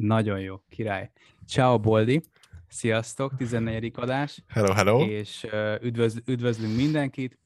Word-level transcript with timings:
Nagyon 0.00 0.40
jó, 0.40 0.62
király. 0.68 1.10
Ciao 1.46 1.80
Boldi, 1.80 2.22
sziasztok, 2.68 3.36
14. 3.36 3.92
adás. 3.96 4.42
Hello, 4.48 4.72
hello. 4.72 5.04
És 5.04 5.46
üdvözl, 5.80 6.18
üdvözlünk 6.26 6.76
mindenkit. 6.76 7.38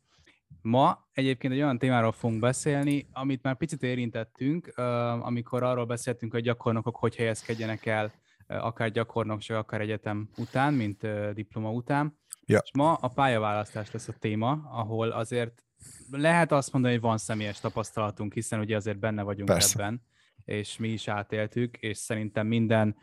Ma 0.63 1.09
egyébként 1.13 1.53
egy 1.53 1.59
olyan 1.59 1.79
témáról 1.79 2.13
fogunk 2.13 2.41
beszélni, 2.41 3.09
amit 3.13 3.43
már 3.43 3.57
picit 3.57 3.83
érintettünk, 3.83 4.79
amikor 5.21 5.63
arról 5.63 5.85
beszéltünk, 5.85 6.33
hogy 6.33 6.43
gyakornokok 6.43 6.97
hogy 6.97 7.17
helyezkedjenek 7.17 7.87
el 7.87 8.13
akár 8.47 8.91
gyakornokság, 8.91 9.57
akár 9.57 9.81
egyetem 9.81 10.29
után, 10.37 10.75
mint 10.75 11.07
diploma 11.35 11.71
után. 11.71 12.19
Ja. 12.47 12.61
És 12.63 12.71
ma 12.75 12.95
a 12.95 13.09
pályaválasztás 13.09 13.91
lesz 13.91 14.09
a 14.09 14.15
téma, 14.19 14.69
ahol 14.71 15.11
azért 15.11 15.65
lehet 16.11 16.53
azt 16.53 16.73
mondani, 16.73 16.95
hogy 16.95 17.03
van 17.03 17.19
személyes 17.19 17.61
tapasztalatunk, 17.61 18.33
hiszen 18.33 18.61
ugye 18.61 18.77
azért 18.77 18.99
benne 18.99 19.23
vagyunk 19.23 19.49
Persze. 19.49 19.83
ebben 19.83 20.03
és 20.45 20.77
mi 20.77 20.89
is 20.89 21.09
átéltük, 21.09 21.77
és 21.77 21.97
szerintem 21.99 22.47
minden 22.47 22.97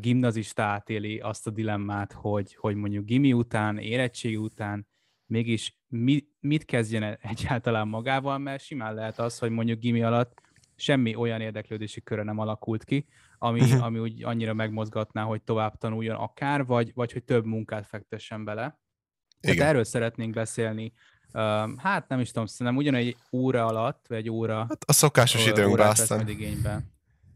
gimnazista 0.00 0.62
átéli 0.62 1.18
azt 1.18 1.46
a 1.46 1.50
dilemmát, 1.50 2.12
hogy, 2.12 2.54
hogy 2.54 2.74
mondjuk 2.76 3.04
gimi 3.04 3.32
után, 3.32 3.78
érettség 3.78 4.40
után 4.40 4.86
mégis 5.26 5.76
mi, 5.86 6.26
mit 6.40 6.64
kezdjen 6.64 7.02
egyáltalán 7.20 7.88
magával, 7.88 8.38
mert 8.38 8.62
simán 8.62 8.94
lehet 8.94 9.18
az, 9.18 9.38
hogy 9.38 9.50
mondjuk 9.50 9.78
gimi 9.78 10.02
alatt 10.02 10.40
semmi 10.76 11.14
olyan 11.14 11.40
érdeklődési 11.40 12.02
köre 12.02 12.22
nem 12.22 12.38
alakult 12.38 12.84
ki, 12.84 13.06
ami, 13.38 13.60
Mhm. 13.60 13.82
ami 13.82 13.98
úgy 13.98 14.24
annyira 14.24 14.54
megmozgatná, 14.54 15.22
hogy 15.22 15.42
tovább 15.42 15.76
tanuljon 15.76 16.16
akár, 16.16 16.66
vagy, 16.66 16.90
vagy 16.94 17.12
hogy 17.12 17.24
több 17.24 17.44
munkát 17.44 17.86
fektessen 17.86 18.44
bele. 18.44 18.80
Tehát 19.40 19.56
Igen. 19.56 19.68
erről 19.68 19.84
szeretnénk 19.84 20.34
beszélni. 20.34 20.92
Hát 21.76 22.08
nem 22.08 22.20
is 22.20 22.30
tudom, 22.30 22.46
szerintem 22.46 22.76
ugyanegy 22.76 23.16
óra 23.32 23.66
alatt, 23.66 24.04
vagy 24.08 24.18
egy 24.18 24.30
óra 24.30 24.56
Hát 24.56 24.84
a 24.86 24.92
szokásos 24.92 25.46
időnkben 25.46 25.88
aztán 25.88 26.18
majd 26.18 26.28
igénybe. 26.28 26.80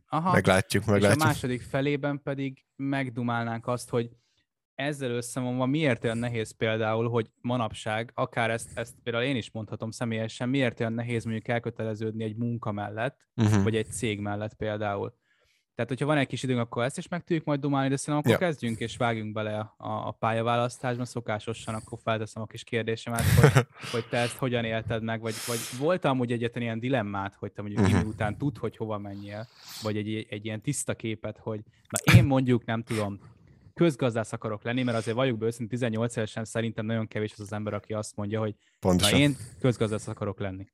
Aha. 0.08 0.32
meglátjuk, 0.32 0.82
és 0.82 0.88
a 0.88 0.92
meglátjuk. 0.92 1.24
második 1.24 1.62
felében 1.62 2.22
pedig 2.22 2.64
megdumálnánk 2.76 3.66
azt, 3.66 3.88
hogy 3.90 4.10
ezzel 4.74 5.10
összevonva 5.10 5.66
miért 5.66 6.04
olyan 6.04 6.18
nehéz 6.18 6.56
például, 6.56 7.08
hogy 7.08 7.30
manapság, 7.40 8.10
akár 8.14 8.50
ezt, 8.50 8.70
ezt 8.74 8.94
például 9.02 9.24
én 9.24 9.36
is 9.36 9.50
mondhatom 9.50 9.90
személyesen, 9.90 10.48
miért 10.48 10.80
olyan 10.80 10.92
nehéz 10.92 11.24
mondjuk 11.24 11.48
elköteleződni 11.48 12.24
egy 12.24 12.36
munka 12.36 12.72
mellett, 12.72 13.20
Uh-huh. 13.36 13.62
vagy 13.62 13.76
egy 13.76 13.90
cég 13.90 14.20
mellett 14.20 14.54
például. 14.54 15.14
Tehát, 15.82 15.98
hogyha 15.98 16.14
van 16.14 16.22
egy 16.22 16.28
kis 16.28 16.42
időnk, 16.42 16.60
akkor 16.60 16.84
ezt 16.84 16.98
is 16.98 17.08
meg 17.08 17.24
tudjuk 17.24 17.44
majd 17.44 17.60
dumálni, 17.60 17.88
de 17.88 17.96
szerintem 17.96 18.18
akkor 18.18 18.42
Ja. 18.42 18.48
kezdjünk 18.48 18.78
és 18.78 18.96
vágjunk 18.96 19.32
bele 19.32 19.58
a, 19.76 19.88
a 19.88 20.10
pályaválasztásba. 20.10 21.04
Szokásosan 21.04 21.74
akkor 21.74 21.98
felteszem 22.02 22.42
a 22.42 22.46
kis 22.46 22.64
kérdésemet, 22.64 23.22
hogy, 23.40 23.66
hogy 23.90 24.08
te 24.08 24.16
ezt 24.16 24.36
hogyan 24.36 24.64
élted 24.64 25.02
meg, 25.02 25.20
vagy, 25.20 25.34
vagy 25.46 25.58
volt 25.78 26.04
amúgy 26.04 26.32
egyetlen 26.32 26.62
ilyen 26.62 26.78
dilemmát, 26.78 27.34
hogy 27.38 27.52
te 27.52 27.62
mondjuk 27.62 27.86
uh-huh. 27.86 28.06
után 28.06 28.38
tud, 28.38 28.58
hogy 28.58 28.76
hova 28.76 28.98
menjél, 28.98 29.48
vagy 29.82 29.96
egy, 29.96 30.26
egy 30.30 30.44
ilyen 30.44 30.60
tiszta 30.60 30.94
képet, 30.94 31.38
hogy 31.38 31.60
na 31.88 32.14
én 32.14 32.24
mondjuk 32.24 32.64
nem 32.64 32.82
tudom, 32.82 33.20
közgazdász 33.74 34.32
akarok 34.32 34.62
lenni, 34.62 34.82
mert 34.82 34.96
azért 34.96 35.16
valljuk 35.16 35.38
be 35.38 35.46
őszintén 35.46 35.78
18 35.78 36.16
évesen 36.16 36.44
szerintem 36.44 36.86
nagyon 36.86 37.08
kevés 37.08 37.32
az 37.32 37.40
az 37.40 37.52
ember, 37.52 37.74
aki 37.74 37.92
azt 37.92 38.16
mondja, 38.16 38.40
hogy 38.40 38.54
na 38.58 38.88
Pontosan. 38.88 39.20
én 39.20 39.36
közgazdász 39.60 40.08
akarok 40.08 40.40
lenni. 40.40 40.66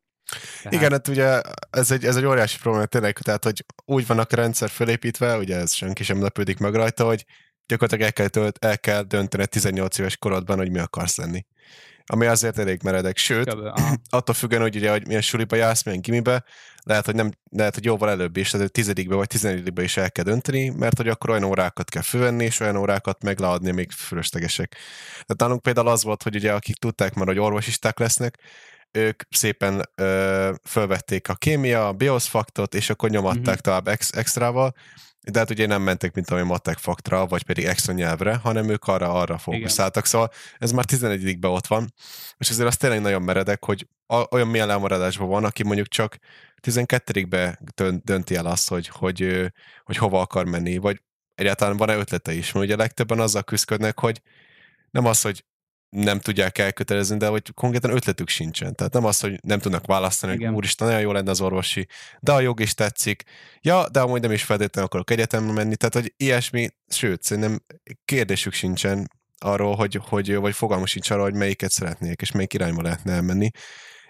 Tehát, 0.62 0.78
Igen, 0.78 0.90
hát 0.90 1.08
ugye 1.08 1.40
ez 1.70 1.90
egy, 1.90 2.04
ez 2.04 2.16
egy 2.16 2.24
óriási 2.24 2.58
probléma 2.58 2.86
tényleg, 2.86 3.18
tehát 3.18 3.44
hogy 3.44 3.64
úgy 3.84 4.06
vannak 4.06 4.32
a 4.32 4.36
rendszer 4.36 4.70
fölépítve, 4.70 5.36
ugye 5.36 5.56
ez 5.56 5.72
senki 5.72 6.02
sem 6.02 6.22
lepődik 6.22 6.58
meg 6.58 6.74
rajta, 6.74 7.04
hogy 7.04 7.24
gyakorlatilag 7.66 8.06
el 8.06 8.12
kell, 8.12 8.28
tölt, 8.28 8.64
el 8.64 8.78
kell 8.78 9.02
döntened 9.02 9.48
18 9.48 9.98
éves 9.98 10.16
korodban, 10.16 10.56
hogy 10.56 10.70
mi 10.70 10.78
akarsz 10.78 11.16
lenni. 11.16 11.46
Ami 12.10 12.26
azért 12.26 12.58
elég 12.58 12.82
meredek. 12.82 13.16
Sőt, 13.16 13.56
attól 14.10 14.34
függően, 14.34 14.62
hogy 14.62 14.76
ugye, 14.76 14.90
hogy 14.90 15.06
milyen 15.06 15.22
suliba 15.22 15.56
jársz, 15.56 15.82
milyen 15.82 16.00
gimibe, 16.00 16.44
lehet, 16.82 17.04
hogy 17.04 17.14
nem, 17.14 17.30
lehet, 17.50 17.74
hogy 17.74 17.84
jóval 17.84 18.10
előbb 18.10 18.36
is, 18.36 18.50
tehát 18.50 18.72
tizedikbe 18.72 19.14
vagy 19.14 19.26
tizenegyikbe 19.26 19.82
is 19.82 19.96
el 19.96 20.10
kell 20.12 20.24
dönteni, 20.24 20.68
mert 20.68 20.96
hogy 20.96 21.08
akkor 21.08 21.30
olyan 21.30 21.44
órákat 21.44 21.90
kell 21.90 22.02
fölvenni, 22.02 22.44
és 22.44 22.60
olyan 22.60 22.76
órákat 22.76 23.22
meg 23.22 23.38
leadni, 23.38 23.70
amik 23.70 23.92
fölöslegesek. 23.92 24.76
Tehát 25.10 25.36
nálunk 25.40 25.62
például 25.62 25.88
az 25.88 26.02
volt, 26.02 26.22
hogy 26.22 26.34
ugye 26.34 26.52
akik 26.52 26.76
tudták 26.76 27.14
már, 27.14 27.26
hogy 27.26 27.38
orvosisták 27.38 27.98
lesznek, 27.98 28.38
ők 28.90 29.22
szépen 29.30 29.82
ö, 29.94 30.52
fölvették 30.64 31.28
a 31.28 31.34
kémia, 31.34 31.88
a 31.88 31.92
bioszfaktot, 31.92 32.74
és 32.74 32.90
akkor 32.90 33.10
nyomatták 33.10 33.38
Mhm. 33.40 33.48
uh-huh. 33.48 33.62
tovább 33.62 33.88
ex- 33.88 34.16
extrával, 34.16 34.74
de 35.30 35.38
hát 35.38 35.50
ugye 35.50 35.66
nem 35.66 35.82
mentek, 35.82 36.14
mint 36.14 36.30
ami 36.30 36.42
matek 36.42 36.78
faktra, 36.78 37.26
vagy 37.26 37.42
pedig 37.42 37.64
extra 37.64 37.92
nyelvre, 37.92 38.34
hanem 38.34 38.68
ők 38.68 38.84
arra, 38.84 39.12
arra 39.12 39.38
fókuszáltak. 39.38 40.04
Szóval 40.04 40.30
ez 40.58 40.72
már 40.72 40.84
11 40.84 41.38
ott 41.40 41.66
van, 41.66 41.92
és 42.38 42.50
azért 42.50 42.68
az 42.68 42.76
tényleg 42.76 43.00
nagyon 43.00 43.22
meredek, 43.22 43.64
hogy 43.64 43.88
a, 44.06 44.34
olyan 44.34 44.48
milyen 44.48 44.70
elmaradásban 44.70 45.28
van, 45.28 45.44
aki 45.44 45.62
mondjuk 45.62 45.88
csak 45.88 46.18
12-be 46.62 47.58
dönt, 47.74 48.04
dönti 48.04 48.34
el 48.34 48.46
azt, 48.46 48.68
hogy, 48.68 48.88
hogy, 48.88 49.50
hogy 49.84 49.96
hova 49.96 50.20
akar 50.20 50.44
menni, 50.44 50.76
vagy 50.76 51.02
egyáltalán 51.34 51.76
van-e 51.76 51.96
ötlete 51.96 52.32
is, 52.32 52.52
mert 52.52 52.66
ugye 52.66 52.76
legtöbben 52.76 53.20
azzal 53.20 53.42
küzdködnek, 53.42 53.98
hogy 53.98 54.22
nem 54.90 55.04
az, 55.04 55.22
hogy 55.22 55.44
nem 55.88 56.18
tudják 56.20 56.58
elkötelezni, 56.58 57.16
de 57.16 57.26
hogy 57.26 57.54
konkrétan 57.54 57.90
ötletük 57.90 58.28
sincsen. 58.28 58.74
Tehát 58.74 58.92
nem 58.92 59.04
az, 59.04 59.20
hogy 59.20 59.38
nem 59.42 59.58
tudnak 59.58 59.86
választani, 59.86 60.32
Igen. 60.32 60.46
hogy 60.48 60.56
úristen, 60.56 60.86
nagyon 60.86 61.02
jó 61.02 61.12
lenne 61.12 61.30
az 61.30 61.40
orvosi, 61.40 61.86
de 62.20 62.32
a 62.32 62.40
jog 62.40 62.60
is 62.60 62.74
tetszik. 62.74 63.22
Ja, 63.60 63.88
de 63.88 64.00
amúgy 64.00 64.20
nem 64.20 64.32
is 64.32 64.42
feltétlenül 64.42 64.88
akarok 64.88 65.10
egyetemre 65.10 65.52
menni, 65.52 65.76
tehát 65.76 65.94
hogy 65.94 66.14
ilyesmi, 66.16 66.68
sőt, 66.88 67.22
szerintem 67.22 67.64
kérdésük 68.04 68.52
sincsen 68.52 69.10
arról, 69.38 69.74
hogy, 69.76 70.00
hogy 70.02 70.34
vagy 70.34 70.54
fogalmuk 70.54 70.86
sincs 70.86 71.10
arról, 71.10 71.24
hogy 71.24 71.34
melyiket 71.34 71.70
szeretnék, 71.70 72.20
és 72.20 72.32
melyik 72.32 72.54
irányba 72.54 72.82
lehetne 72.82 73.12
elmenni, 73.12 73.50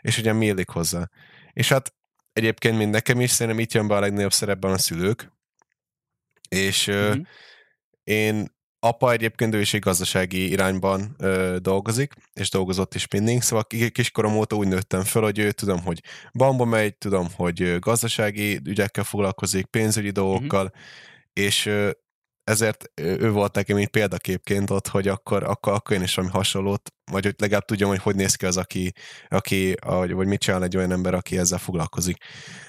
és 0.01 0.19
ugye 0.19 0.33
mi 0.33 0.47
illik 0.47 0.69
hozzá. 0.69 1.09
És 1.53 1.69
hát 1.69 1.95
egyébként 2.33 2.77
mind 2.77 2.91
nekem 2.91 3.21
is, 3.21 3.31
szerintem 3.31 3.63
itt 3.63 3.73
jön 3.73 3.89
be 3.89 3.95
a 3.97 4.01
legnagyobb 4.01 4.33
szerepben 4.33 4.73
a 4.73 4.79
szülők, 4.79 5.33
és 6.49 6.87
ö, 6.87 7.09
Mhm. 7.15 7.21
én 8.05 8.57
apa 8.81 9.13
egyébként 9.13 9.55
ő 9.55 9.61
is 9.61 9.75
egy 9.75 9.81
gazdasági 9.81 10.51
irányban 10.51 11.15
ö, 11.19 11.57
dolgozik, 11.61 12.15
és 12.33 12.51
dolgozott 12.51 12.95
is 12.95 13.09
mindig, 13.09 13.43
szóval 13.43 13.65
ki- 13.65 13.91
kiskorom 13.91 14.37
óta 14.37 14.57
úgy 14.57 14.69
nőttem 14.69 15.05
föl, 15.05 15.23
hogy 15.23 15.39
ő 15.39 15.53
tudom, 15.53 15.83
hogy 15.83 16.03
bamba 16.33 16.65
megy, 16.65 16.97
tudom, 16.97 17.27
hogy 17.37 17.79
gazdasági 17.79 18.61
ügyekkel 18.65 19.05
foglalkozik, 19.05 19.67
pénzügyi 19.67 20.11
dolgokkal, 20.11 20.73
és 21.33 21.67
ö, 21.67 21.91
ezért 22.45 22.91
ő 22.95 23.31
volt 23.31 23.55
nekem 23.55 23.79
így 23.79 23.89
példaképként 23.89 24.71
ott, 24.71 24.89
hogy 24.89 25.09
akkor, 25.09 25.43
akkor, 25.45 25.73
akkor 25.73 25.97
én 25.97 26.03
is 26.03 26.15
valami 26.15 26.33
hasonlót, 26.33 26.91
vagy 27.11 27.25
hogy 27.25 27.35
legalább 27.39 27.65
tudjam, 27.65 27.89
hogy 27.89 28.03
hogy 28.03 28.15
néz 28.15 28.35
ki 28.35 28.47
az, 28.47 28.57
aki, 28.57 28.93
aki 29.29 29.75
vagy, 29.81 30.13
vagy 30.13 30.27
mit 30.27 30.41
csinál 30.41 30.63
egy 30.63 30.77
olyan 30.77 30.93
ember, 30.93 31.15
aki 31.15 31.39
ezzel 31.39 31.59
foglalkozik. 31.59 32.17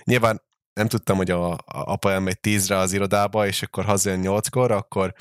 Nyilván 0.03 0.41
nem 0.73 0.87
tudtam, 0.87 1.17
hogy 1.17 1.31
a, 1.31 1.51
a 1.51 1.59
apa 1.65 2.11
elmegy 2.11 2.39
tízre 2.39 2.77
az 2.77 2.93
irodába, 2.93 3.47
és 3.47 3.61
akkor 3.61 3.83
hazajön 3.83 4.19
nyolckor, 4.19 4.71
akkor 4.71 5.13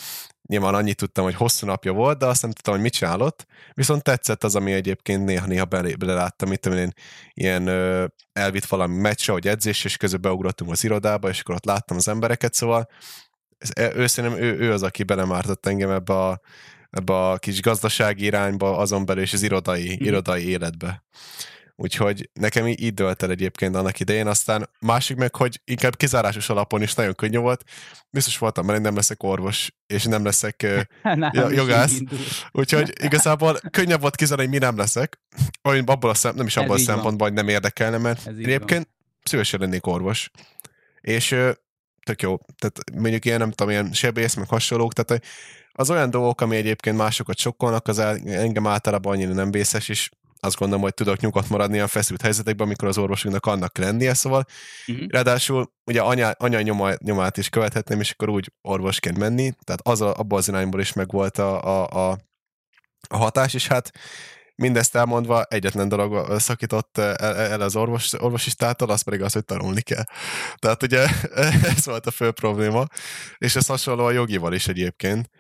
nyilván 0.49 0.75
annyit 0.75 0.97
tudtam, 0.97 1.25
hogy 1.25 1.35
hosszú 1.35 1.67
napja 1.67 1.93
volt, 1.93 2.19
de 2.19 2.27
azt 2.27 2.43
nem 2.43 2.51
tudtam, 2.51 2.75
hogy 2.75 2.83
mit 2.83 2.93
csinálott. 2.93 3.47
Viszont 3.73 4.03
tetszett 4.03 4.45
az, 4.45 4.55
ami 4.57 4.73
egyébként 4.73 5.25
néha-néha 5.25 5.65
bele, 5.65 5.97
beleláttam, 5.97 6.49
mit 6.49 6.61
tudom 6.61 6.79
én, 6.79 6.93
ilyen 7.35 7.67
ö, 7.67 8.07
elvitt 8.33 8.65
valami 8.65 9.01
meccsre, 9.01 9.33
vagy 9.33 9.49
edzés, 9.49 9.85
és 9.85 9.97
közben 9.97 10.21
beugrottunk 10.21 10.71
az 10.71 10.85
irodába, 10.85 11.29
és 11.29 11.41
akkor 11.41 11.55
ott 11.55 11.65
láttam 11.65 11.97
az 11.97 12.09
embereket, 12.09 12.55
szóval 12.55 12.89
ez, 13.59 13.95
ő 13.95 14.07
szerintem 14.07 14.41
ő, 14.43 14.59
ő 14.59 14.73
az, 14.73 14.83
aki 14.83 15.03
belemártott 15.03 15.67
engem 15.67 15.91
ebbe 15.91 16.15
a, 16.15 16.41
ebbe 16.91 17.29
a 17.31 17.39
kis 17.39 17.63
gazdasági 17.63 18.25
irányba, 18.25 18.77
azon 18.77 19.05
belül 19.07 19.23
is 19.23 19.33
az 19.33 19.43
irodai, 19.43 19.95
Mhm. 19.95 20.05
irodai 20.05 20.49
életbe. 20.49 21.05
Úgyhogy 21.81 22.31
nekem 22.33 22.67
így, 22.67 22.81
így 22.83 22.95
dölt 22.95 23.23
el 23.23 23.31
egyébként 23.31 23.77
annak 23.77 24.01
idején, 24.01 24.27
aztán 24.27 24.69
másik 24.81 25.17
meg, 25.17 25.37
hogy 25.37 25.61
inkább 25.65 25.97
kizárásos 25.97 26.49
alapon 26.49 26.83
is 26.83 26.95
nagyon 26.95 27.15
könnyű 27.15 27.39
volt. 27.39 27.65
Biztos 28.11 28.39
voltam, 28.39 28.65
mert 28.65 28.77
én 28.79 28.85
nem 28.85 28.95
leszek 28.95 29.23
orvos, 29.23 29.71
és 29.87 30.05
nem 30.05 30.25
leszek 30.25 30.63
is 30.63 31.41
jogász. 31.61 31.99
Úgyhogy 32.51 32.93
igazából 33.03 33.61
könnyebb 33.71 34.01
volt 34.01 34.17
kizárni, 34.17 34.43
hogy 34.43 34.53
mi 34.53 34.59
nem 34.59 34.77
leszek. 34.77 35.21
Olyan 35.63 35.85
abból 35.85 36.11
a 36.11 36.15
szem, 36.15 36.35
nem 36.35 36.47
is 36.47 36.57
Ez 36.57 36.63
abból 36.63 36.77
a 36.77 36.79
így 36.79 36.87
van. 36.87 36.95
szempontból, 36.95 37.27
hogy 37.27 37.37
nem 37.37 37.49
érdekelne, 37.49 37.99
mert 37.99 38.27
Ez 38.27 38.37
egyébként 38.39 38.89
szívesen 39.23 39.61
lennék 39.61 39.87
orvos. 39.87 40.31
És 41.01 41.31
ö, 41.31 41.51
tök 42.05 42.23
jó. 42.23 42.39
Tehát 42.59 42.81
mondjuk 42.95 43.25
ilyen, 43.25 43.39
nem 43.39 43.51
tudom, 43.51 43.71
ilyen 43.71 43.93
sebész, 43.93 44.35
meg 44.35 44.49
hasonlók, 44.49 44.93
tehát 44.93 45.25
az 45.73 45.91
olyan 45.91 46.11
dolgok, 46.11 46.41
ami 46.41 46.57
egyébként 46.57 46.97
másokat 46.97 47.39
sokkolnak, 47.39 47.89
az 47.89 47.99
engem 47.99 48.67
általában 48.67 49.13
annyira 49.13 49.33
nem 49.33 49.51
vészes, 49.51 49.89
és 49.89 50.11
azt 50.41 50.57
gondolom, 50.57 50.83
hogy 50.83 50.95
tudok 50.95 51.21
nyugodt 51.21 51.49
maradni 51.49 51.75
ilyen 51.75 51.87
feszült 51.89 52.23
helyzetekben, 52.23 52.67
amikor 52.67 52.89
az 52.89 52.99
orvosunknak 52.99 53.47
annak 53.47 53.73
kell 53.73 53.85
lennie, 53.85 54.15
szóval 54.15 54.47
Mhm. 54.89 55.05
Ráadásul 55.09 55.73
ugye 55.85 56.01
anya, 56.01 56.31
anya 56.31 56.61
nyoma, 56.61 56.91
nyomát 56.99 57.37
is 57.37 57.49
követhetném, 57.49 58.01
és 58.01 58.11
akkor 58.11 58.29
úgy 58.29 58.53
orvosként 58.63 59.19
menni, 59.19 59.53
tehát 59.65 59.81
az 59.83 60.01
a, 60.01 60.17
abban 60.17 60.39
az 60.39 60.49
irányból 60.49 60.81
is 60.81 60.93
megvolt 60.93 61.39
a, 61.39 61.65
a, 61.65 62.11
a, 62.11 62.19
a 63.09 63.17
hatás, 63.17 63.55
és 63.55 63.67
hát 63.67 63.91
mindezt 64.55 64.97
elmondva 64.97 65.43
egyetlen 65.43 65.89
dolog 65.89 66.41
szakított 66.41 66.99
el, 66.99 67.37
el 67.37 67.61
az 67.61 67.77
orvos, 67.77 68.13
orvosistától, 68.13 68.91
az 68.91 69.03
pedig 69.03 69.23
az, 69.23 69.33
hogy 69.33 69.45
tanulni 69.45 69.81
kell. 69.81 70.05
Tehát 70.57 70.83
ugye 70.83 71.07
ez 71.77 71.85
volt 71.87 72.07
a 72.07 72.11
fő 72.11 72.31
probléma, 72.31 72.87
és 73.39 73.57
ez 73.57 73.67
hasonló 73.67 74.05
a 74.05 74.11
jogival 74.11 74.53
is 74.53 74.69
egyébként, 74.69 75.31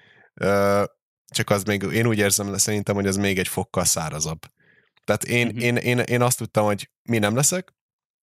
csak 1.31 1.50
az 1.50 1.62
még, 1.62 1.83
én 1.83 2.06
úgy 2.06 2.19
érzem 2.19 2.56
szerintem, 2.56 2.95
hogy 2.95 3.06
ez 3.06 3.17
még 3.17 3.39
egy 3.39 3.49
fokkal 3.49 3.85
szárazabb. 3.85 4.39
Tehát 5.09 5.25
én, 5.25 5.47
Mhm. 5.47 5.59
én, 5.59 5.77
én, 5.77 5.99
én 5.99 6.23
azt 6.23 6.39
tudtam, 6.39 6.65
hogy 6.65 6.91
mi 7.03 7.19
nem 7.19 7.35
leszek, 7.35 7.75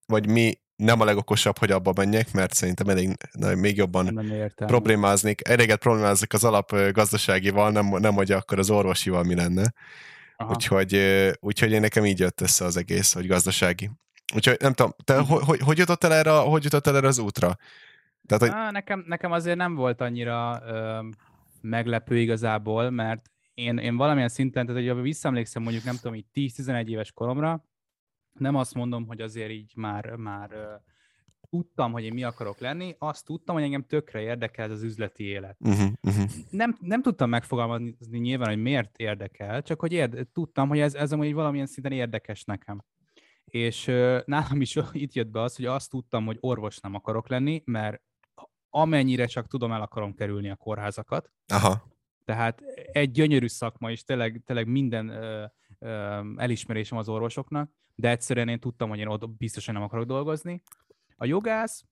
vagy 0.06 0.28
mi 0.28 0.58
nem 0.76 1.00
a 1.00 1.04
legokosabb, 1.04 1.58
hogy 1.58 1.70
abba 1.70 1.92
menjek, 1.96 2.32
mert 2.32 2.52
szerintem 2.54 2.88
elég, 2.88 3.16
na, 3.32 3.54
még 3.54 3.76
jobban 3.76 4.20
problémáznék, 4.56 5.48
eléget 5.48 5.78
problémáznék 5.78 6.32
az 6.32 6.44
alap 6.44 6.76
gazdaságival, 6.92 7.70
nem, 7.70 7.86
nem 7.86 8.14
hogy 8.14 8.30
akkor 8.32 8.58
az 8.58 8.70
orvosival 8.70 9.22
mi 9.22 9.34
lenne. 9.34 9.72
Aha. 10.36 10.50
Úgyhogy, 10.50 11.00
úgyhogy 11.40 11.70
én 11.70 11.80
nekem 11.80 12.04
így 12.04 12.18
jött 12.18 12.40
össze 12.40 12.64
az 12.64 12.76
egész, 12.76 13.12
hogy 13.12 13.26
gazdasági. 13.26 13.90
Úgyhogy 14.34 14.56
nem 14.60 14.72
tudom, 14.72 14.92
te 15.04 15.18
hogy, 15.18 15.60
hogy 15.60 15.78
jutott 15.78 16.04
el 16.04 16.12
erre, 16.14 16.30
hogy 16.30 16.64
jutott 16.64 16.86
el 16.86 16.96
erre 16.96 17.06
az 17.06 17.18
útra? 17.18 17.56
Tehát, 18.26 18.42
hogy... 18.42 18.52
Á, 18.52 18.70
nekem, 18.70 19.04
nekem 19.06 19.32
azért 19.32 19.56
nem 19.56 19.74
volt 19.74 20.00
annyira 20.00 20.62
ö, 20.66 20.98
meglepő 21.60 22.18
igazából, 22.18 22.90
mert 22.90 23.30
én, 23.56 23.78
én 23.78 23.96
valamilyen 23.96 24.28
szinten, 24.28 24.66
tehát 24.66 24.92
hogy 24.92 25.02
visszaemlékszem 25.02 25.62
mondjuk 25.62 25.84
nem 25.84 25.96
tudom, 25.96 26.14
így 26.14 26.26
10-11 26.34 26.86
éves 26.86 27.12
koromra, 27.12 27.64
nem 28.32 28.54
azt 28.54 28.74
mondom, 28.74 29.06
hogy 29.06 29.20
azért 29.20 29.50
így 29.50 29.72
már, 29.76 30.16
már 30.16 30.80
tudtam, 31.50 31.92
hogy 31.92 32.04
én 32.04 32.12
mi 32.12 32.24
akarok 32.24 32.58
lenni, 32.58 32.94
azt 32.98 33.24
tudtam, 33.24 33.54
hogy 33.54 33.64
engem 33.64 33.82
tökre 33.82 34.20
érdekel 34.20 34.70
az 34.70 34.82
üzleti 34.82 35.24
élet. 35.24 35.56
Uh-huh, 35.60 35.92
uh-huh. 36.02 36.30
Nem, 36.50 36.76
nem 36.80 37.02
tudtam 37.02 37.28
megfogalmazni 37.28 38.18
nyilván, 38.18 38.48
hogy 38.48 38.62
miért 38.62 38.96
érdekel, 38.96 39.62
csak 39.62 39.80
hogy 39.80 39.92
érde, 39.92 40.24
tudtam, 40.32 40.68
hogy 40.68 40.78
ez, 40.78 40.94
ez 40.94 41.12
amúgy 41.12 41.34
valamilyen 41.34 41.66
szinten 41.66 41.92
érdekes 41.92 42.44
nekem. 42.44 42.84
És 43.44 43.86
uh, 43.86 44.20
nálam 44.24 44.60
is 44.60 44.78
itt 44.92 45.12
jött 45.12 45.30
be 45.30 45.40
az, 45.40 45.56
hogy 45.56 45.64
azt 45.64 45.90
tudtam, 45.90 46.26
hogy 46.26 46.38
orvos 46.40 46.78
nem 46.78 46.94
akarok 46.94 47.28
lenni, 47.28 47.62
mert 47.64 48.02
amennyire 48.70 49.26
csak 49.26 49.46
tudom, 49.46 49.72
el 49.72 49.82
akarom 49.82 50.14
kerülni 50.14 50.50
a 50.50 50.56
kórházakat. 50.56 51.30
Aha. 51.46 51.94
Tehát 52.26 52.60
egy 52.92 53.10
gyönyörű 53.10 53.46
szakma, 53.46 53.90
és 53.90 54.04
tényleg, 54.04 54.42
tényleg 54.44 54.66
minden 54.66 55.08
ö, 55.08 55.44
ö, 55.78 56.20
elismerésem 56.36 56.98
az 56.98 57.08
orvosoknak, 57.08 57.70
de 57.94 58.08
egyszerűen 58.08 58.48
én 58.48 58.60
tudtam, 58.60 58.88
hogy 58.88 58.98
én 58.98 59.06
ott 59.06 59.30
biztosan 59.30 59.74
nem 59.74 59.82
akarok 59.82 60.06
dolgozni. 60.06 60.62
A 61.16 61.24
jogász, 61.24 61.84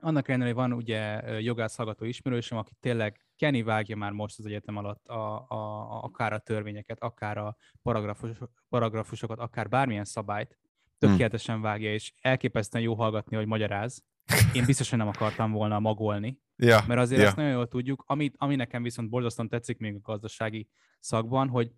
annak 0.00 0.28
ellenére, 0.28 0.48
hogy 0.48 0.58
van 0.58 0.72
ugye 0.72 1.22
jogász 1.40 1.76
hallgató 1.76 2.04
ismerősöm, 2.04 2.58
aki 2.58 2.72
tényleg 2.80 3.26
Kenny 3.36 3.62
vágja 3.64 3.96
már 3.96 4.12
most 4.12 4.38
az 4.38 4.46
egyetem 4.46 4.76
alatt 4.76 5.08
a, 5.08 5.46
a, 5.48 5.90
a, 5.90 6.02
akár 6.02 6.32
a 6.32 6.38
törvényeket, 6.38 7.02
akár 7.02 7.38
a 7.38 7.56
paragrafus, 7.82 8.38
paragrafusokat, 8.68 9.38
akár 9.38 9.68
bármilyen 9.68 10.04
szabályt, 10.04 10.58
tökéletesen 10.98 11.60
vágja, 11.60 11.92
és 11.92 12.12
elképesztően 12.20 12.84
jó 12.84 12.94
hallgatni, 12.94 13.36
hogy 13.36 13.46
magyaráz. 13.46 14.04
Én 14.52 14.64
biztosan 14.64 14.98
nem 14.98 15.08
akartam 15.08 15.52
volna 15.52 15.78
magolni, 15.78 16.38
ja, 16.56 16.84
mert 16.86 17.00
azért 17.00 17.20
ja. 17.20 17.26
ezt 17.26 17.36
nagyon 17.36 17.52
jól 17.52 17.68
tudjuk. 17.68 18.04
Ami, 18.06 18.30
ami 18.36 18.56
nekem 18.56 18.82
viszont 18.82 19.08
borzasztóan 19.08 19.48
tetszik 19.48 19.78
még 19.78 19.94
a 19.94 20.00
gazdasági 20.02 20.68
szakban, 21.00 21.48
hogy 21.48 21.72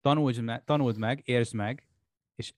tanuld, 0.00 0.42
me, 0.42 0.62
tanuld 0.64 0.98
meg, 0.98 1.22
értsd 1.24 1.54
meg, 1.54 1.86
és 2.34 2.54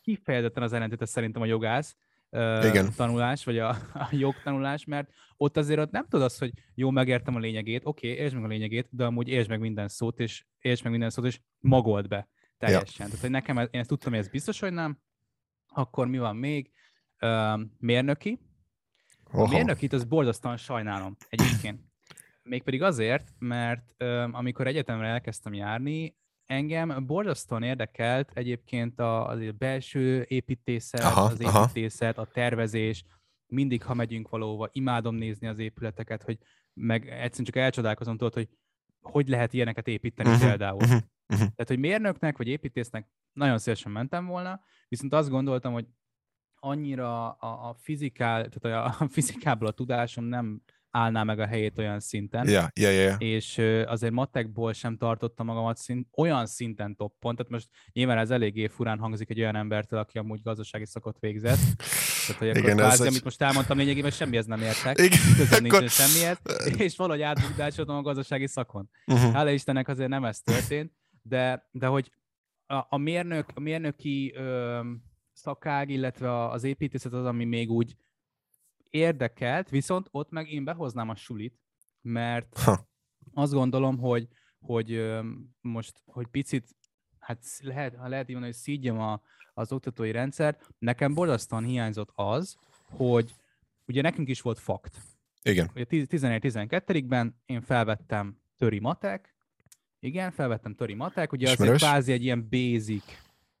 kifejezetten 0.00 0.62
az 0.62 0.72
ellentétes 0.72 1.08
szerintem 1.08 1.42
a 1.42 1.46
jogász, 1.46 1.96
Igen. 2.30 2.92
tanulás, 2.96 3.44
vagy 3.44 3.58
a, 3.58 3.68
a 4.04 4.08
jogtanulás, 4.10 4.84
mert 4.84 5.10
ott 5.36 5.56
azért 5.56 5.80
ott 5.80 5.90
nem 5.90 6.06
tudod 6.08 6.24
azt, 6.24 6.38
hogy 6.38 6.52
jó, 6.74 6.90
megértem 6.90 7.34
a 7.34 7.38
lényegét, 7.38 7.84
oké, 7.84 8.10
okay, 8.10 8.22
értsd 8.22 8.34
meg 8.34 8.44
a 8.44 8.48
lényegét, 8.48 8.88
de 8.90 9.04
amúgy 9.04 9.28
értsd 9.28 9.48
meg 9.48 9.60
minden 9.60 9.88
szót, 9.88 10.20
és 10.20 10.46
értsd 10.60 10.82
meg 10.82 10.90
minden 10.90 11.10
szót, 11.10 11.26
és 11.26 11.40
magold 11.58 12.08
be 12.08 12.28
teljesen. 12.58 12.86
Ja. 12.98 13.04
Tehát, 13.04 13.20
hogy 13.20 13.30
nekem, 13.30 13.58
én 13.58 13.80
ezt 13.80 13.88
tudtam, 13.88 14.12
hogy 14.12 14.20
ez 14.20 14.28
biztos, 14.28 14.60
hogy 14.60 14.72
nem, 14.72 14.98
akkor 15.66 16.06
mi 16.06 16.18
van 16.18 16.36
még? 16.36 16.70
Mérnöki. 17.78 18.40
Oha. 19.32 19.42
A 19.42 19.48
mérnökit 19.48 19.92
az 19.92 20.04
borzasztóan 20.04 20.56
sajnálom 20.56 21.16
egyébként. 21.28 21.80
Mégpedig 22.42 22.82
azért, 22.82 23.32
mert 23.38 23.94
um, 23.98 24.34
amikor 24.34 24.66
egyetemre 24.66 25.06
elkezdtem 25.06 25.54
járni, 25.54 26.16
engem 26.46 27.06
borzasztóan 27.06 27.62
érdekelt 27.62 28.30
egyébként 28.34 29.00
a, 29.00 29.28
a 29.28 29.52
belső 29.58 30.24
építészet, 30.28 31.00
aha, 31.00 31.20
az 31.20 31.40
építészet, 31.40 32.18
aha. 32.18 32.26
a 32.30 32.32
tervezés, 32.32 33.04
mindig, 33.46 33.82
ha 33.82 33.94
megyünk 33.94 34.28
valóva, 34.28 34.68
imádom 34.72 35.14
nézni 35.14 35.46
az 35.46 35.58
épületeket, 35.58 36.22
hogy 36.22 36.38
meg 36.72 37.08
egyszerűen 37.08 37.44
csak 37.44 37.56
elcsodálkozom 37.56 38.16
tudod, 38.16 38.34
hogy 38.34 38.48
hogy 39.06 39.28
lehet 39.28 39.52
ilyeneket 39.52 39.88
építeni 39.88 40.28
uh-huh, 40.28 40.48
például. 40.48 40.76
Uh-huh, 40.76 41.00
uh-huh. 41.26 41.38
Tehát, 41.38 41.66
hogy 41.66 41.78
mérnöknek 41.78 42.36
vagy 42.36 42.48
építésznek 42.48 43.08
nagyon 43.32 43.58
szívesen 43.58 43.92
mentem 43.92 44.26
volna, 44.26 44.60
viszont 44.88 45.14
azt 45.14 45.28
gondoltam, 45.28 45.72
hogy 45.72 45.86
annyira 46.60 47.30
a, 47.30 47.68
a 47.68 47.76
fizikál, 47.78 48.48
tehát 48.48 48.86
a, 48.86 49.04
a 49.04 49.08
fizikából 49.08 49.68
a 49.68 49.72
tudásom 49.72 50.24
nem 50.24 50.62
állná 50.96 51.22
meg 51.22 51.38
a 51.38 51.46
helyét 51.46 51.78
olyan 51.78 52.00
szinten. 52.00 52.48
Yeah, 52.48 52.66
yeah, 52.74 52.94
yeah. 52.94 53.16
És 53.18 53.58
azért 53.86 54.12
matekból 54.12 54.72
sem 54.72 54.96
tartottam 54.96 55.46
magamat 55.46 55.76
szint, 55.76 56.08
olyan 56.16 56.46
szinten 56.46 56.96
toppon, 56.96 57.36
tehát 57.36 57.52
most 57.52 57.68
nyilván 57.92 58.18
ez 58.18 58.30
eléggé 58.30 58.66
furán 58.66 58.98
hangzik 58.98 59.30
egy 59.30 59.40
olyan 59.40 59.56
embertől, 59.56 59.98
aki 59.98 60.18
amúgy 60.18 60.42
gazdasági 60.42 60.86
szakot 60.86 61.18
végzett. 61.20 61.58
Tehát, 62.26 62.42
hogy 62.42 62.56
Igen, 62.56 62.76
kvázi, 62.76 63.02
ez 63.02 63.08
amit 63.08 63.24
most 63.24 63.42
elmondtam, 63.42 63.78
lényegében 63.78 64.10
semmihez 64.10 64.46
nem 64.46 64.60
értek, 64.60 64.98
Igen, 64.98 65.18
közben 65.36 65.64
akkor... 65.64 65.80
nincsen 65.80 66.06
semmihez, 66.06 66.38
és 66.78 66.96
valahogy 66.96 67.22
átbukdásodom 67.22 67.96
a 67.96 68.02
gazdasági 68.02 68.46
szakon. 68.46 68.90
Uh-huh. 69.06 69.32
Hála 69.32 69.50
Istennek 69.50 69.88
azért 69.88 70.08
nem 70.08 70.24
ez 70.24 70.40
történt, 70.40 70.92
de, 71.22 71.68
de 71.70 71.86
hogy 71.86 72.10
a, 72.66 72.86
a, 72.88 72.96
mérnök, 72.96 73.46
a 73.54 73.60
mérnöki 73.60 74.32
ö, 74.36 74.80
szakág, 75.46 75.90
illetve 75.90 76.48
az 76.48 76.64
építészet 76.64 77.12
az, 77.12 77.24
ami 77.24 77.44
még 77.44 77.70
úgy 77.70 77.96
érdekelt, 78.90 79.68
viszont 79.68 80.08
ott 80.10 80.30
meg 80.30 80.50
én 80.50 80.64
behoznám 80.64 81.08
a 81.08 81.14
sulit, 81.14 81.60
mert 82.00 82.58
ha. 82.58 82.88
azt 83.34 83.52
gondolom, 83.52 83.98
hogy, 83.98 84.28
hogy 84.58 85.18
most, 85.60 86.02
hogy 86.06 86.26
picit, 86.26 86.76
hát 87.18 87.44
lehet, 87.60 87.96
ha 87.96 88.08
lehet 88.08 88.28
így 88.28 88.34
mondani, 88.34 88.52
hogy 88.52 88.62
szígyem 88.62 88.98
a, 88.98 89.20
az 89.54 89.72
oktatói 89.72 90.10
rendszer, 90.10 90.58
nekem 90.78 91.14
borzasztóan 91.14 91.64
hiányzott 91.64 92.10
az, 92.14 92.56
hogy 92.82 93.34
ugye 93.86 94.02
nekünk 94.02 94.28
is 94.28 94.40
volt 94.40 94.58
fakt. 94.58 95.00
Igen. 95.42 95.70
Ugye 95.74 95.84
11-12-ben 95.88 97.40
én 97.46 97.60
felvettem 97.60 98.38
töri 98.56 98.78
matek, 98.78 99.34
igen, 99.98 100.30
felvettem 100.30 100.74
töri 100.74 100.94
matek, 100.94 101.32
ugye 101.32 101.50
az 101.50 101.60
egy 101.60 101.76
kvázi 101.76 102.12
egy 102.12 102.22
ilyen 102.22 102.48
basic, 102.48 103.04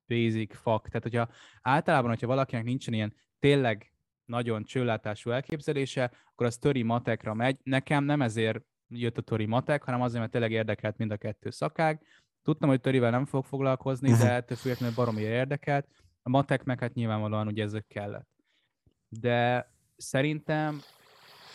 basic 0.08 0.56
fakt. 0.56 0.86
Tehát, 0.86 1.02
hogyha 1.02 1.28
általában, 1.62 2.10
hogyha 2.10 2.26
valakinek 2.26 2.64
nincsen 2.64 2.94
ilyen 2.94 3.14
tényleg 3.38 3.92
nagyon 4.24 4.64
csőlátású 4.64 5.30
elképzelése, 5.30 6.12
akkor 6.24 6.46
az 6.46 6.56
töri 6.56 6.82
matekra 6.82 7.34
megy. 7.34 7.58
Nekem 7.62 8.04
nem 8.04 8.22
ezért 8.22 8.64
jött 8.88 9.18
a 9.18 9.22
töri 9.22 9.46
matek, 9.46 9.82
hanem 9.82 10.02
azért, 10.02 10.20
mert 10.20 10.32
tényleg 10.32 10.52
érdekelt 10.52 10.96
mind 10.96 11.10
a 11.10 11.16
kettő 11.16 11.50
szakág. 11.50 12.02
Tudtam, 12.42 12.68
hogy 12.68 12.80
törivel 12.80 13.10
nem 13.10 13.24
fog 13.24 13.44
foglalkozni, 13.44 14.08
de 14.08 14.16
mhm. 14.16 14.26
ettől 14.26 14.56
függetlenül 14.56 14.94
baromira 14.94 15.28
érdekelt. 15.28 15.88
A 16.22 16.28
matek 16.28 16.64
meg 16.64 16.80
hát 16.80 16.94
nyilvánvalóan 16.94 17.46
ugye 17.46 17.62
ezek 17.62 17.86
kellett. 17.86 18.28
De 19.08 19.70
szerintem 19.96 20.80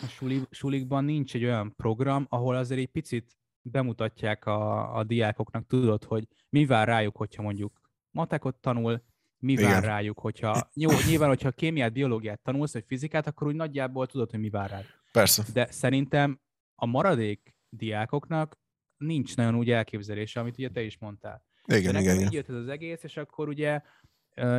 a 0.00 0.06
suli, 0.06 0.40
sulikban 0.50 1.04
nincs 1.04 1.34
egy 1.34 1.44
olyan 1.44 1.76
program, 1.76 2.26
ahol 2.28 2.56
azért 2.56 2.80
egy 2.80 2.90
picit 2.90 3.36
bemutatják 3.62 4.46
a, 4.46 4.94
a 4.96 5.04
diákoknak, 5.04 5.66
tudod, 5.66 6.04
hogy 6.04 6.28
mi 6.48 6.66
vár 6.66 6.88
rájuk, 6.88 7.16
hogyha 7.16 7.42
mondjuk 7.42 7.80
matekot 8.12 8.56
tanul, 8.56 9.02
mi 9.38 9.54
vár 9.56 9.64
Igen. 9.64 9.80
rájuk, 9.80 10.18
hogyha, 10.18 10.70
jó, 10.74 10.90
nyilván, 11.06 11.28
hogyha 11.28 11.50
kémiát, 11.50 11.92
biológiát 11.92 12.40
tanulsz, 12.42 12.72
vagy 12.72 12.84
fizikát, 12.86 13.26
akkor 13.26 13.46
úgy 13.46 13.54
nagyjából 13.54 14.06
tudod, 14.06 14.30
hogy 14.30 14.40
mi 14.40 14.50
vár 14.50 14.70
rád. 14.70 14.84
Persze. 15.12 15.44
De 15.52 15.66
szerintem 15.70 16.40
a 16.74 16.86
maradék 16.86 17.54
diákoknak 17.68 18.60
nincs 18.96 19.36
nagyon 19.36 19.54
úgy 19.54 19.70
elképzelése, 19.70 20.40
amit 20.40 20.58
ugye 20.58 20.70
te 20.70 20.82
is 20.82 20.98
mondtál. 20.98 21.44
Igen, 21.66 21.92
De 21.92 22.00
igen, 22.00 22.20
így 22.20 22.32
jött 22.32 22.48
ez 22.48 22.54
az 22.54 22.68
egész, 22.68 23.02
és 23.02 23.16
akkor 23.16 23.48
ugye 23.48 23.80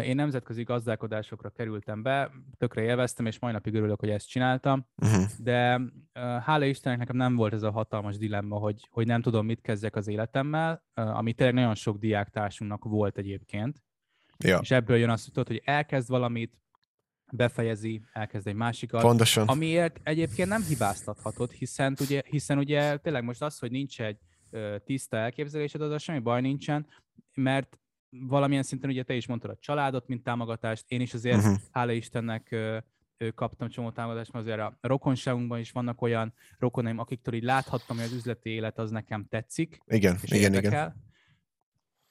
én 0.03 0.15
nemzetközi 0.15 0.63
gazdálkodásokra 0.63 1.49
kerültem 1.49 2.01
be, 2.01 2.31
tökre 2.57 2.81
élveztem, 2.81 3.25
és 3.25 3.39
mai 3.39 3.51
napig 3.51 3.73
örülök, 3.73 3.99
hogy 3.99 4.09
ezt 4.09 4.27
csináltam, 4.29 4.85
uh-huh. 4.95 5.23
de 5.37 5.81
hála 6.45 6.65
Istennek 6.65 6.99
nekem 6.99 7.15
nem 7.15 7.35
volt 7.35 7.53
ez 7.53 7.63
a 7.63 7.71
hatalmas 7.71 8.17
dilemma, 8.17 8.57
hogy, 8.57 8.87
hogy 8.91 9.07
nem 9.07 9.21
tudom, 9.21 9.45
mit 9.45 9.61
kezdjek 9.61 9.95
az 9.95 10.07
életemmel, 10.07 10.83
ami 10.93 11.33
tényleg 11.33 11.55
nagyon 11.55 11.75
sok 11.75 11.97
diáktársunknak 11.97 12.83
volt 12.83 13.17
egyébként, 13.17 13.83
ja. 14.37 14.57
és 14.61 14.71
ebből 14.71 14.97
jön 14.97 15.09
azt, 15.09 15.25
tudod, 15.25 15.47
hogy 15.47 15.61
elkezd 15.65 16.09
valamit, 16.09 16.57
befejezi, 17.31 18.01
elkezd 18.13 18.47
egy 18.47 18.55
másikat. 18.55 19.01
Pontosan. 19.01 19.47
Amiért 19.47 19.99
egyébként 20.03 20.49
nem 20.49 20.63
hibáztathatod, 20.63 21.51
hiszen 21.51 21.95
ugye, 21.99 22.21
hiszen 22.29 22.57
ugye 22.57 22.97
tényleg 22.97 23.23
most 23.23 23.41
az, 23.41 23.59
hogy 23.59 23.71
nincs 23.71 24.01
egy 24.01 24.17
tiszta 24.85 25.17
elképzelésed, 25.17 25.81
az 25.81 26.01
semmi 26.01 26.19
baj 26.19 26.41
nincsen, 26.41 26.87
mert 27.33 27.79
valamilyen 28.19 28.63
szinten 28.63 28.89
ugye 28.89 29.03
te 29.03 29.13
is 29.13 29.27
mondtad 29.27 29.49
a 29.49 29.57
családot, 29.59 30.07
mint 30.07 30.23
támogatást, 30.23 30.85
én 30.87 31.01
is 31.01 31.13
azért, 31.13 31.37
uh-huh. 31.37 31.55
hála 31.71 31.91
Istennek 31.91 32.51
ö, 32.51 32.77
ö, 33.17 33.31
kaptam 33.31 33.69
csomó 33.69 33.91
támogatást, 33.91 34.31
mert 34.31 34.45
azért 34.45 34.59
a 34.59 34.77
rokonságunkban 34.81 35.59
is 35.59 35.71
vannak 35.71 36.01
olyan 36.01 36.33
rokonaim, 36.59 36.99
akiktől 36.99 37.33
így 37.33 37.43
láthattam, 37.43 37.95
hogy 37.95 38.05
az 38.05 38.13
üzleti 38.13 38.49
élet 38.49 38.79
az 38.79 38.91
nekem 38.91 39.25
tetszik. 39.29 39.79
Igen, 39.87 40.17
és 40.21 40.31
igen, 40.31 40.53
érdekel. 40.53 40.71
igen. 40.71 41.11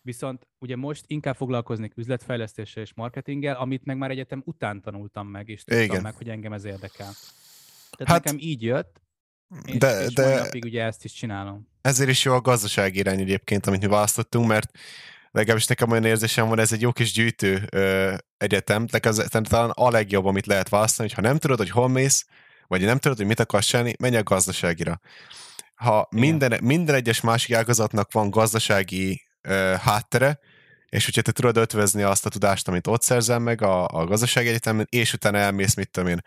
Viszont 0.04 0.46
ugye 0.58 0.76
most 0.76 1.04
inkább 1.06 1.36
foglalkoznék 1.36 1.96
üzletfejlesztéssel 1.96 2.82
és 2.82 2.94
marketinggel, 2.94 3.56
amit 3.56 3.84
meg 3.84 3.96
már 3.96 4.10
egyetem 4.10 4.42
után 4.44 4.80
tanultam 4.80 5.26
meg, 5.26 5.48
és 5.48 5.64
tudtam 5.64 5.84
igen. 5.84 6.02
meg, 6.02 6.14
hogy 6.14 6.28
engem 6.28 6.52
ez 6.52 6.64
érdekel. 6.64 7.10
Tehát 7.96 8.12
hát, 8.12 8.24
nekem 8.24 8.36
így 8.40 8.62
jött, 8.62 9.02
és, 9.64 9.78
de, 9.78 10.04
és 10.04 10.12
de 10.12 10.38
napig 10.42 10.64
ugye 10.64 10.84
ezt 10.84 11.04
is 11.04 11.12
csinálom. 11.12 11.68
Ezért 11.80 12.10
is 12.10 12.24
jó 12.24 12.32
a 12.32 12.40
gazdasági 12.40 12.98
irány 12.98 13.20
egyébként, 13.20 13.66
amit 13.66 13.80
mi 13.80 13.86
választottunk, 13.86 14.46
mert 14.46 14.78
legalábbis 15.32 15.66
nekem 15.66 15.90
olyan 15.90 16.04
érzésem 16.04 16.48
van, 16.48 16.58
ez 16.58 16.72
egy 16.72 16.80
jó 16.80 16.92
kis 16.92 17.12
gyűjtő 17.12 17.66
ö, 17.70 18.14
egyetem, 18.36 18.86
tehát 18.86 19.18
ez 19.18 19.42
talán 19.48 19.70
a 19.70 19.90
legjobb, 19.90 20.24
amit 20.24 20.46
lehet 20.46 20.68
választani, 20.68 21.08
hogy 21.08 21.16
ha 21.16 21.28
nem 21.28 21.38
tudod, 21.38 21.58
hogy 21.58 21.70
hol 21.70 21.88
mész, 21.88 22.26
vagy 22.66 22.84
nem 22.84 22.98
tudod, 22.98 23.16
hogy 23.16 23.26
mit 23.26 23.40
akarsz 23.40 23.66
csinálni, 23.66 23.94
menj 23.98 24.16
a 24.16 24.22
gazdaságira. 24.22 25.00
Ha 25.74 26.08
minden, 26.10 26.58
minden 26.62 26.94
egyes 26.94 27.20
másik 27.20 27.54
ágazatnak 27.54 28.12
van 28.12 28.30
gazdasági 28.30 29.22
ö, 29.40 29.74
háttere, 29.80 30.38
és 30.88 31.04
hogyha 31.04 31.22
te 31.22 31.32
tudod 31.32 31.56
ötvözni 31.56 32.02
azt 32.02 32.26
a 32.26 32.30
tudást, 32.30 32.68
amit 32.68 32.86
ott 32.86 33.02
szerzel 33.02 33.38
meg 33.38 33.62
a, 33.62 33.88
a 33.88 34.04
gazdasági 34.04 34.48
egyetemen, 34.48 34.86
és 34.90 35.12
utána 35.12 35.38
elmész, 35.38 35.74
mit 35.74 35.90
tudom 35.90 36.08
én, 36.08 36.20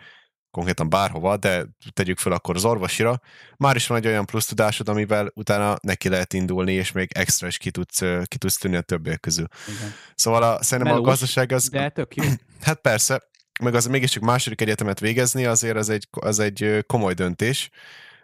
konkrétan 0.56 0.90
bárhova, 0.90 1.38
de 1.38 1.66
tegyük 1.94 2.18
fel 2.18 2.32
akkor 2.32 2.56
az 2.56 2.66
orvosira, 2.66 3.20
már 3.58 3.76
is 3.76 3.88
van 3.88 3.98
egy 3.98 4.08
olyan 4.08 4.26
plusz 4.26 4.46
tudásod, 4.46 4.90
amivel 4.90 5.32
utána 5.34 5.76
neki 5.82 6.10
lehet 6.10 6.34
indulni, 6.34 6.74
és 6.74 6.92
még 6.92 7.10
extra 7.14 7.48
is 7.48 7.58
ki 7.58 7.72
tudsz, 7.72 8.00
ki 8.24 8.38
tudsz 8.38 8.58
tűnni 8.58 8.76
a 8.76 8.82
többiek 8.82 9.20
közül. 9.20 9.48
Igen. 9.68 9.94
Szóval 10.16 10.44
a, 10.44 10.64
szerintem 10.64 10.94
Melós, 10.94 11.08
a 11.08 11.10
gazdaság 11.10 11.52
az... 11.52 11.70
De 11.70 11.90
tök 11.90 12.16
jó. 12.16 12.24
Hát 12.62 12.80
persze, 12.82 13.22
meg 13.62 13.76
az 13.76 13.86
mégiscsak 13.86 14.24
második 14.24 14.62
egyetemet 14.62 15.00
végezni, 15.00 15.46
azért 15.46 15.78
az 15.78 15.90
egy, 15.90 16.08
az 16.12 16.40
egy 16.40 16.84
komoly 16.88 17.14
döntés, 17.14 17.70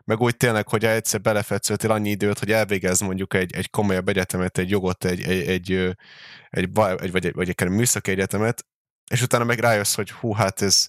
meg 0.03 0.19
úgy 0.19 0.37
tényleg, 0.37 0.67
hogy 0.67 0.85
egyszer 0.85 1.21
belefetszöltél 1.21 1.91
annyi 1.91 2.09
időt, 2.09 2.39
hogy 2.39 2.51
elvégez 2.51 2.99
mondjuk 2.99 3.33
egy, 3.33 3.55
egy 3.55 3.69
komolyabb 3.69 4.07
egyetemet, 4.07 4.57
egy 4.57 4.69
jogot, 4.69 5.05
egy, 5.05 5.21
egy, 5.21 5.47
egy, 5.47 5.71
egy, 5.71 5.97
egy 6.49 6.73
vagy, 6.73 7.25
egy, 7.25 7.33
vagy 7.33 7.49
egy 7.49 7.69
műszaki 7.69 8.11
egyetemet, 8.11 8.65
és 9.11 9.21
utána 9.21 9.43
meg 9.43 9.59
rájössz, 9.59 9.95
hogy 9.95 10.11
hú, 10.11 10.33
hát 10.33 10.61
ez 10.61 10.87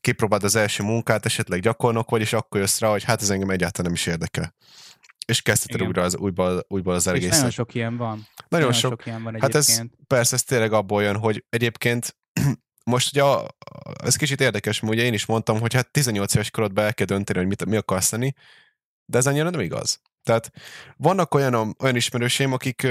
kipróbáld 0.00 0.44
az 0.44 0.56
első 0.56 0.82
munkát, 0.82 1.24
esetleg 1.26 1.60
gyakornok 1.60 2.10
vagy, 2.10 2.20
és 2.20 2.32
akkor 2.32 2.60
jössz 2.60 2.78
rá, 2.78 2.90
hogy 2.90 3.04
hát 3.04 3.22
ez 3.22 3.30
engem 3.30 3.50
egyáltalán 3.50 3.92
nem 3.92 4.00
is 4.00 4.06
érdekel. 4.06 4.54
És 5.26 5.42
kezdheted 5.42 5.86
újra 5.86 6.02
az, 6.02 6.16
újból, 6.16 6.64
újból 6.68 6.94
az 6.94 7.06
egészet. 7.06 7.30
nagyon 7.30 7.50
sok 7.50 7.74
ilyen 7.74 7.96
van. 7.96 8.08
Nagyon, 8.08 8.26
nagyon 8.48 8.72
sok. 8.72 8.90
sok 8.90 9.06
ilyen 9.06 9.22
van 9.22 9.34
egyébként. 9.34 9.64
Hát 9.64 9.78
ez, 9.78 9.82
persze 10.06 10.34
ez 10.34 10.42
tényleg 10.42 10.72
abból 10.72 11.02
jön, 11.02 11.16
hogy 11.16 11.44
egyébként 11.48 12.16
most 12.84 13.16
ugye 13.16 13.24
ez 14.04 14.16
kicsit 14.16 14.40
érdekes, 14.40 14.80
mert 14.80 14.94
ugye 14.94 15.02
én 15.02 15.12
is 15.12 15.26
mondtam, 15.26 15.60
hogy 15.60 15.74
hát 15.74 15.90
18 15.90 16.34
éves 16.34 16.50
korodban 16.50 16.84
el 16.84 16.94
kell 16.94 17.06
dönteni, 17.06 17.38
hogy 17.38 17.48
mit, 17.48 17.64
mi 17.64 17.76
akarsz 17.76 18.08
tenni, 18.08 18.32
de 19.04 19.18
ez 19.18 19.26
annyira 19.26 19.50
nem 19.50 19.60
igaz. 19.60 20.00
Tehát 20.22 20.50
vannak 20.96 21.34
olyan, 21.34 21.76
olyan 21.78 21.96
ismerőseim, 21.96 22.52
akik 22.52 22.86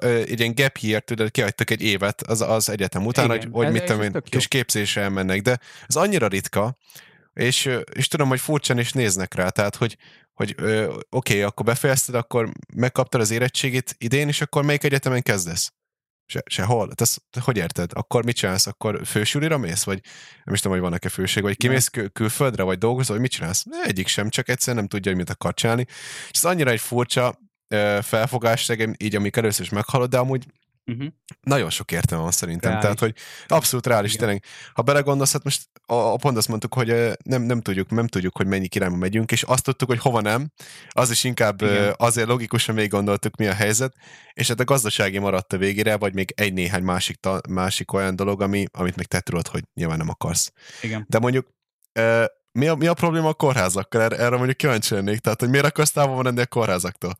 egy 0.00 0.40
ilyen 0.40 0.54
gap 0.54 0.76
year, 0.76 1.02
tudod, 1.02 1.30
kihagytak 1.30 1.70
egy 1.70 1.82
évet 1.82 2.22
az, 2.22 2.40
az 2.40 2.68
egyetem 2.68 3.06
után, 3.06 3.24
Igen, 3.24 3.36
hogy, 3.38 3.48
hogy 3.52 3.72
mit 3.72 3.84
tudom 3.84 4.02
én, 4.02 4.22
kis 4.22 4.48
képzésre 4.48 5.02
elmennek, 5.02 5.42
de 5.42 5.58
ez 5.86 5.96
annyira 5.96 6.26
ritka, 6.26 6.78
és, 7.32 7.70
és 7.92 8.08
tudom, 8.08 8.28
hogy 8.28 8.40
furcsán 8.40 8.78
is 8.78 8.92
néznek 8.92 9.34
rá, 9.34 9.48
tehát, 9.48 9.76
hogy, 9.76 9.96
hogy 10.32 10.54
oké, 10.58 11.02
okay, 11.10 11.42
akkor 11.42 11.64
befejezted, 11.64 12.14
akkor 12.14 12.52
megkaptad 12.74 13.20
az 13.20 13.30
érettségit 13.30 13.94
idén, 13.98 14.28
és 14.28 14.40
akkor 14.40 14.64
melyik 14.64 14.84
egyetemen 14.84 15.22
kezdesz? 15.22 15.72
Se, 16.28 16.42
sehol? 16.46 16.92
Te, 16.94 17.04
te 17.30 17.40
hogy 17.40 17.56
érted? 17.56 17.90
Akkor 17.94 18.24
mit 18.24 18.36
csinálsz? 18.36 18.66
Akkor 18.66 19.00
fősülira 19.04 19.58
mész? 19.58 19.84
Vagy 19.84 20.00
nem 20.44 20.54
is 20.54 20.60
tudom, 20.60 20.76
hogy 20.76 20.86
vannak-e 20.86 21.08
főség, 21.08 21.42
vagy 21.42 21.56
kimész 21.56 21.88
kül- 21.88 22.12
külföldre, 22.12 22.62
vagy 22.62 22.78
dolgozol, 22.78 23.12
vagy 23.16 23.20
mit 23.20 23.30
csinálsz? 23.30 23.62
Ne, 23.62 23.82
egyik 23.82 24.06
sem, 24.06 24.28
csak 24.28 24.48
egyszerűen 24.48 24.76
nem 24.76 24.88
tudja, 24.88 25.10
hogy 25.10 25.20
mit 25.20 25.30
akar 25.30 25.54
csinálni. 25.54 25.86
És 26.30 26.38
ez 26.38 26.44
annyira 26.44 26.70
egy 26.70 26.80
furcsa 26.80 27.38
felfogás, 28.02 28.72
így 28.96 29.16
amik 29.16 29.36
először 29.36 29.64
is 29.64 29.70
meghalod, 29.70 30.10
de 30.10 30.18
amúgy 30.18 30.46
Uh-huh. 30.90 31.06
Nagyon 31.40 31.70
sok 31.70 31.92
értelme 31.92 32.22
van 32.22 32.32
szerintem. 32.32 32.70
Reális. 32.70 32.82
Tehát, 32.82 32.98
hogy 32.98 33.14
abszolút 33.46 33.86
reális 33.86 34.14
Igen. 34.14 34.24
tényleg. 34.24 34.44
Ha 34.74 34.82
belegondolsz, 34.82 35.32
hát 35.32 35.44
most 35.44 35.68
a, 35.86 35.94
a 35.94 36.16
pont 36.16 36.36
azt 36.36 36.48
mondtuk, 36.48 36.74
hogy 36.74 37.12
nem, 37.24 37.42
nem, 37.42 37.60
tudjuk, 37.60 37.90
nem 37.90 38.06
tudjuk, 38.06 38.36
hogy 38.36 38.46
mennyi 38.46 38.68
irányba 38.70 38.96
megyünk, 38.96 39.32
és 39.32 39.42
azt 39.42 39.64
tudtuk, 39.64 39.88
hogy 39.88 39.98
hova 39.98 40.20
nem. 40.20 40.50
Az 40.88 41.10
is 41.10 41.24
inkább 41.24 41.62
Igen. 41.62 41.94
azért 41.96 42.28
logikusan 42.28 42.74
még 42.74 42.90
gondoltuk, 42.90 43.36
mi 43.36 43.46
a 43.46 43.52
helyzet, 43.52 43.94
és 44.32 44.48
hát 44.48 44.60
a 44.60 44.64
gazdasági 44.64 45.18
maradt 45.18 45.52
a 45.52 45.58
végére, 45.58 45.96
vagy 45.96 46.14
még 46.14 46.32
egy-néhány 46.36 46.82
másik, 46.82 47.16
ta, 47.16 47.40
másik 47.48 47.92
olyan 47.92 48.16
dolog, 48.16 48.42
ami, 48.42 48.64
amit 48.72 48.96
még 48.96 49.06
te 49.06 49.20
tudod, 49.20 49.48
hogy 49.48 49.62
nyilván 49.74 49.98
nem 49.98 50.08
akarsz. 50.08 50.52
Igen. 50.82 51.06
De 51.08 51.18
mondjuk 51.18 51.48
mi 52.52 52.66
a, 52.66 52.74
mi 52.74 52.86
a 52.86 52.94
probléma 52.94 53.28
a 53.28 53.34
kórházakkal? 53.34 54.02
Erre, 54.02 54.16
erre 54.16 54.36
mondjuk 54.36 54.56
kíváncsi 54.56 54.94
lennék. 54.94 55.18
Tehát, 55.18 55.40
hogy 55.40 55.50
miért 55.50 55.66
akarsz 55.66 55.90
távol 55.90 56.22
menni 56.22 56.40
a 56.40 56.46
kórházaktól? 56.46 57.16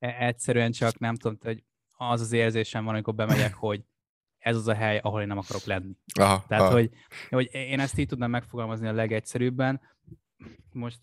E, 0.00 0.16
egyszerűen 0.26 0.72
csak 0.72 0.98
nem 0.98 1.14
tudom, 1.14 1.38
hogy 1.42 1.64
az 1.96 2.20
az 2.20 2.32
érzésem 2.32 2.84
van, 2.84 2.94
amikor 2.94 3.14
bemegyek, 3.14 3.54
hogy 3.68 3.84
ez 4.38 4.56
az 4.56 4.68
a 4.68 4.74
hely, 4.74 4.98
ahol 4.98 5.20
én 5.20 5.26
nem 5.26 5.38
akarok 5.38 5.64
lenni. 5.64 5.96
Aha, 6.14 6.44
Tehát, 6.48 6.64
aha. 6.64 6.72
Hogy, 6.72 6.90
hogy 7.28 7.48
én 7.52 7.80
ezt 7.80 7.98
így 7.98 8.06
tudnám 8.06 8.30
megfogalmazni 8.30 8.86
a 8.86 8.92
legegyszerűbben. 8.92 9.80
Most 10.72 11.00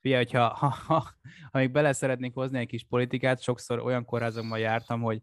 figyelj, 0.00 0.24
hogyha 0.24 0.48
ha, 0.48 0.68
ha, 0.68 1.10
ha 1.50 1.58
még 1.58 1.70
bele 1.70 1.92
szeretnék 1.92 2.34
hozni 2.34 2.58
egy 2.58 2.66
kis 2.66 2.84
politikát, 2.84 3.42
sokszor 3.42 3.78
olyan 3.78 4.04
kórházakban 4.04 4.58
jártam, 4.58 5.00
hogy 5.00 5.22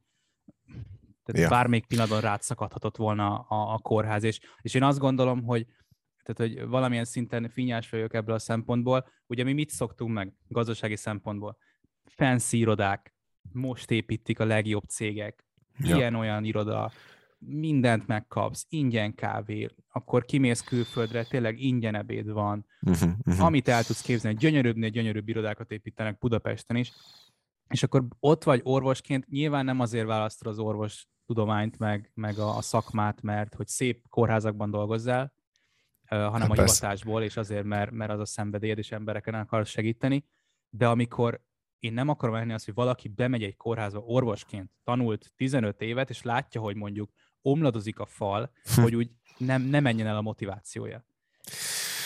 tehát 1.23 1.41
ja. 1.41 1.49
bármelyik 1.49 1.85
pillanatban 1.85 2.21
rád 2.21 2.41
szakadhatott 2.41 2.97
volna 2.97 3.39
a, 3.39 3.73
a 3.73 3.77
kórház, 3.77 4.23
és, 4.23 4.39
és 4.61 4.73
én 4.73 4.83
azt 4.83 4.99
gondolom, 4.99 5.43
hogy 5.43 5.67
tehát, 6.23 6.53
hogy 6.53 6.67
valamilyen 6.67 7.05
szinten 7.05 7.49
finnyás 7.49 7.89
vagyok 7.89 8.13
ebből 8.13 8.35
a 8.35 8.39
szempontból. 8.39 9.07
Ugye 9.27 9.43
mi 9.43 9.53
mit 9.53 9.69
szoktunk 9.69 10.13
meg 10.13 10.33
gazdasági 10.47 10.95
szempontból? 10.95 11.57
Fancy 12.19 12.57
irodák, 12.57 13.13
most 13.51 13.91
építik 13.91 14.39
a 14.39 14.45
legjobb 14.45 14.83
cégek, 14.83 15.45
ja. 15.77 15.95
ilyen-olyan 15.95 16.43
iroda, 16.43 16.91
mindent 17.37 18.07
megkapsz, 18.07 18.65
ingyen 18.69 19.15
kávé, 19.15 19.67
akkor 19.87 20.25
kimész 20.25 20.61
külföldre, 20.61 21.23
tényleg 21.23 21.59
ingyen 21.59 21.95
ebéd 21.95 22.31
van, 22.31 22.65
uh-huh, 22.81 23.09
uh-huh. 23.25 23.45
amit 23.45 23.67
el 23.67 23.83
tudsz 23.83 24.01
képzelni, 24.01 24.37
gyönyörűbbnél 24.37 24.89
gyönyörűbb 24.89 25.27
irodákat 25.27 25.71
építenek 25.71 26.17
Budapesten 26.17 26.75
is, 26.75 26.91
és 27.67 27.83
akkor 27.83 28.05
ott 28.19 28.43
vagy 28.43 28.61
orvosként, 28.63 29.27
nyilván 29.27 29.65
nem 29.65 29.79
azért 29.79 30.05
választod 30.05 30.47
az 30.47 30.59
orvos 30.59 31.07
tudományt, 31.25 31.77
meg, 31.77 32.11
meg 32.13 32.37
a, 32.37 32.57
a 32.57 32.61
szakmát, 32.61 33.21
mert 33.21 33.55
hogy 33.55 33.67
szép 33.67 34.07
kórházakban 34.09 34.71
dolgozzál, 34.71 35.33
hanem 36.09 36.31
hát 36.31 36.41
a 36.41 36.53
persze. 36.53 36.75
hivatásból, 36.75 37.23
és 37.23 37.37
azért, 37.37 37.63
mert, 37.63 37.91
mert 37.91 38.11
az 38.11 38.19
a 38.19 38.25
szenvedélyed, 38.25 38.77
és 38.77 38.91
embereken 38.91 39.33
akarsz 39.33 39.69
segíteni, 39.69 40.25
de 40.69 40.87
amikor 40.87 41.41
én 41.79 41.93
nem 41.93 42.09
akarom 42.09 42.35
elni 42.35 42.53
azt, 42.53 42.65
hogy 42.65 42.73
valaki 42.73 43.07
bemegy 43.07 43.43
egy 43.43 43.57
kórházba 43.57 43.99
orvosként, 43.99 44.71
tanult 44.83 45.31
15 45.35 45.81
évet, 45.81 46.09
és 46.09 46.21
látja, 46.21 46.61
hogy 46.61 46.75
mondjuk 46.75 47.11
omladozik 47.41 47.99
a 47.99 48.05
fal, 48.05 48.51
hm. 48.75 48.81
hogy 48.81 48.95
úgy 48.95 49.09
nem, 49.37 49.61
nem 49.61 49.83
menjen 49.83 50.07
el 50.07 50.17
a 50.17 50.21
motivációja. 50.21 51.05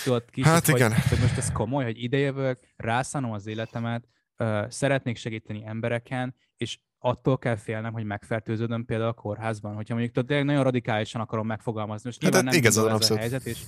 Tudod, 0.04 0.26
kicsit, 0.30 0.52
hát 0.52 0.68
igen. 0.68 0.94
Hogy, 0.94 1.08
hogy 1.10 1.20
most 1.20 1.38
ez 1.38 1.52
komoly, 1.52 1.84
hogy 1.84 2.04
idejövök, 2.04 2.60
rászánom 2.76 3.32
az 3.32 3.48
életemet, 3.48 4.08
uh, 4.38 4.70
szeretnék 4.70 5.18
segíteni 5.18 5.64
embereken, 5.66 6.36
és 6.58 6.80
attól 7.00 7.38
kell 7.38 7.56
félnem, 7.56 7.94
hogy 7.94 8.04
megfertőződöm 8.04 8.86
például 8.86 9.10
a 9.10 9.14
kórházban. 9.14 9.76
Hogyha 9.76 9.94
mondjuk 9.94 10.16
tudod, 10.16 10.46
nagyon 10.46 10.64
radikálisan 10.64 11.22
akarom 11.22 11.48
megfogalmazni. 11.48 12.10
Most 12.10 12.34
hát, 12.34 12.44
nem 12.44 12.54
igazad, 12.54 13.02
ez 13.02 13.10
a 13.10 13.18
helyzet, 13.18 13.46
és 13.46 13.60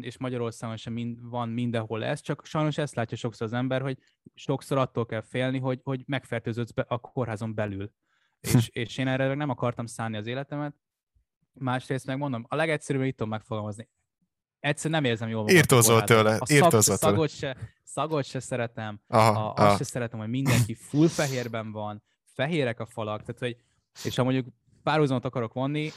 és 0.00 0.18
Magyarországon 0.18 0.76
sem 0.76 0.92
mind, 0.92 1.18
van 1.28 1.48
mindenhol 1.48 2.04
ez, 2.04 2.20
csak 2.20 2.46
sajnos 2.46 2.78
ezt 2.78 2.94
látja 2.94 3.16
sokszor 3.16 3.46
az 3.46 3.52
ember, 3.52 3.82
hogy 3.82 3.98
sokszor 4.34 4.78
attól 4.78 5.06
kell 5.06 5.20
félni, 5.20 5.58
hogy, 5.58 5.80
hogy 5.82 6.02
megfertőződsz 6.06 6.70
be 6.70 6.84
a 6.88 6.98
kórházon 6.98 7.54
belül. 7.54 7.92
és, 8.40 8.68
és 8.68 8.98
én 8.98 9.08
erre 9.08 9.34
nem 9.34 9.50
akartam 9.50 9.86
szállni 9.86 10.16
az 10.16 10.26
életemet. 10.26 10.74
Másrészt 11.52 12.06
megmondom, 12.06 12.44
a 12.48 12.54
legegyszerűbb 12.54 13.02
itt 13.02 13.16
tudom 13.16 13.32
megfogalmazni. 13.32 13.88
Egyszer 14.60 14.90
nem 14.90 15.04
érzem 15.04 15.28
jól 15.28 15.48
Írtózol 15.48 16.02
tőle. 16.02 16.36
A 16.36 16.46
szag, 16.46 16.80
szagot, 16.80 17.30
se, 17.30 17.56
szagot 17.84 18.24
se 18.24 18.40
szeretem. 18.40 19.00
Aha, 19.06 19.44
a, 19.44 19.50
azt 19.50 19.58
aha. 19.58 19.76
se 19.76 19.84
szeretem, 19.84 20.18
hogy 20.18 20.28
mindenki 20.28 20.74
full 20.74 21.08
fehérben 21.08 21.72
van, 21.72 22.02
fehérek 22.24 22.80
a 22.80 22.86
falak, 22.86 23.22
tehát 23.22 23.40
hogy 23.40 23.56
és 24.04 24.16
ha 24.16 24.22
mondjuk 24.22 24.46
párhuzamot 24.82 25.24
akarok 25.24 25.52
vonni, 25.52 25.90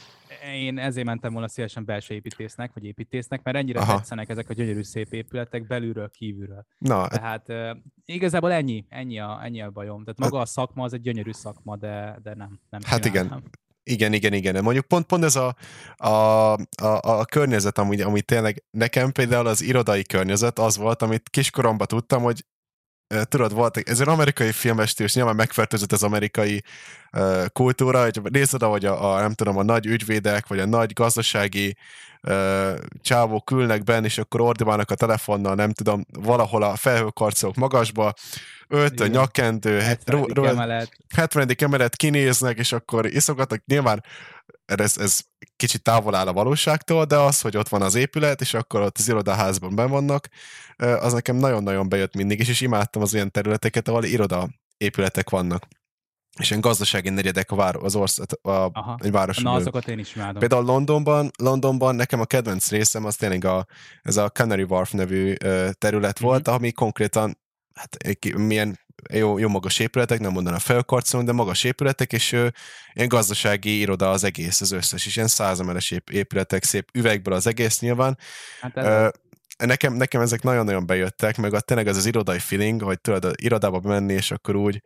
én 0.53 0.77
ezért 0.77 1.05
mentem 1.05 1.31
volna 1.31 1.47
szívesen 1.47 1.85
belső 1.85 2.13
építésznek, 2.13 2.73
vagy 2.73 2.85
építésznek, 2.85 3.43
mert 3.43 3.57
ennyire 3.57 3.79
Aha. 3.79 3.95
tetszenek 3.95 4.29
ezek 4.29 4.49
a 4.49 4.53
gyönyörű 4.53 4.83
szép 4.83 5.13
épületek 5.13 5.67
belülről, 5.67 6.09
kívülről. 6.09 6.65
Na, 6.77 7.07
Tehát 7.07 7.49
uh, 7.49 7.69
igazából 8.05 8.51
ennyi, 8.51 8.85
ennyi 8.89 9.19
a, 9.19 9.39
ennyi 9.43 9.61
a 9.61 9.69
bajom. 9.69 10.03
Tehát 10.03 10.19
maga 10.19 10.37
hát, 10.37 10.45
a 10.45 10.49
szakma 10.49 10.83
az 10.83 10.93
egy 10.93 11.01
gyönyörű 11.01 11.31
szakma, 11.31 11.75
de, 11.75 12.19
de 12.23 12.35
nem. 12.35 12.59
nem 12.69 12.81
hát 12.85 13.05
igen. 13.05 13.43
Igen, 13.85 14.13
igen, 14.13 14.33
igen. 14.33 14.63
Mondjuk 14.63 14.85
pont, 14.85 15.05
pont 15.05 15.23
ez 15.23 15.35
a, 15.35 15.55
a, 15.95 16.07
a, 16.53 16.99
a 17.01 17.25
környezet, 17.25 17.77
ami, 17.77 18.01
ami 18.01 18.21
tényleg 18.21 18.63
nekem 18.71 19.11
például 19.11 19.47
az 19.47 19.61
irodai 19.61 20.03
környezet 20.03 20.59
az 20.59 20.77
volt, 20.77 21.01
amit 21.01 21.29
kiskoromban 21.29 21.87
tudtam, 21.87 22.23
hogy 22.23 22.45
tudod, 23.21 23.53
volt, 23.53 23.77
ez 23.77 23.99
egy 23.99 24.07
amerikai 24.07 24.51
filmestő, 24.51 25.03
és 25.03 25.13
nyilván 25.13 25.35
megfertőzött 25.35 25.91
az 25.91 26.03
amerikai 26.03 26.63
uh, 27.11 27.45
kultúra, 27.53 28.01
hogy 28.01 28.21
nézed, 28.23 28.63
hogy 28.63 28.85
a, 28.85 29.13
a, 29.13 29.19
nem 29.19 29.33
tudom, 29.33 29.57
a 29.57 29.63
nagy 29.63 29.85
ügyvédek, 29.85 30.47
vagy 30.47 30.59
a 30.59 30.65
nagy 30.65 30.93
gazdasági 30.93 31.77
uh, 32.21 32.77
csávók 33.01 33.51
ülnek 33.51 33.83
benne, 33.83 34.05
és 34.05 34.17
akkor 34.17 34.41
ordibálnak 34.41 34.91
a 34.91 34.95
telefonnal, 34.95 35.55
nem 35.55 35.71
tudom, 35.71 36.05
valahol 36.19 36.63
a 36.63 36.75
felhőkarcolók 36.75 37.55
magasba, 37.55 38.13
öltő, 38.67 39.07
nyakkendő, 39.07 39.79
70. 39.79 40.25
emelet. 40.45 40.91
70. 41.15 41.55
emelet 41.57 41.95
kinéznek, 41.95 42.57
és 42.57 42.71
akkor 42.71 43.05
iszogatnak. 43.05 43.61
Nyilván 43.65 44.03
ez, 44.65 44.97
ez 44.97 45.19
kicsit 45.55 45.83
távol 45.83 46.15
áll 46.15 46.27
a 46.27 46.33
valóságtól, 46.33 47.05
de 47.05 47.17
az, 47.17 47.41
hogy 47.41 47.57
ott 47.57 47.67
van 47.67 47.81
az 47.81 47.95
épület, 47.95 48.41
és 48.41 48.53
akkor 48.53 48.81
ott 48.81 48.97
az 48.97 49.07
irodaházban 49.07 49.75
ben 49.75 49.89
vannak, 49.89 50.27
az 50.77 51.13
nekem 51.13 51.35
nagyon-nagyon 51.35 51.89
bejött 51.89 52.15
mindig, 52.15 52.39
és 52.39 52.47
is 52.47 52.61
imádtam 52.61 53.01
az 53.01 53.13
olyan 53.13 53.31
területeket, 53.31 53.87
ahol 53.87 54.03
iroda 54.03 54.49
épületek 54.77 55.29
vannak. 55.29 55.67
és 56.39 56.49
ilyen 56.49 56.61
gazdasági 56.61 57.09
negyedek 57.09 57.51
a 57.51 57.55
vár, 57.55 57.75
az 57.75 57.95
ország, 57.95 58.27
a, 58.41 58.49
Aha. 58.49 58.97
egy 59.01 59.11
város. 59.11 59.37
Na, 59.37 59.51
azokat 59.51 59.87
én 59.87 59.99
is 59.99 60.15
imádom. 60.15 60.39
Például 60.39 60.63
Londonban, 60.63 61.31
Londonban 61.37 61.95
nekem 61.95 62.19
a 62.19 62.25
kedvenc 62.25 62.69
részem 62.69 63.05
az 63.05 63.15
tényleg 63.15 63.45
a, 63.45 63.65
ez 64.01 64.17
a 64.17 64.29
Canary 64.29 64.63
Wharf 64.63 64.91
nevű 64.91 65.33
terület 65.71 66.19
mm-hmm. 66.19 66.29
volt, 66.29 66.47
ami 66.47 66.71
konkrétan 66.71 67.37
hát 67.73 67.97
milyen 68.35 68.79
jó, 69.13 69.37
jó 69.37 69.49
magas 69.49 69.79
épületek, 69.79 70.19
nem 70.19 70.31
mondaná 70.31 70.57
felkarcolni, 70.57 71.25
de 71.25 71.31
magas 71.31 71.63
épületek, 71.63 72.13
és 72.13 72.31
ö, 72.31 72.47
ilyen 72.93 73.07
gazdasági 73.07 73.79
iroda 73.79 74.09
az 74.09 74.23
egész, 74.23 74.61
az 74.61 74.71
összes, 74.71 75.05
és 75.05 75.15
ilyen 75.15 75.27
százemeles 75.27 75.93
épületek, 76.11 76.63
szép 76.63 76.89
üvegből 76.93 77.33
az 77.33 77.47
egész 77.47 77.79
nyilván. 77.79 78.17
Hát 78.61 78.77
ez 78.77 78.85
ö, 78.85 79.09
nekem, 79.65 79.93
nekem 79.93 80.21
ezek 80.21 80.41
nagyon-nagyon 80.41 80.85
bejöttek, 80.85 81.37
meg 81.37 81.53
a 81.53 81.59
tényleg 81.59 81.87
ez 81.87 81.97
az 81.97 82.05
irodai 82.05 82.39
feeling, 82.39 82.81
hogy 82.81 83.01
tudod, 83.01 83.33
irodába 83.41 83.79
menni, 83.83 84.13
és 84.13 84.31
akkor 84.31 84.55
úgy 84.55 84.81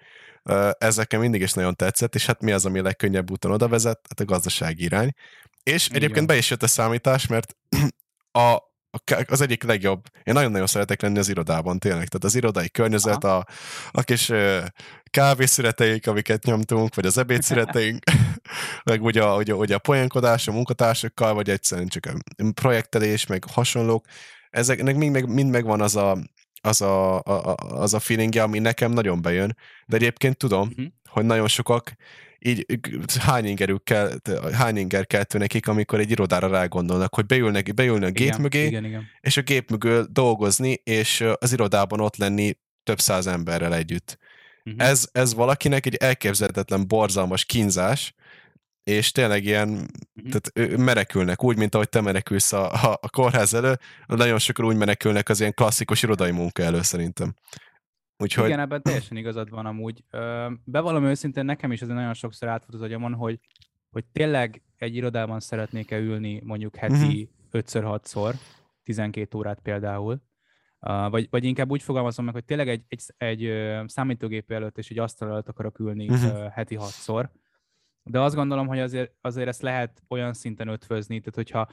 ez 0.77 0.96
nekem 0.96 1.20
mindig 1.20 1.41
is 1.41 1.53
nagyon 1.53 1.75
tetszett, 1.75 2.15
és 2.15 2.25
hát 2.25 2.41
mi 2.41 2.51
az, 2.51 2.65
ami 2.65 2.79
a 2.79 2.84
legkönnyebb 2.84 3.32
úton 3.32 3.51
oda 3.51 3.67
vezet? 3.67 4.00
Hát 4.10 4.20
a 4.20 4.25
gazdasági 4.25 4.84
irány. 4.84 5.13
És 5.63 5.88
Igen. 5.88 5.98
egyébként 5.98 6.27
be 6.27 6.38
is 6.38 6.50
jött 6.50 6.63
a 6.63 6.67
számítás, 6.67 7.27
mert 7.27 7.56
a, 8.32 8.58
az 9.27 9.42
egyik 9.42 9.63
legjobb. 9.63 10.06
Én 10.24 10.34
nagyon-nagyon 10.34 10.68
szeretek 10.68 11.01
lenni 11.01 11.20
az 11.20 11.30
irodában, 11.30 11.80
tényleg. 11.80 12.08
Tehát 12.08 12.24
az 12.24 12.36
irodai 12.36 12.70
környezet, 12.70 13.24
a, 13.24 13.46
a 13.92 14.01
kis 14.01 14.32
kávészüreteink, 15.10 16.06
amiket 16.06 16.44
nyomtunk, 16.44 16.96
vagy 16.96 17.06
az 17.06 17.18
ebédszüreteink, 17.18 18.04
meg 18.89 19.04
ugye, 19.04 19.25
ugye, 19.25 19.54
ugye 19.54 19.75
a 19.75 19.80
poénkodás 19.80 20.48
a 20.48 20.51
munkatársakkal, 20.51 21.34
vagy 21.34 21.50
egyszerűen 21.50 21.88
csak 21.88 22.06
a 22.06 22.44
projektelés, 22.54 23.25
meg 23.25 23.44
hasonlók. 23.51 24.06
Ezeknek 24.50 24.96
mind, 24.96 25.12
meg, 25.12 25.30
mind 25.30 25.51
megvan 25.51 25.82
az 25.82 25.96
a, 25.96 26.18
az 26.62 26.82
a, 26.82 27.16
a, 27.16 27.56
az 27.56 27.94
a 27.94 28.00
feelingje, 28.00 28.44
ami 28.44 28.60
nekem 28.60 28.92
nagyon 28.92 29.22
bejön, 29.22 29.58
de 29.86 29.96
egyébként 29.96 30.38
tudom, 30.38 30.68
uh-huh. 30.68 30.86
Hogy 31.18 31.26
nagyon 31.26 31.48
sokak 31.48 31.96
így 32.40 32.66
hány 33.20 33.46
ingerük 33.46 33.84
kell, 33.84 34.10
hány 34.54 34.78
inger 34.78 35.08
kell 35.08 35.24
nekik, 35.34 35.68
amikor 35.68 36.00
egy 36.00 36.12
irodára 36.12 36.48
rágondolnak, 36.48 37.16
hogy 37.16 37.26
beülnek, 37.26 37.74
beülnek 37.74 38.10
a 38.10 38.12
gép 38.12 38.28
igen, 38.28 38.42
mögé, 38.42 38.66
igen, 38.66 38.86
igen. 38.86 39.08
és 39.20 39.38
a 39.38 39.42
gép 39.42 39.70
mögül 39.70 40.08
dolgozni, 40.12 40.82
és 40.84 41.26
az 41.40 41.54
irodában 41.54 42.00
ott 42.00 42.16
lenni 42.16 42.58
több 42.84 43.00
száz 43.00 43.28
emberrel 43.28 43.76
együtt. 43.76 44.18
Uh-huh. 44.66 44.88
Ez, 44.88 45.08
ez 45.12 45.34
valakinek 45.34 45.86
egy 45.86 45.96
elképzelhetetlen 45.96 46.88
borzalmas 46.88 47.46
kínzás, 47.46 48.14
és 48.84 49.12
tényleg 49.12 49.46
ilyen, 49.46 49.70
uh-huh. 49.70 50.40
tehát 50.54 50.78
menekülnek, 50.78 51.44
úgy, 51.44 51.58
mint 51.58 51.76
ahogy 51.76 51.90
te 51.90 52.02
menekülsz 52.02 52.54
a, 52.54 52.72
a, 52.74 52.98
a 53.02 53.10
kórház 53.10 53.54
elő, 53.54 53.80
nagyon 54.06 54.40
sokan 54.40 54.66
úgy 54.66 54.76
menekülnek 54.76 55.30
az 55.30 55.40
ilyen 55.40 55.54
klasszikus 55.54 56.04
irodai 56.04 56.32
munka 56.32 56.64
elő 56.64 56.82
szerintem. 56.82 57.36
Úgyhogy... 58.18 58.46
Igen, 58.46 58.60
ebben 58.60 58.82
teljesen 58.82 59.18
igazad 59.18 59.50
van 59.50 59.66
amúgy. 59.66 60.04
Bevallom 60.64 61.04
őszintén, 61.04 61.46
nekem 61.46 61.72
is 61.72 61.82
ez 61.82 61.88
nagyon 61.88 62.14
sokszor 62.14 62.48
átfut 62.48 62.74
az 62.74 62.82
agyamon, 62.82 63.14
hogy, 63.14 63.40
hogy 63.90 64.06
tényleg 64.06 64.62
egy 64.78 64.96
irodában 64.96 65.40
szeretnék-e 65.40 65.98
ülni 65.98 66.42
mondjuk 66.44 66.76
heti 66.76 67.30
uh-huh. 67.52 68.00
5-6-szor, 68.02 68.34
12 68.84 69.38
órát 69.38 69.60
például, 69.60 70.22
vagy, 71.10 71.28
vagy 71.30 71.44
inkább 71.44 71.72
úgy 71.72 71.84
fogalmazom 71.84 72.26
meg, 72.26 72.34
hogy 72.34 72.46
tényleg 72.46 72.70
egy, 72.70 72.84
egy, 72.88 73.04
egy 73.18 73.52
számítógép 73.86 74.52
előtt 74.52 74.78
és 74.78 74.90
egy 74.90 75.00
asztal 75.00 75.30
előtt 75.30 75.50
akarok 75.50 75.80
ülni 75.80 76.10
uh-huh. 76.10 76.34
uh, 76.34 76.48
heti 76.52 76.76
hatszor, 76.76 77.32
de 78.04 78.20
azt 78.20 78.36
gondolom, 78.36 78.68
hogy 78.68 78.80
azért, 78.80 79.14
azért 79.22 79.48
ezt 79.48 79.62
lehet 79.62 80.04
olyan 80.08 80.34
szinten 80.34 80.68
ötvözni, 80.68 81.20
tehát 81.20 81.36
hogyha 81.36 81.70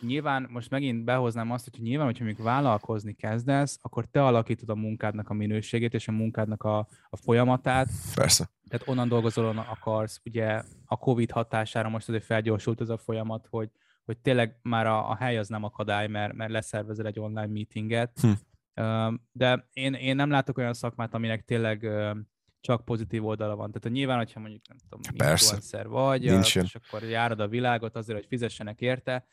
nyilván 0.00 0.48
most 0.50 0.70
megint 0.70 1.04
behoznám 1.04 1.50
azt, 1.50 1.68
hogy 1.70 1.80
nyilván, 1.82 2.06
hogyha 2.06 2.24
még 2.24 2.42
vállalkozni 2.42 3.12
kezdesz, 3.12 3.78
akkor 3.82 4.04
te 4.10 4.24
alakítod 4.24 4.68
a 4.68 4.74
munkádnak 4.74 5.30
a 5.30 5.34
minőségét 5.34 5.94
és 5.94 6.08
a 6.08 6.12
munkádnak 6.12 6.62
a, 6.62 6.78
a 7.10 7.16
folyamatát. 7.16 7.88
Persze. 8.14 8.50
Tehát 8.68 8.88
onnan 8.88 9.08
dolgozol, 9.08 9.44
onnan 9.44 9.66
akarsz. 9.66 10.20
Ugye 10.24 10.62
a 10.84 10.96
Covid 10.96 11.30
hatására 11.30 11.88
most 11.88 12.08
azért 12.08 12.24
felgyorsult 12.24 12.80
ez 12.80 12.88
a 12.88 12.96
folyamat, 12.96 13.46
hogy, 13.50 13.70
hogy 14.04 14.18
tényleg 14.18 14.58
már 14.62 14.86
a, 14.86 15.10
a 15.10 15.16
hely 15.16 15.38
az 15.38 15.48
nem 15.48 15.64
akadály, 15.64 16.06
mert, 16.06 16.32
mert 16.32 16.50
leszervezel 16.50 17.06
egy 17.06 17.20
online 17.20 17.46
meetinget. 17.46 18.20
Hm. 18.20 18.30
De 19.32 19.68
én, 19.72 19.94
én 19.94 20.16
nem 20.16 20.30
látok 20.30 20.58
olyan 20.58 20.74
szakmát, 20.74 21.14
aminek 21.14 21.44
tényleg 21.44 21.88
csak 22.60 22.84
pozitív 22.84 23.26
oldala 23.26 23.56
van. 23.56 23.72
Tehát 23.72 23.96
nyilván, 23.96 24.16
hogyha 24.16 24.40
mondjuk 24.40 24.62
nem 24.68 24.76
tudom, 24.78 25.00
influencer 25.28 25.88
vagy, 25.88 26.24
Nincsen. 26.24 26.64
és 26.64 26.74
akkor 26.74 27.02
járod 27.02 27.40
a 27.40 27.48
világot 27.48 27.96
azért, 27.96 28.18
hogy 28.18 28.28
fizessenek 28.28 28.80
érte, 28.80 29.26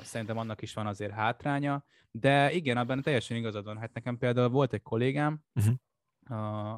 szerintem 0.00 0.38
annak 0.38 0.62
is 0.62 0.74
van 0.74 0.86
azért 0.86 1.12
hátránya, 1.12 1.84
de 2.10 2.52
igen, 2.52 2.76
abban 2.76 3.02
teljesen 3.02 3.36
igazad 3.36 3.64
van. 3.64 3.78
Hát 3.78 3.92
nekem 3.92 4.18
például 4.18 4.48
volt 4.48 4.72
egy 4.72 4.82
kollégám, 4.82 5.40
uh-huh 5.54 5.74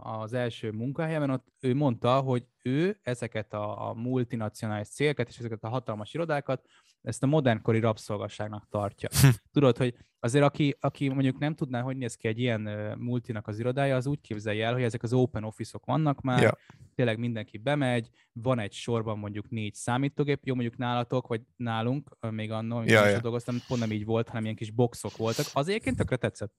az 0.01 0.33
első 0.33 0.71
munkahelyemen, 0.71 1.31
ott 1.31 1.47
ő 1.61 1.75
mondta, 1.75 2.21
hogy 2.21 2.47
ő 2.63 2.99
ezeket 3.03 3.53
a, 3.53 3.89
a 3.89 3.95
multinacionális 3.95 4.89
cégeket 4.89 5.29
és 5.29 5.39
ezeket 5.39 5.65
a 5.65 5.69
hatalmas 5.69 6.15
irodákat, 6.15 6.67
ezt 7.07 7.23
a 7.23 7.27
modernkori 7.27 7.81
rabszolgasságnak 7.81 8.67
tartja. 8.71 9.09
Hm. 9.21 9.29
Tudod, 9.53 9.77
hogy 9.77 9.95
azért 10.21 10.45
aki, 10.45 10.77
aki 10.81 11.09
mondjuk 11.09 11.39
nem 11.39 11.55
tudná, 11.55 11.81
hogy 11.81 11.97
néz 11.97 12.15
ki 12.15 12.29
egy 12.29 12.39
ilyen 12.39 12.61
multinak 12.99 13.47
az 13.47 13.59
irodája, 13.59 13.97
az 13.97 14.07
úgy 14.07 14.21
képzelje 14.21 14.67
el, 14.67 14.73
hogy 14.73 14.83
ezek 14.83 15.03
az 15.03 15.13
open 15.13 15.45
office-ok 15.45 15.85
vannak 15.85 16.21
már, 16.21 16.43
ja. 16.43 16.59
tényleg 16.95 17.19
mindenki 17.19 17.59
bemegy, 17.59 18.09
van 18.33 18.59
egy 18.59 18.73
sorban 18.73 19.19
mondjuk 19.19 19.49
négy 19.49 19.75
számítógép, 19.75 20.41
jó 20.45 20.55
mondjuk 20.55 20.77
nálatok, 20.77 21.27
vagy 21.27 21.41
nálunk, 21.57 22.17
még 22.31 22.51
annól, 22.51 22.85
ja, 22.87 23.07
ja. 23.07 23.21
dolgoztam, 23.21 23.57
pont 23.69 23.81
nem 23.81 23.93
így 23.93 24.05
volt, 24.05 24.29
hanem 24.29 24.43
ilyen 24.43 24.57
kis 24.57 24.71
boxok 24.71 25.17
voltak. 25.17 25.47
Az 25.53 25.69
egyébként 25.69 25.97
tökre 25.97 26.17
tetszett. 26.17 26.53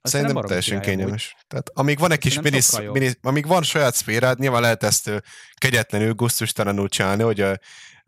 Azt 0.00 0.14
Szerintem 0.14 0.42
teljesen 0.42 0.80
kényelmes. 0.80 1.34
Úgy. 1.36 1.44
Tehát 1.46 1.70
amíg 1.74 1.98
van 1.98 2.10
egy 2.10 2.18
kis 2.18 2.40
minisz, 2.40 2.78
minisz, 2.78 3.18
amíg 3.22 3.46
van 3.46 3.62
saját 3.62 3.94
szférád, 3.94 4.38
nyilván 4.38 4.60
lehet 4.60 4.82
ezt 4.82 5.22
kegyetlenül, 5.54 6.14
gusztustalanul 6.14 6.88
csinálni, 6.88 7.22
hogy 7.22 7.44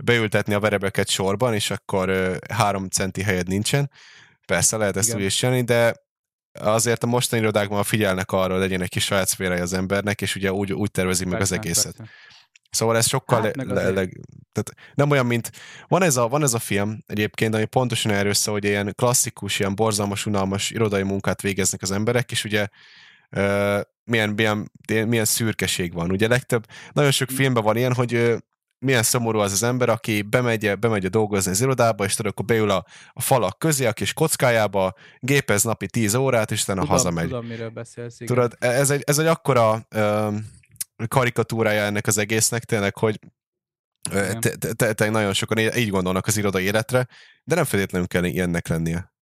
beültetni 0.05 0.55
a 0.55 0.61
verebeket 0.61 1.09
sorban, 1.09 1.55
és 1.55 1.71
akkor 1.71 2.39
három 2.51 2.89
centi 2.89 3.23
helyed 3.23 3.49
nincsen. 3.49 3.91
Persze 4.47 4.77
lehet 4.77 4.97
ezt 4.97 5.09
Igen. 5.09 5.21
úgy 5.21 5.27
is 5.27 5.37
csinálni, 5.37 5.63
de 5.63 5.95
azért 6.61 7.05
a 7.05 7.07
mostani 7.07 7.43
irodákban 7.43 7.83
figyelnek 7.83 8.33
arra, 8.33 8.53
hogy 8.53 8.61
legyen 8.61 8.83
egy 8.83 8.89
kis 8.89 9.05
saját 9.05 9.29
szférája 9.29 9.63
az 9.63 9.73
embernek, 9.73 10.21
és 10.21 10.37
ugye 10.37 10.53
úgy, 10.53 10.73
úgy 10.73 10.91
tervezi 10.91 11.25
persze, 11.25 11.33
meg 11.33 11.43
az 11.43 11.53
egészet. 11.53 11.97
Persze. 11.97 12.13
Szóval 12.71 12.97
ez 12.97 13.09
sokkal 13.09 13.43
hát, 13.43 13.57
le, 13.57 13.65
le, 13.65 13.83
le, 13.83 14.07
tehát 14.53 14.73
nem 14.95 15.11
olyan, 15.11 15.27
mint 15.27 15.51
van 15.87 16.03
ez, 16.03 16.17
a, 16.17 16.29
van 16.29 16.43
ez 16.43 16.55
a 16.55 16.59
film 16.59 16.99
egyébként, 17.07 17.55
ami 17.55 17.65
pontosan 17.65 18.13
erről 18.13 18.35
szól, 18.35 18.55
hogy 18.55 18.65
ilyen 18.65 18.93
klasszikus, 18.95 19.59
ilyen 19.59 19.75
borzalmas, 19.75 20.27
unalmas 20.27 20.71
irodai 20.71 21.03
munkát 21.03 21.43
végeznek 21.43 21.83
az 21.83 21.91
emberek, 21.91 22.31
és 22.31 22.45
ugye 22.45 22.67
uh, 23.31 23.81
milyen, 24.05 24.31
milyen, 24.31 24.71
milyen 24.87 25.25
szürkeség 25.25 25.93
van. 25.93 26.11
Ugye 26.11 26.29
legtöbb, 26.29 26.67
nagyon 26.93 27.11
sok 27.11 27.31
filmben 27.31 27.63
van 27.63 27.77
ilyen, 27.77 27.95
hogy 27.95 28.37
milyen 28.79 29.03
szomorú 29.03 29.39
az 29.39 29.53
az 29.53 29.63
ember, 29.63 29.89
aki 29.89 30.23
bemegy, 30.23 30.79
bemegy 30.79 31.07
dolgozni 31.07 31.51
az 31.51 31.61
irodába, 31.61 32.05
és 32.05 32.15
tudod, 32.15 32.33
akkor 32.33 32.45
beül 32.45 32.71
a, 32.71 32.85
a 33.13 33.21
falak 33.21 33.59
közé, 33.59 33.87
a 33.87 33.93
kis 33.93 34.13
kockájába, 34.13 34.95
gépez 35.19 35.63
napi 35.63 35.87
10 35.87 36.15
órát, 36.15 36.51
és 36.51 36.63
utána 36.63 36.81
tudom, 36.81 36.97
hazamegy. 36.97 37.29
Tudom, 37.29 37.47
miről 37.47 37.71
beszélsz. 37.71 38.21
Igen. 38.21 38.35
Tudod, 38.35 38.57
ez 38.59 38.91
egy, 38.91 39.03
ez 39.07 39.19
egy 39.19 39.27
akkora 39.27 39.87
uh, 39.95 40.35
karikatúrája 41.09 41.83
ennek 41.83 42.07
az 42.07 42.19
egésznek, 42.19 42.65
tényleg, 42.65 42.97
hogy 42.97 43.21
te, 44.95 45.11
nagyon 45.11 45.33
sokan 45.33 45.59
így 45.59 45.91
gondolnak 45.91 46.27
az 46.27 46.37
irodai 46.37 46.65
életre, 46.65 47.07
de 47.45 47.55
nem 47.55 47.65
feltétlenül 47.65 48.07
kell 48.07 48.25
ilyennek 48.25 48.69
lennie. 48.69 49.13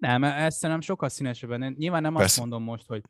Nem, 0.00 0.24
ez 0.24 0.54
szerintem 0.54 0.80
sokkal 0.80 1.08
színesebben. 1.08 1.74
Nyilván 1.78 2.02
nem 2.02 2.12
Persze. 2.12 2.26
azt 2.26 2.38
mondom 2.38 2.62
most, 2.62 2.86
hogy 2.86 3.02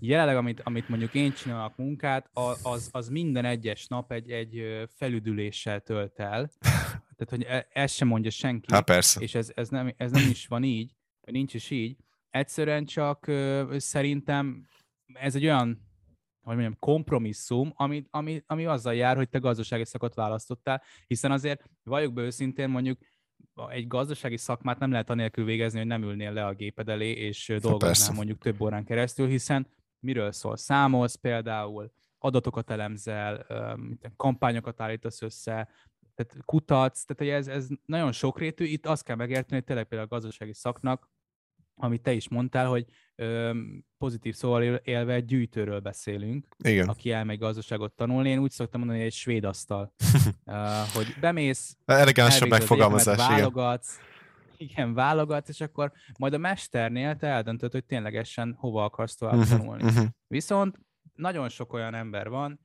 jelenleg, 0.00 0.36
amit, 0.36 0.60
amit 0.60 0.88
mondjuk 0.88 1.14
én 1.14 1.32
csinálok 1.32 1.76
munkát, 1.76 2.30
az, 2.62 2.88
az 2.92 3.08
minden 3.08 3.44
egyes 3.44 3.86
nap 3.86 4.12
egy, 4.12 4.30
egy 4.30 4.62
felüdüléssel 4.96 5.80
tölt 5.80 6.18
el. 6.18 6.50
Tehát, 7.16 7.30
hogy 7.30 7.42
e, 7.42 7.66
ezt 7.72 7.94
sem 7.94 8.08
mondja 8.08 8.30
senki. 8.30 8.72
Há, 8.72 8.80
persze. 8.80 9.20
És 9.20 9.34
ez, 9.34 9.52
ez, 9.54 9.68
nem, 9.68 9.94
ez 9.96 10.10
nem 10.10 10.28
is 10.30 10.46
van 10.46 10.62
így, 10.62 10.94
vagy 11.20 11.34
nincs 11.34 11.54
is 11.54 11.70
így. 11.70 11.96
Egyszerűen 12.30 12.84
csak 12.84 13.30
szerintem 13.76 14.68
ez 15.12 15.34
egy 15.34 15.44
olyan 15.44 15.82
hogy 16.44 16.54
mondjam, 16.54 16.78
kompromisszum, 16.78 17.72
ami, 17.76 18.04
ami, 18.10 18.42
ami 18.46 18.64
azzal 18.66 18.94
jár, 18.94 19.16
hogy 19.16 19.28
te 19.28 19.38
gazdasági 19.38 19.84
szakot 19.84 20.14
választottál, 20.14 20.82
hiszen 21.06 21.30
azért 21.30 21.64
valljuk 21.82 22.12
be 22.12 22.22
őszintén 22.22 22.68
mondjuk 22.68 22.98
egy 23.68 23.86
gazdasági 23.86 24.36
szakmát 24.36 24.78
nem 24.78 24.90
lehet 24.90 25.10
anélkül 25.10 25.44
végezni, 25.44 25.78
hogy 25.78 25.86
nem 25.86 26.02
ülnél 26.02 26.32
le 26.32 26.46
a 26.46 26.54
géped 26.54 26.88
elé, 26.88 27.10
és 27.10 27.46
dolgoznál 27.46 27.78
Persze. 27.78 28.12
mondjuk 28.12 28.38
több 28.38 28.60
órán 28.60 28.84
keresztül, 28.84 29.26
hiszen 29.26 29.66
miről 29.98 30.32
szól? 30.32 30.56
Számolsz 30.56 31.14
például, 31.14 31.92
adatokat 32.18 32.70
elemzel, 32.70 33.46
kampányokat 34.16 34.80
állítasz 34.80 35.22
össze, 35.22 35.68
tehát 36.14 36.36
kutatsz, 36.44 37.04
tehát 37.04 37.34
ez, 37.34 37.48
ez 37.48 37.68
nagyon 37.86 38.12
sokrétű. 38.12 38.64
Itt 38.64 38.86
azt 38.86 39.02
kell 39.02 39.16
megérteni, 39.16 39.54
hogy 39.54 39.64
tényleg 39.64 39.84
például 39.84 40.10
a 40.10 40.14
gazdasági 40.14 40.52
szaknak 40.52 41.08
amit 41.74 42.02
te 42.02 42.12
is 42.12 42.28
mondtál, 42.28 42.66
hogy 42.68 42.86
ö, 43.14 43.52
pozitív 43.98 44.34
szóval 44.34 44.62
élve 44.62 45.12
egy 45.12 45.24
gyűjtőről 45.24 45.80
beszélünk, 45.80 46.46
Igen. 46.64 46.88
aki 46.88 47.12
elmegy 47.12 47.38
gazdaságot 47.38 47.92
tanulni. 47.92 48.28
Én 48.28 48.38
úgy 48.38 48.50
szoktam 48.50 48.80
mondani, 48.80 49.00
hogy 49.00 49.08
egy 49.08 49.14
svéd 49.14 49.44
asztal, 49.44 49.94
uh, 50.46 50.56
hogy 50.94 51.14
bemész, 51.20 51.76
elegánsabb 51.84 52.48
megfogalmazás, 52.48 53.16
válogatsz, 53.16 53.98
igen. 54.56 54.94
válogatsz, 54.94 55.48
és 55.48 55.60
akkor 55.60 55.92
majd 56.18 56.34
a 56.34 56.38
mesternél 56.38 57.16
te 57.16 57.26
eldöntöd, 57.26 57.72
hogy 57.72 57.84
ténylegesen 57.84 58.56
hova 58.58 58.84
akarsz 58.84 59.16
tovább 59.16 59.36
uh-huh, 59.36 59.58
tanulni. 59.58 59.82
Uh-huh. 59.82 60.06
Viszont 60.26 60.78
nagyon 61.14 61.48
sok 61.48 61.72
olyan 61.72 61.94
ember 61.94 62.28
van, 62.28 62.60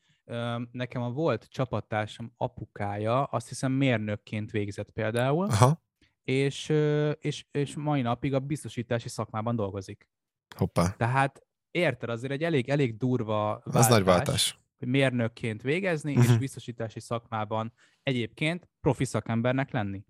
nekem 0.71 1.01
a 1.01 1.09
volt 1.11 1.47
csapattársam 1.49 2.33
apukája, 2.37 3.23
azt 3.23 3.47
hiszem 3.47 3.71
mérnökként 3.71 4.51
végzett 4.51 4.89
például, 4.89 5.45
Aha, 5.45 5.81
és, 6.29 6.73
és, 7.19 7.45
és 7.51 7.75
mai 7.75 8.01
napig 8.01 8.33
a 8.33 8.39
biztosítási 8.39 9.09
szakmában 9.09 9.55
dolgozik. 9.55 10.07
hoppá. 10.55 10.89
Tehát 10.97 11.41
érted, 11.71 12.09
azért 12.09 12.31
egy 12.31 12.43
elég, 12.43 12.69
elég 12.69 12.97
durva 12.97 13.51
Az 13.55 13.73
váltás, 13.73 13.89
nagy 13.91 14.03
váltás. 14.03 14.59
hogy 14.77 14.87
mérnökként 14.87 15.61
végezni, 15.61 16.11
és 16.11 16.27
Mhm. 16.27 16.39
biztosítási 16.39 16.99
szakmában 16.99 17.73
egyébként 18.03 18.69
profi 18.81 19.05
szakembernek 19.05 19.71
lenni. 19.71 20.03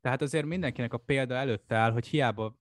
Tehát 0.00 0.22
azért 0.22 0.44
mindenkinek 0.46 0.92
a 0.92 0.98
példa 0.98 1.34
előtte 1.34 1.76
áll, 1.76 1.92
hogy 1.92 2.06
hiába 2.06 2.56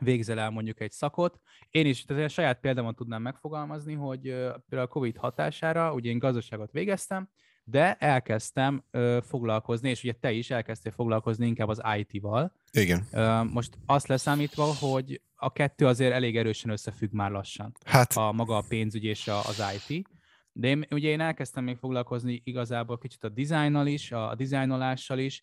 végzel 0.00 0.38
el 0.38 0.50
mondjuk 0.50 0.80
egy 0.80 0.92
szakot. 0.92 1.40
Én 1.70 1.86
is, 1.86 2.04
tehát 2.04 2.24
a 2.24 2.28
saját 2.28 2.60
példámon 2.60 2.94
tudnám 2.94 3.22
megfogalmazni, 3.22 3.94
hogy 3.94 4.20
például 4.20 4.80
a 4.80 4.86
COVID 4.86 5.16
hatására, 5.16 5.92
ugye 5.94 6.10
én 6.10 6.18
gazdaságot 6.18 6.72
végeztem, 6.72 7.28
de 7.68 7.94
elkezdtem 7.94 8.84
ö, 8.90 9.18
foglalkozni, 9.22 9.90
és 9.90 10.02
ugye 10.02 10.12
te 10.12 10.32
is 10.32 10.50
elkezdtél 10.50 10.92
foglalkozni 10.92 11.46
inkább 11.46 11.68
az 11.68 11.82
IT-val. 11.98 12.52
Igen. 12.72 13.06
Ö, 13.12 13.42
most 13.42 13.78
azt 13.86 14.06
leszámítva, 14.06 14.64
hogy 14.64 15.20
a 15.34 15.52
kettő 15.52 15.86
azért 15.86 16.12
elég 16.12 16.36
erősen 16.36 16.70
összefügg 16.70 17.12
már 17.12 17.30
lassan 17.30 17.72
Hát, 17.84 18.12
a 18.16 18.32
maga 18.32 18.56
a 18.56 18.64
pénzügy 18.68 19.04
és 19.04 19.28
a, 19.28 19.38
az 19.38 19.62
IT. 19.88 20.08
De 20.52 20.68
én, 20.68 20.86
ugye 20.90 21.08
én 21.08 21.20
elkezdtem 21.20 21.64
még 21.64 21.76
foglalkozni 21.76 22.40
igazából 22.44 22.98
kicsit 22.98 23.24
a 23.24 23.28
dizájnnal 23.28 23.86
is, 23.86 24.12
a, 24.12 24.28
a 24.28 24.34
dizájnolással 24.34 25.18
is, 25.18 25.42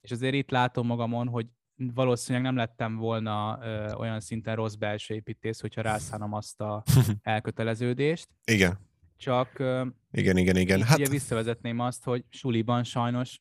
és 0.00 0.10
azért 0.10 0.34
itt 0.34 0.50
látom 0.50 0.86
magamon, 0.86 1.28
hogy 1.28 1.46
valószínűleg 1.76 2.46
nem 2.46 2.56
lettem 2.56 2.96
volna 2.96 3.58
ö, 3.62 3.92
olyan 3.92 4.20
szinten 4.20 4.54
rossz 4.56 4.74
belső 4.74 5.14
építész, 5.14 5.60
hogyha 5.60 5.82
rászánom 5.82 6.32
azt 6.32 6.60
a 6.60 6.82
elköteleződést, 7.22 8.28
igen. 8.44 8.78
Csak 9.16 9.62
Igen, 10.10 10.36
igen, 10.36 10.56
igen. 10.56 10.82
Hát, 10.82 10.98
ugye 10.98 11.08
visszavezetném 11.08 11.78
azt, 11.78 12.04
hogy 12.04 12.24
suliban 12.28 12.84
sajnos 12.84 13.40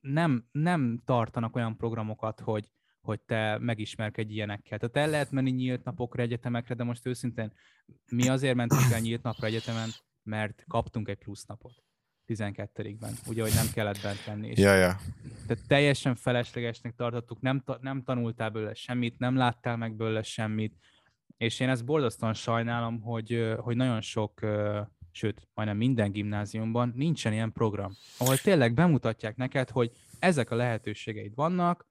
nem, 0.00 0.44
nem 0.52 1.02
tartanak 1.04 1.56
olyan 1.56 1.76
programokat, 1.76 2.40
hogy, 2.40 2.68
hogy 3.00 3.20
te 3.20 3.58
megismerkedj 3.58 4.32
ilyenekkel. 4.32 4.78
Tehát 4.78 4.96
el 4.96 5.10
lehet 5.10 5.30
menni 5.30 5.50
nyílt 5.50 5.84
napokra, 5.84 6.22
egyetemekre, 6.22 6.74
de 6.74 6.84
most 6.84 7.06
őszintén 7.06 7.52
mi 8.10 8.28
azért 8.28 8.54
mentünk 8.54 8.92
el 8.92 9.00
nyílt 9.00 9.22
napra 9.22 9.46
egyetemen, 9.46 9.88
mert 10.22 10.64
kaptunk 10.68 11.08
egy 11.08 11.18
plusz 11.18 11.44
napot 11.44 11.82
12-ben, 12.26 13.12
ugye, 13.26 13.42
hogy 13.42 13.54
nem 13.54 13.66
kellett 13.74 14.00
bent 14.02 14.24
lenni. 14.26 14.48
És 14.48 14.58
ja, 14.58 14.74
ja. 14.74 15.00
tehát 15.46 15.66
teljesen 15.66 16.14
feleslegesnek 16.14 16.94
tartottuk, 16.94 17.40
nem, 17.40 17.60
ta- 17.60 17.82
nem 17.82 18.02
tanultál 18.02 18.50
belőle 18.50 18.74
semmit, 18.74 19.18
nem 19.18 19.36
láttál 19.36 19.76
meg 19.76 19.96
belőle 19.96 20.22
semmit, 20.22 20.76
és 21.36 21.60
én 21.60 21.68
ezt 21.68 21.84
borzasztóan 21.84 22.34
sajnálom, 22.34 23.00
hogy, 23.00 23.54
hogy 23.58 23.76
nagyon 23.76 24.00
sok, 24.00 24.40
sőt, 25.12 25.48
majdnem 25.54 25.76
minden 25.76 26.12
gimnáziumban 26.12 26.92
nincsen 26.96 27.32
ilyen 27.32 27.52
program, 27.52 27.92
ahol 28.18 28.36
tényleg 28.36 28.74
bemutatják 28.74 29.36
neked, 29.36 29.70
hogy 29.70 29.90
ezek 30.18 30.50
a 30.50 30.54
lehetőségeid 30.54 31.34
vannak, 31.34 31.86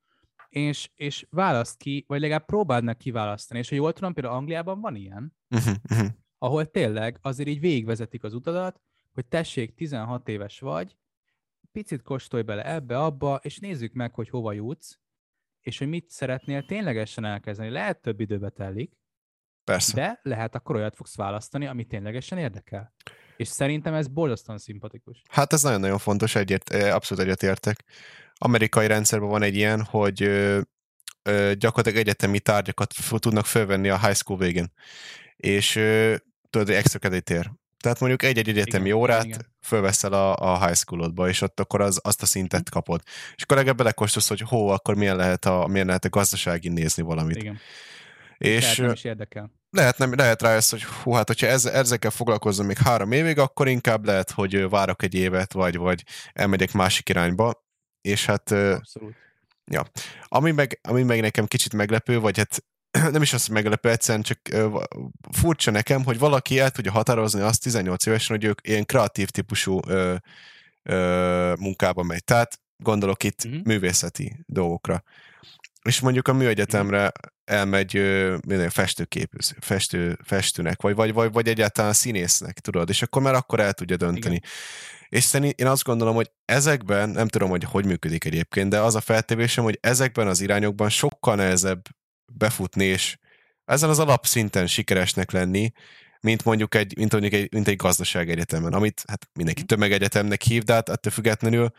és, 0.49 0.89
és 0.95 1.27
választ 1.29 1.77
ki, 1.77 2.03
vagy 2.07 2.19
legalább 2.19 2.45
próbáld 2.45 2.84
meg 2.84 2.97
kiválasztani. 2.97 3.60
És 3.60 3.69
ha 3.69 3.75
jól 3.75 3.93
tudom, 3.93 4.13
például 4.13 4.36
Angliában 4.36 4.81
van 4.81 4.95
ilyen, 4.95 5.34
Uh-huh, 5.55 5.75
uh-huh. 5.89 6.07
ahol 6.38 6.71
tényleg 6.71 7.17
azért 7.21 7.49
így 7.49 7.60
végigvezetik 7.60 8.23
az 8.23 8.34
utadat, 8.34 8.81
hogy 9.13 9.25
tessék, 9.25 9.75
16 9.75 10.27
éves 10.27 10.60
vagy, 10.60 10.97
picit 11.71 12.01
kóstolj 12.01 12.43
bele 12.43 12.73
ebbe, 12.73 12.99
abba, 12.99 13.39
és 13.43 13.60
nézzük 13.60 13.93
meg, 13.93 14.13
hogy 14.13 14.29
hova 14.29 14.51
jutsz, 14.51 14.99
és 15.62 15.77
hogy 15.77 15.88
mit 15.88 16.10
szeretnél 16.10 16.65
ténylegesen 16.65 17.25
elkezdeni. 17.25 17.69
Lehet 17.69 18.01
több 18.01 18.19
időbe 18.19 18.49
telik, 18.49 18.97
Persze. 19.71 19.93
de 19.95 20.19
lehet 20.23 20.55
akkor 20.55 20.75
olyat 20.75 20.95
fogsz 20.95 21.15
választani, 21.15 21.67
ami 21.67 21.86
ténylegesen 21.86 22.38
érdekel. 22.38 22.93
És 23.38 23.47
szerintem 23.47 23.93
ez 23.93 24.07
borzasztóan 24.07 24.57
szimpatikus. 24.57 25.21
Hát 25.29 25.53
ez 25.53 25.62
nagyon-nagyon 25.62 25.97
fontos, 25.97 26.36
egyért, 26.36 26.69
abszolút 26.69 27.23
egyetértek. 27.23 27.84
Amerikai 28.34 28.88
rendszerben 28.88 29.29
van 29.29 29.41
egy 29.43 29.55
ilyen, 29.55 29.84
hogy 29.84 30.23
ö, 30.23 30.60
ö, 31.23 31.51
gyakorlatilag 31.57 32.05
egyetemi 32.05 32.39
tárgyakat 32.39 32.93
f- 32.93 33.19
tudnak 33.19 33.45
fölvenni 33.45 33.89
a 33.89 33.99
high 33.99 34.15
school 34.15 34.38
végén. 34.39 34.71
És 35.36 35.75
ö, 35.75 36.15
tudod, 36.49 36.69
extra 36.69 36.99
credit 36.99 37.29
ér. 37.29 37.51
Tehát 37.79 37.99
mondjuk 37.99 38.23
egy-egy 38.23 38.49
egyetemi 38.49 38.86
Igen, 38.86 38.97
órát 38.97 39.23
igen, 39.23 39.45
fölveszel 39.62 40.13
a, 40.13 40.36
a 40.36 40.65
high 40.65 40.77
schoolodba, 40.77 41.29
és 41.29 41.41
ott 41.41 41.60
akkor 41.60 41.81
az, 41.81 41.99
azt 42.03 42.21
a 42.21 42.25
szintet 42.25 42.69
kapod. 42.69 43.01
És 43.36 43.43
akkor 43.43 43.55
legalább 43.57 43.77
belekóstolsz, 43.77 44.27
hogy 44.27 44.41
hó, 44.41 44.67
akkor 44.67 44.95
milyen 44.95 45.15
lehet 45.15 45.45
a, 45.45 45.67
milyen 45.67 45.86
lehet 45.86 46.05
a 46.05 46.10
gazdasági 46.10 46.69
nézni 46.69 47.03
valamit. 47.03 47.36
Igen. 47.36 47.60
És 48.38 48.60
Tehát 48.60 48.77
nem 48.77 48.91
is 48.91 49.03
érdekel. 49.03 49.51
Lehet, 49.71 49.97
nem, 49.97 50.15
lehet 50.15 50.41
rá 50.41 50.49
ezt, 50.55 50.71
hogy 50.71 50.84
hú, 50.84 51.12
hát 51.12 51.27
hogyha 51.27 51.47
ez, 51.47 51.65
ezekkel 51.65 52.12
foglalkozom 52.12 52.65
még 52.65 52.77
három 52.77 53.12
évig, 53.12 53.38
akkor 53.38 53.67
inkább 53.67 54.05
lehet, 54.05 54.31
hogy 54.31 54.69
várok 54.69 55.03
egy 55.03 55.13
évet, 55.13 55.53
vagy, 55.53 55.77
vagy 55.77 56.03
elmegyek 56.34 56.71
másik 56.71 57.10
irányba, 57.10 57.65
és 58.01 58.25
hát 58.25 58.51
Abszolút. 58.51 59.15
ami 60.27 60.51
meg, 60.51 60.79
ami 60.88 61.03
meg 61.03 61.21
nekem 61.21 61.45
kicsit 61.45 61.73
meglepő, 61.73 62.19
vagy 62.19 62.38
hát 62.38 62.63
nem 63.12 63.21
is 63.21 63.34
az, 63.34 63.45
hogy 63.45 63.55
meglepő, 63.55 63.89
egyszerűen 63.89 64.23
csak 64.23 64.39
furcsa 65.31 65.71
nekem, 65.71 66.03
hogy 66.03 66.19
valaki 66.19 66.60
el 66.60 66.71
tudja 66.71 66.91
határozni 66.91 67.41
azt 67.41 67.62
18 67.62 68.05
évesen, 68.05 68.36
hogy 68.36 68.45
ők 68.45 68.67
ilyen 68.67 68.86
kreatív 68.86 69.29
típusú 69.29 69.79
ö, 69.88 70.15
ö, 70.84 71.53
munkába 71.60 72.03
megy. 72.03 72.23
Tehát 72.23 72.60
gondolok 72.84 73.23
itt 73.23 73.43
Mhm. 73.43 73.53
uh-huh. 73.53 73.67
művészeti 73.67 74.43
dolgokra. 74.45 75.03
És 75.81 75.99
mondjuk 75.99 76.27
a 76.27 76.33
műegyetemre 76.33 77.11
elmegy 77.43 77.93
minden 78.47 78.69
festőképűz, 78.69 79.55
festő, 79.59 80.17
festőnek, 80.23 80.81
vagy, 80.81 80.95
vagy, 80.95 81.13
vagy, 81.13 81.31
vagy 81.31 81.47
egyáltalán 81.47 81.93
színésznek, 81.93 82.59
tudod, 82.59 82.89
és 82.89 83.01
akkor 83.01 83.21
már 83.21 83.33
akkor 83.33 83.59
el 83.59 83.73
tudja 83.73 83.97
dönteni. 83.97 84.35
Igen. 84.35 84.49
És 85.09 85.23
szerint 85.23 85.59
én 85.59 85.67
azt 85.67 85.83
gondolom, 85.83 86.15
hogy 86.15 86.31
ezekben, 86.45 87.09
nem 87.09 87.27
tudom, 87.27 87.49
hogy 87.49 87.63
hogy 87.63 87.85
működik 87.85 88.25
egyébként, 88.25 88.69
de 88.69 88.79
az 88.79 88.95
a 88.95 89.01
feltevésem, 89.01 89.63
hogy 89.63 89.77
ezekben 89.81 90.27
az 90.27 90.41
irányokban 90.41 90.89
sokkal 90.89 91.35
nehezebb 91.35 91.81
befutni, 92.33 92.85
és 92.85 93.17
ezen 93.65 93.89
az 93.89 93.99
alapszinten 93.99 94.67
sikeresnek 94.67 95.31
lenni, 95.31 95.71
mint 96.21 96.43
mondjuk 96.43 96.75
egy, 96.75 96.97
mint 96.97 97.11
mondjuk 97.11 97.33
egy, 97.33 97.51
mint 97.51 97.67
egy 97.67 97.75
gazdaságegyetemen, 97.75 98.73
amit 98.73 99.03
hát 99.07 99.29
mindenki 99.33 99.61
Mhm. 99.61 99.69
tömegegyetemnek 99.69 100.41
hív, 100.41 100.63
de 100.63 100.73
hát 100.73 100.89
ettől 100.89 101.13
függetlenül, 101.13 101.71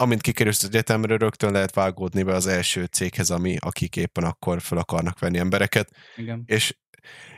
amint 0.00 0.20
kikerülsz 0.20 0.62
az 0.62 0.68
egyetemről, 0.68 1.18
rögtön 1.18 1.52
lehet 1.52 1.74
vágódni 1.74 2.22
be 2.22 2.34
az 2.34 2.46
első 2.46 2.84
céghez, 2.84 3.30
ami, 3.30 3.56
akik 3.60 3.96
éppen 3.96 4.24
akkor 4.24 4.60
fel 4.60 4.78
akarnak 4.78 5.18
venni 5.18 5.38
embereket, 5.38 5.90
Igen. 6.16 6.42
és 6.46 6.74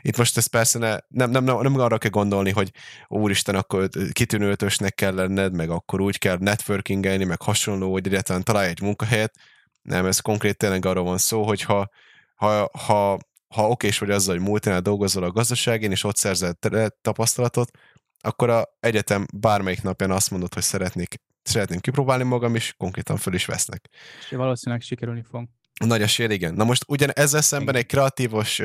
itt 0.01 0.17
most 0.17 0.37
ez 0.37 0.45
persze 0.45 0.79
ne, 0.79 0.97
nem, 1.07 1.31
nem, 1.31 1.43
nem, 1.43 1.61
nem 1.61 1.79
arra 1.79 1.97
kell 1.97 2.09
gondolni, 2.09 2.51
hogy 2.51 2.71
úristen, 3.07 3.55
akkor 3.55 3.89
kitűnő 4.11 4.49
ötösnek 4.49 4.95
kell 4.95 5.13
lenned, 5.13 5.53
meg 5.53 5.69
akkor 5.69 6.01
úgy 6.01 6.17
kell 6.17 6.37
networkingelni, 6.39 7.23
meg 7.23 7.41
hasonló, 7.41 7.91
hogy 7.91 8.07
egyáltalán 8.07 8.43
találj 8.43 8.69
egy 8.69 8.81
munkahelyet. 8.81 9.35
Nem, 9.81 10.05
ez 10.05 10.19
konkrét 10.19 10.57
tényleg 10.57 10.85
arról 10.85 11.03
van 11.03 11.17
szó, 11.17 11.43
hogy 11.43 11.61
ha, 11.61 11.89
ha, 12.35 12.69
ha, 12.85 13.19
ha 13.47 13.69
okés 13.69 13.99
vagy 13.99 14.09
azzal, 14.09 14.35
hogy 14.35 14.45
multinál 14.45 14.81
dolgozol 14.81 15.23
a 15.23 15.31
gazdaságén, 15.31 15.91
és 15.91 16.03
ott 16.03 16.15
szerzel 16.15 16.57
tapasztalatot, 17.01 17.71
akkor 18.19 18.49
a 18.49 18.65
egyetem 18.79 19.25
bármelyik 19.33 19.81
napján 19.81 20.11
azt 20.11 20.31
mondod, 20.31 20.53
hogy 20.53 20.63
szeretnék, 20.63 21.21
szeretném 21.43 21.79
kipróbálni 21.79 22.23
magam, 22.23 22.55
és 22.55 22.73
konkrétan 22.77 23.17
föl 23.17 23.33
is 23.33 23.45
vesznek. 23.45 23.89
És 24.19 24.35
valószínűleg 24.35 24.81
sikerülni 24.81 25.23
fog. 25.29 25.47
Nagy 25.85 26.01
esély, 26.01 26.27
igen. 26.27 26.53
Na 26.53 26.63
most 26.63 26.83
ugyan 26.87 27.11
ezzel 27.13 27.41
szemben 27.41 27.75
egy 27.75 27.85
kreatívos, 27.85 28.61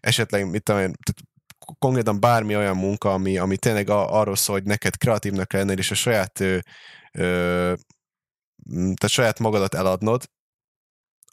esetleg 0.00 0.50
mit 0.50 0.62
tudom 0.62 0.80
én, 0.80 0.92
konkrétan 1.78 2.20
bármi 2.20 2.56
olyan 2.56 2.76
munka, 2.76 3.12
ami, 3.12 3.38
ami 3.38 3.56
tényleg 3.56 3.90
a, 3.90 4.18
arról 4.20 4.36
szól, 4.36 4.56
hogy 4.56 4.64
neked 4.64 4.96
kreatívnak 4.96 5.52
lennél, 5.52 5.78
és 5.78 5.90
a 5.90 5.94
saját, 5.94 6.40
ö, 6.40 6.58
ö, 7.12 7.74
tehát 8.72 9.08
saját 9.08 9.38
magadat 9.38 9.74
eladnod, 9.74 10.24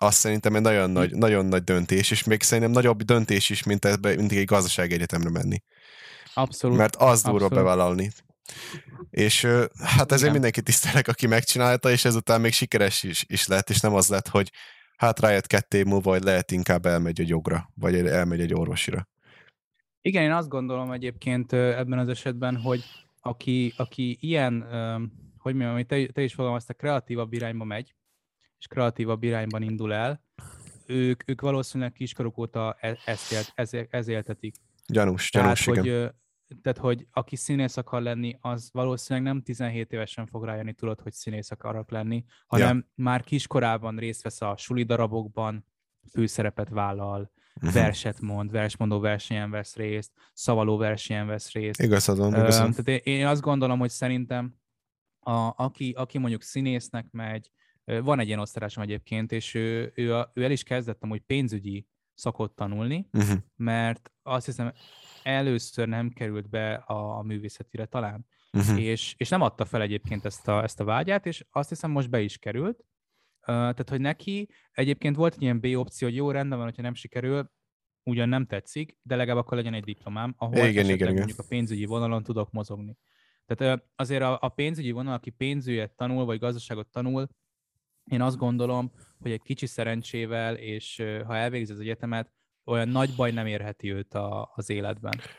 azt 0.02 0.18
szerintem 0.18 0.56
egy 0.56 0.62
nagyon 0.62 0.90
nagy, 0.90 1.16
nagyon 1.16 1.46
nagy 1.46 1.64
döntés, 1.64 2.12
és 2.12 2.24
még 2.24 2.44
szerintem 2.44 2.72
nagyobb 2.72 3.02
döntés 3.04 3.50
is, 3.50 3.64
mint, 3.64 3.86
ebbe, 3.86 4.16
mint 4.16 4.32
egy 4.32 4.46
gazdasági 4.46 4.94
egyetemre 4.94 5.30
menni. 5.30 5.64
Abszolút. 6.34 6.78
Mert 6.78 6.96
az 6.96 7.22
durva 7.22 7.46
abszolút. 7.46 7.64
bevállalni. 7.64 8.12
És 9.10 9.46
hát 9.84 10.06
ezért 10.06 10.20
Igen. 10.22 10.32
mindenki 10.32 10.62
tisztelek, 10.62 11.08
aki 11.08 11.28
megcsinálta, 11.28 11.92
és 11.92 12.06
ezután 12.06 12.42
még 12.42 12.54
sikeres 12.54 13.04
is, 13.04 13.24
is 13.28 13.48
lett, 13.48 13.70
és 13.70 13.80
nem 13.80 13.94
az 13.94 14.10
lett, 14.10 14.28
hogy 14.28 14.52
hát 14.98 15.20
rájött 15.20 15.48
kettő 15.48 15.78
év 15.78 15.86
múlva, 15.86 16.10
hogy 16.12 16.24
lehet 16.24 16.52
inkább 16.52 16.86
elmegy 16.86 17.20
egy 17.20 17.30
jogra, 17.30 17.70
vagy 17.76 17.96
elmegy 17.96 18.42
egy 18.42 18.54
orvosira. 18.54 19.08
Igen, 20.02 20.24
én 20.24 20.32
azt 20.32 20.50
gondolom 20.50 20.92
egyébként 20.92 21.54
ebben 21.54 22.00
az 22.00 22.08
esetben, 22.08 22.56
hogy 22.56 22.84
aki, 23.22 23.74
aki 23.78 24.18
ilyen, 24.22 24.66
hogy 25.38 25.54
mondjam, 25.54 25.74
amit 25.74 25.88
te, 25.88 26.06
te 26.06 26.22
is 26.22 26.34
fogalmaztál, 26.34 26.76
kreatívabb 26.76 27.34
irányba 27.34 27.64
megy, 27.64 27.96
és 28.60 28.68
kreatívabb 28.68 29.24
irányban 29.24 29.62
indul 29.62 29.94
el, 29.94 30.24
ők, 30.86 31.30
ők 31.30 31.42
valószínűleg 31.42 31.94
kiskoruk 31.94 32.38
óta 32.38 32.78
e- 32.80 32.98
ezt 33.06 33.32
élt, 33.32 33.52
ez, 33.56 33.72
ez 33.90 34.08
éltetik. 34.08 34.56
Gyanús, 34.88 35.30
Tehát 35.30 35.48
gyanús, 35.48 35.66
hogy, 35.66 35.86
igen. 35.86 35.98
ö, 35.98 36.08
tehát, 36.62 36.78
hogy 36.78 37.08
aki 37.12 37.36
színész 37.36 37.78
akar 37.78 38.02
lenni, 38.02 38.38
az 38.42 38.70
valószínűleg 38.74 39.34
nem 39.34 39.42
17 39.42 39.92
évesen 39.92 40.26
fog 40.26 40.44
rájönni, 40.44 40.74
tudod, 40.74 41.02
hogy 41.02 41.14
színész 41.14 41.52
akarok 41.52 41.92
lenni, 41.92 42.26
hanem 42.48 42.88
már 42.96 43.24
kiskorában 43.24 43.98
részt 43.98 44.24
vesz 44.24 44.42
a 44.42 44.58
suli 44.58 44.84
darabokban, 44.84 45.66
főszerepet 46.12 46.70
vállal, 46.70 47.32
uh-huh. 47.56 47.74
verset 47.74 48.20
mond, 48.20 48.52
versmondó 48.52 49.00
versenyen 49.00 49.52
vesz 49.52 49.76
részt, 49.76 50.12
szavaló 50.34 50.78
versenyen 50.78 51.28
vesz 51.28 51.52
részt. 51.52 51.82
Igazad 51.82 52.18
van, 52.18 52.34
igazad. 52.34 52.76
Tehát 52.76 53.06
én 53.06 53.26
azt 53.26 53.42
gondolom, 53.42 53.80
hogy 53.80 53.90
szerintem 53.90 54.56
a, 55.20 55.54
aki, 55.56 55.94
aki 55.98 56.18
mondjuk 56.18 56.42
színésznek 56.42 57.12
megy, 57.12 57.52
van 57.84 58.20
egy 58.20 58.28
ilyen 58.28 58.40
osztályom 58.40 58.90
egyébként, 58.90 59.32
és 59.32 59.54
ő, 59.54 59.92
ő, 59.96 60.26
ő 60.34 60.44
el 60.44 60.52
is 60.52 60.64
kezdett 60.64 61.04
amúgy 61.04 61.22
pénzügyi 61.22 61.88
szakot 62.20 62.56
tanulni, 62.56 63.10
uh-huh. 63.12 63.38
mert 63.56 64.12
azt 64.22 64.46
hiszem 64.46 64.74
először 65.24 65.88
nem 65.88 66.10
került 66.10 66.50
be 66.50 66.74
a, 66.74 67.18
a 67.18 67.22
művészetire 67.22 67.86
talán, 67.86 68.26
uh-huh. 68.52 68.82
és, 68.82 69.14
és 69.18 69.30
nem 69.30 69.42
adta 69.42 69.66
fel 69.66 69.82
egyébként 69.82 70.26
ezt 70.26 70.48
a, 70.48 70.64
ezt 70.64 70.80
a 70.80 70.84
vágyát, 70.84 71.26
és 71.26 71.46
azt 71.50 71.70
hiszem 71.70 71.92
most 71.92 72.10
be 72.10 72.22
is 72.22 72.38
került. 72.38 72.80
Uh, 73.40 73.56
tehát, 73.56 73.90
hogy 73.90 74.02
neki 74.02 74.50
egyébként 74.72 75.16
volt 75.16 75.34
egy 75.34 75.42
ilyen 75.42 75.60
B 75.60 75.66
opció, 75.66 76.08
hogy 76.08 76.18
jó, 76.18 76.32
rendben 76.32 76.58
van, 76.58 76.68
hogyha 76.68 76.82
nem 76.82 76.94
sikerül, 76.94 77.52
ugyan 78.04 78.30
nem 78.30 78.46
tetszik, 78.46 78.98
de 79.02 79.16
legalább 79.16 79.44
akkor 79.44 79.58
legyen 79.58 79.74
egy 79.74 79.84
diplomám, 79.84 80.34
ahol 80.38 80.56
igen, 80.56 80.68
esetleg 80.68 80.96
igen, 80.96 81.08
mondjuk 81.08 81.30
igen. 81.30 81.46
a 81.46 81.50
pénzügyi 81.50 81.86
vonalon 81.86 82.24
tudok 82.24 82.52
mozogni. 82.52 82.98
Tehát 83.46 83.84
azért 83.96 84.22
a, 84.22 84.38
a 84.42 84.50
pénzügyi 84.50 84.92
vonal, 84.92 85.14
aki 85.14 85.30
pénzügyet 85.30 85.96
tanul, 85.96 86.26
vagy 86.26 86.40
gazdaságot 86.40 86.88
tanul, 86.88 87.28
én 88.10 88.22
azt 88.22 88.38
gondolom, 88.38 88.92
hogy 89.20 89.32
egy 89.32 89.42
kicsi 89.42 89.66
szerencsével, 89.66 90.56
és 90.56 91.04
ha 91.26 91.36
elvégzi 91.36 91.74
az 91.74 91.80
egyetemet, 91.80 92.32
olyan 92.66 92.90
nagy 92.90 93.16
baj 93.16 93.32
nem 93.32 93.46
érheti 93.46 93.94
őt 93.94 94.14
a, 94.14 94.52
az 94.56 94.70
életben. 94.70 95.14
Hát 95.18 95.36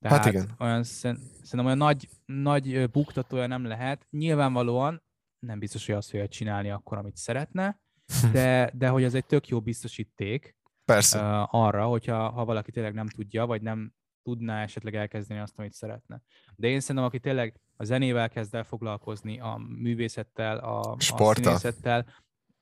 Tehát 0.00 0.24
hát 0.24 0.32
igen. 0.32 0.54
Olyan, 0.58 0.82
szerintem 0.82 1.64
olyan 1.64 1.78
nagy, 1.78 2.08
nagy 2.24 2.90
buktatója 2.90 3.46
nem 3.46 3.64
lehet. 3.64 4.06
Nyilvánvalóan 4.10 5.02
nem 5.38 5.58
biztos, 5.58 5.86
hogy 5.86 5.94
azt 5.94 6.10
fogja 6.10 6.28
csinálni 6.28 6.70
akkor, 6.70 6.98
amit 6.98 7.16
szeretne, 7.16 7.80
de, 8.32 8.70
de 8.74 8.88
hogy 8.88 9.04
az 9.04 9.14
egy 9.14 9.26
tök 9.26 9.48
jó 9.48 9.60
biztosíték 9.60 10.56
Persze. 10.84 11.18
Uh, 11.18 11.54
arra, 11.54 11.86
hogyha 11.86 12.30
ha 12.30 12.44
valaki 12.44 12.70
tényleg 12.70 12.94
nem 12.94 13.06
tudja, 13.06 13.46
vagy 13.46 13.62
nem 13.62 13.92
tudná 14.22 14.62
esetleg 14.62 14.94
elkezdeni 14.94 15.40
azt, 15.40 15.58
amit 15.58 15.72
szeretne. 15.72 16.22
De 16.56 16.68
én 16.68 16.80
szerintem, 16.80 17.04
aki 17.04 17.20
tényleg 17.20 17.60
a 17.76 17.84
zenével 17.84 18.28
kezd 18.28 18.54
el 18.54 18.64
foglalkozni, 18.64 19.40
a 19.40 19.60
művészettel, 19.78 20.58
a, 20.58 20.96
Sporta. 20.98 21.40
a 21.40 21.56
színészettel, 21.56 22.06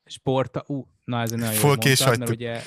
sporta, 0.05 0.65
ú, 0.67 0.87
na 1.05 1.21
ez 1.21 1.31
nagyon 1.31 1.53
jó 1.53 1.67
mondtad, 1.67 2.19
mert 2.19 2.31
ugye 2.31 2.61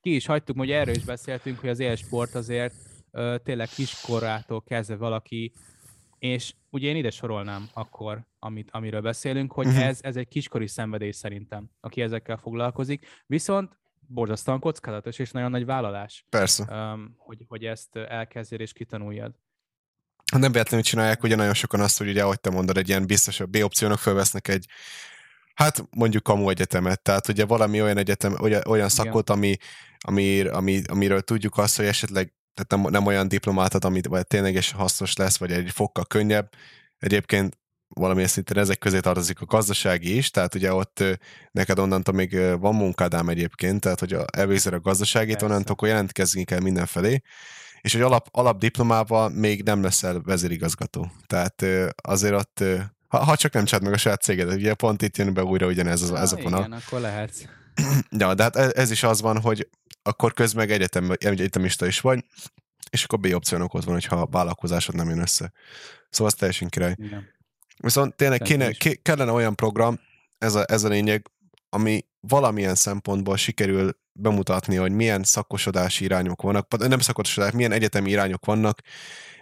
ki 0.00 0.14
is 0.14 0.26
hagytuk, 0.26 0.58
hogy 0.58 0.70
erről 0.70 0.94
is 0.94 1.04
beszéltünk, 1.04 1.58
hogy 1.58 1.68
az 1.68 1.78
élsport 1.78 2.34
azért 2.34 2.74
ö, 3.10 3.36
tényleg 3.44 3.68
kiskorától 3.68 4.62
kezdve 4.62 4.96
valaki, 4.96 5.52
és 6.18 6.54
ugye 6.70 6.88
én 6.88 6.96
ide 6.96 7.10
sorolnám 7.10 7.68
akkor, 7.72 8.26
amit, 8.38 8.68
amiről 8.72 9.00
beszélünk, 9.00 9.52
hogy 9.52 9.66
uh-huh. 9.66 9.84
ez, 9.84 9.98
ez 10.02 10.16
egy 10.16 10.28
kiskori 10.28 10.66
szenvedés 10.66 11.16
szerintem, 11.16 11.70
aki 11.80 12.02
ezekkel 12.02 12.36
foglalkozik. 12.36 13.06
Viszont 13.26 13.78
borzasztóan 14.06 14.60
kockázatos 14.60 15.18
és 15.18 15.30
nagyon 15.30 15.50
nagy 15.50 15.64
vállalás. 15.64 16.24
Persze. 16.28 16.92
Um, 16.92 17.14
hogy, 17.18 17.44
hogy 17.48 17.64
ezt 17.64 17.96
elkezdjél 17.96 18.60
és 18.60 18.72
kitanuljad. 18.72 19.34
Nem 20.36 20.52
véletlenül 20.52 20.84
csinálják, 20.84 21.22
ugye 21.22 21.36
nagyon 21.36 21.54
sokan 21.54 21.80
azt, 21.80 21.98
hogy 21.98 22.08
ugye, 22.08 22.22
ahogy 22.22 22.40
te 22.40 22.50
mondod, 22.50 22.76
egy 22.76 22.88
ilyen 22.88 23.06
biztosabb 23.06 23.50
B 23.50 23.56
opciónak 23.62 23.98
felvesznek 23.98 24.48
egy 24.48 24.66
Hát 25.58 25.84
mondjuk 25.90 26.22
kamu 26.22 26.48
egyetemet, 26.48 27.02
tehát 27.02 27.28
ugye 27.28 27.44
valami 27.44 27.82
olyan 27.82 27.96
egyetem, 27.96 28.36
olyan, 28.66 28.88
szakot, 28.88 29.30
ami, 29.30 29.56
ami, 29.98 30.40
ami, 30.40 30.82
amiről 30.88 31.20
tudjuk 31.20 31.58
azt, 31.58 31.76
hogy 31.76 31.86
esetleg 31.86 32.32
tehát 32.54 32.84
nem, 32.84 32.92
nem 32.92 33.06
olyan 33.06 33.28
diplomát 33.28 33.74
ad, 33.74 33.84
amit 33.84 34.06
vagy 34.06 34.26
ténylegesen 34.26 34.78
hasznos 34.78 35.16
lesz, 35.16 35.36
vagy 35.36 35.52
egy 35.52 35.70
fokkal 35.70 36.04
könnyebb. 36.04 36.50
Egyébként 36.98 37.58
valamilyen 37.88 38.28
szinten 38.28 38.56
ezek 38.56 38.78
közé 38.78 39.00
tartozik 39.00 39.40
a 39.40 39.44
gazdasági 39.44 40.16
is, 40.16 40.30
tehát 40.30 40.54
ugye 40.54 40.72
ott 40.72 41.04
neked 41.50 41.78
onnantól 41.78 42.14
még 42.14 42.58
van 42.58 42.74
munkádám 42.74 43.28
egyébként, 43.28 43.80
tehát 43.80 44.00
hogy 44.00 44.16
elvégzel 44.32 44.72
a 44.72 44.80
gazdaságit, 44.80 45.36
Persze. 45.36 45.46
onnantól 45.46 45.88
jelentkezni 45.88 46.44
kell 46.44 46.60
mindenfelé, 46.60 47.22
és 47.80 47.92
hogy 47.92 48.02
alap, 48.02 48.28
alapdiplomával 48.30 49.28
még 49.28 49.62
nem 49.62 49.82
leszel 49.82 50.20
vezérigazgató. 50.24 51.10
Tehát 51.26 51.64
azért 51.96 52.34
ott 52.34 52.64
ha, 53.08 53.24
ha 53.24 53.36
csak 53.36 53.52
nem 53.52 53.64
csináld 53.64 53.84
meg 53.84 53.92
a 53.92 53.96
saját 53.96 54.22
céged, 54.22 54.52
ugye 54.52 54.74
pont 54.74 55.02
itt 55.02 55.16
jön 55.16 55.34
be 55.34 55.44
újra 55.44 55.66
ugyanez 55.66 56.02
az, 56.02 56.12
ez 56.12 56.32
a 56.32 56.36
vonal. 56.36 56.60
Igen, 56.60 56.72
akkor 56.72 57.00
lehet. 57.00 57.32
Ja, 58.18 58.34
de 58.34 58.42
hát 58.42 58.56
ez, 58.56 58.72
ez 58.74 58.90
is 58.90 59.02
az 59.02 59.20
van, 59.20 59.40
hogy 59.40 59.68
akkor 60.02 60.34
közben 60.34 60.64
egy 60.64 60.70
egyetem, 60.70 61.10
egyetemista 61.18 61.86
is 61.86 62.00
vagy, 62.00 62.24
és 62.90 63.04
akkor 63.04 63.18
B 63.18 63.34
opciónok 63.34 63.74
ott 63.74 63.84
van, 63.84 63.94
hogyha 63.94 64.16
a 64.16 64.26
vállalkozásod 64.26 64.94
nem 64.94 65.08
jön 65.08 65.18
össze. 65.18 65.52
Szóval 66.10 66.32
az 66.32 66.38
teljesen 66.38 66.68
király. 66.68 66.94
Igen. 66.98 67.28
Viszont 67.76 68.14
tényleg 68.14 68.40
kéne, 68.40 68.70
ké, 68.70 68.94
kellene 68.94 69.32
olyan 69.32 69.54
program, 69.54 70.00
ez 70.38 70.54
a, 70.54 70.64
ez 70.66 70.84
a 70.84 70.88
lényeg, 70.88 71.30
ami 71.68 72.04
valamilyen 72.20 72.74
szempontból 72.74 73.36
sikerül 73.36 73.96
bemutatni, 74.12 74.76
hogy 74.76 74.92
milyen 74.92 75.22
szakosodási 75.22 76.04
irányok 76.04 76.42
vannak, 76.42 76.88
nem 76.88 76.98
szakosodás, 76.98 77.52
milyen 77.52 77.72
egyetemi 77.72 78.10
irányok 78.10 78.44
vannak, 78.44 78.80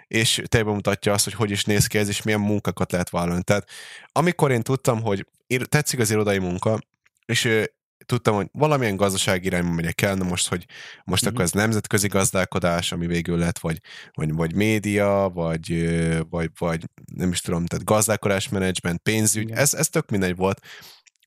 és 0.06 0.42
tényleg 0.46 0.74
mutatja 0.74 1.12
azt, 1.12 1.24
hogy 1.24 1.34
hogy 1.34 1.50
is 1.50 1.64
néz 1.64 1.86
ki 1.86 1.98
ez, 1.98 2.08
és 2.08 2.22
milyen 2.22 2.40
munkákat 2.40 2.92
lehet 2.92 3.10
vállalni. 3.10 3.42
Tehát 3.42 3.68
amikor 4.12 4.50
én 4.50 4.62
tudtam, 4.62 5.02
hogy 5.02 5.26
tetszik 5.68 5.98
az 5.98 6.10
irodai 6.10 6.38
munka, 6.38 6.78
és 7.26 7.66
tudtam, 8.06 8.34
hogy 8.34 8.48
valamilyen 8.52 8.96
gazdasági 8.96 9.46
irányba 9.46 9.70
megyek 9.70 10.02
el, 10.02 10.14
na 10.14 10.24
most, 10.24 10.48
hogy 10.48 10.66
most 11.04 11.24
mm-hmm. 11.24 11.32
akkor 11.32 11.44
ez 11.44 11.52
nemzetközi 11.52 12.08
gazdálkodás, 12.08 12.92
ami 12.92 13.06
végül 13.06 13.38
lett, 13.38 13.58
vagy, 13.58 13.80
vagy, 14.14 14.32
vagy 14.32 14.54
média, 14.54 15.30
vagy, 15.34 15.88
vagy, 16.30 16.50
vagy 16.58 16.84
nem 17.14 17.30
is 17.30 17.40
tudom, 17.40 17.66
tehát 17.66 17.84
gazdálkodásmenedzsment, 17.84 19.00
pénzügy, 19.02 19.50
ez, 19.50 19.74
ez 19.74 19.88
tök 19.88 20.10
mindegy 20.10 20.36
volt. 20.36 20.60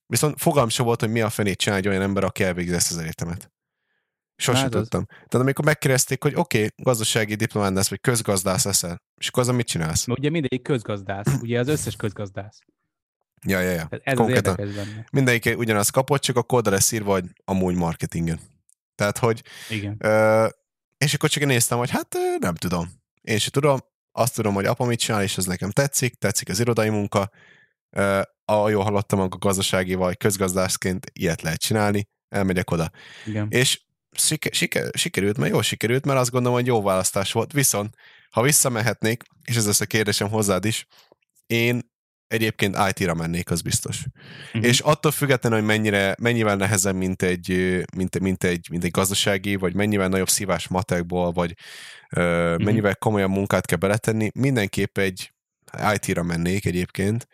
Viszont 0.09 0.41
fogalm 0.41 0.69
sem 0.69 0.85
volt, 0.85 0.99
hogy 0.99 1.11
mi 1.11 1.21
a 1.21 1.29
fenét 1.29 1.57
csinál 1.57 1.77
egy 1.77 1.87
olyan 1.87 2.01
ember, 2.01 2.23
aki 2.23 2.43
elvégzi 2.43 2.73
ezt 2.73 2.91
az 2.91 2.97
egyetemet. 2.97 3.51
Sosem 4.35 4.61
hát 4.61 4.71
tudtam. 4.71 5.05
Az... 5.07 5.15
Tehát 5.15 5.45
amikor 5.45 5.65
megkérdezték, 5.65 6.23
hogy 6.23 6.33
oké, 6.35 6.57
okay, 6.57 6.69
gazdasági 6.77 7.35
diplomán 7.35 7.73
lesz, 7.73 7.89
vagy 7.89 8.01
közgazdász 8.01 8.65
leszel, 8.65 9.01
és 9.17 9.27
akkor 9.27 9.43
az, 9.43 9.49
mit 9.49 9.67
csinálsz? 9.67 10.07
Ugye 10.07 10.29
mindegyik 10.29 10.61
közgazdász, 10.61 11.27
ugye 11.41 11.59
az 11.59 11.67
összes 11.67 11.95
közgazdász. 11.95 12.59
Ja, 13.45 13.59
ja, 13.59 13.71
ja. 13.71 13.87
ez 14.03 14.17
Konkrétan. 14.17 14.55
az 14.59 14.75
benne. 14.75 15.05
Mindegyik 15.11 15.57
ugyanazt 15.57 15.91
kapott, 15.91 16.21
csak 16.21 16.35
akkor 16.35 16.59
oda 16.59 16.69
lesz 16.69 16.91
írva, 16.91 17.11
hogy 17.11 17.25
amúgy 17.45 17.75
marketingen. 17.75 18.39
Tehát, 18.95 19.17
hogy... 19.17 19.43
Igen. 19.69 19.95
Ö, 19.99 20.47
és 20.97 21.13
akkor 21.13 21.29
csak 21.29 21.41
én 21.41 21.47
néztem, 21.47 21.77
hogy 21.77 21.89
hát 21.89 22.15
nem 22.39 22.55
tudom. 22.55 22.91
Én 23.21 23.37
sem 23.37 23.51
tudom, 23.51 23.79
azt 24.11 24.35
tudom, 24.35 24.53
hogy 24.53 24.65
apa 24.65 24.85
mit 24.85 24.99
csinál, 24.99 25.23
és 25.23 25.37
az 25.37 25.45
nekem 25.45 25.69
tetszik, 25.69 26.15
tetszik 26.15 26.49
az 26.49 26.59
irodai 26.59 26.89
munka. 26.89 27.29
Ö, 27.89 28.21
a 28.45 28.69
jól 28.69 28.84
hallottam, 28.84 29.19
akkor 29.19 29.39
gazdasági 29.39 29.93
vagy 29.93 30.17
közgazdászként 30.17 31.12
ilyet 31.13 31.41
lehet 31.41 31.60
csinálni, 31.60 32.08
elmegyek 32.30 32.71
oda. 32.71 32.91
Igen. 33.25 33.47
És 33.49 33.82
siker, 34.12 34.54
siker, 34.54 34.89
sikerült, 34.93 35.38
mert 35.38 35.52
jól 35.52 35.63
sikerült, 35.63 36.06
mert 36.06 36.19
azt 36.19 36.32
gondolom, 36.32 36.58
hogy 36.58 36.67
jó 36.67 36.82
választás 36.82 37.32
volt. 37.32 37.54
Viszont, 37.54 37.95
ha 38.30 38.41
visszamehetnék, 38.41 39.23
és 39.43 39.56
ez 39.56 39.65
lesz 39.65 39.82
a 39.82 39.86
kérdésem 39.86 40.30
hozzád 40.30 40.65
is, 40.65 40.88
én 41.47 41.82
egyébként 42.28 42.78
IT-ra 42.89 43.13
mennék, 43.13 43.52
az 43.52 43.62
biztos. 43.62 44.04
Uh-huh. 44.47 44.65
És 44.65 44.80
attól 44.80 45.12
függetlenül, 45.12 45.58
hogy 45.58 45.67
mennyire, 45.67 46.15
mennyivel 46.19 46.56
nehezebb, 46.56 46.95
mint 46.95 47.21
egy, 47.21 47.47
mint, 47.95 48.19
mint, 48.19 48.43
egy, 48.43 48.67
mint 48.71 48.84
egy 48.84 48.91
gazdasági, 48.91 49.56
vagy 49.56 49.73
mennyivel 49.73 50.08
nagyobb 50.08 50.30
szívás 50.30 50.67
matekból, 50.67 51.32
vagy 51.32 51.56
uh-huh. 52.15 52.63
mennyivel 52.63 52.95
komolyabb 52.95 53.30
munkát 53.30 53.65
kell 53.65 53.78
beletenni, 53.78 54.30
mindenképp 54.34 54.97
egy 54.97 55.34
IT-ra 55.93 56.23
mennék 56.23 56.65
egyébként, 56.65 57.28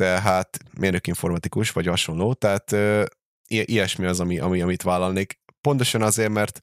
tehát 0.00 0.58
mérnök 0.78 1.06
informatikus, 1.06 1.70
vagy 1.70 1.86
hasonló, 1.86 2.34
tehát 2.34 2.72
uh, 2.72 3.04
ilyesmi 3.46 4.06
az, 4.06 4.20
ami, 4.20 4.38
ami, 4.38 4.60
amit 4.60 4.82
vállalnék. 4.82 5.40
Pontosan 5.60 6.02
azért, 6.02 6.30
mert 6.30 6.60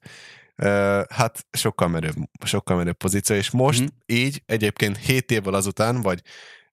hát 1.08 1.46
sokkal 1.50 1.88
menőbb, 1.88 2.14
sokkal 2.44 2.76
menőbb 2.76 2.96
pozíció, 2.96 3.36
és 3.36 3.50
most 3.50 3.82
mm. 3.82 3.86
így 4.06 4.42
egyébként 4.46 4.96
7 4.96 5.30
évvel 5.30 5.54
azután, 5.54 6.00
vagy 6.00 6.20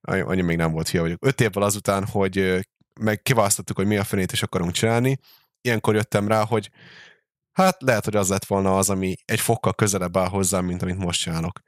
annyi 0.02 0.42
még 0.42 0.58
nem 0.58 0.72
volt 0.72 0.90
fia 0.90 1.02
vagyok, 1.02 1.26
5 1.26 1.42
évvel 1.42 1.64
azután, 1.64 2.06
hogy 2.06 2.66
meg 3.00 3.22
kiválasztottuk, 3.22 3.78
hogy 3.78 3.88
mi 3.88 3.98
a 3.98 4.04
fenét 4.04 4.32
is 4.32 4.44
akarunk 4.44 4.72
csinálni, 4.72 5.18
ilyenkor 5.62 5.96
jöttem 5.96 6.28
rá, 6.28 6.46
hogy 6.46 6.70
hát 7.52 7.82
lehet, 7.82 8.06
hogy 8.06 8.16
az 8.16 8.30
lett 8.30 8.46
volna 8.46 8.78
az, 8.78 8.90
ami 8.90 9.16
egy 9.26 9.40
fokkal 9.40 9.74
közelebb 9.74 10.18
áll 10.18 10.28
hozzám, 10.28 10.66
mint 10.66 10.82
amit 10.82 10.98
most 10.98 11.22
csinálok. 11.22 11.60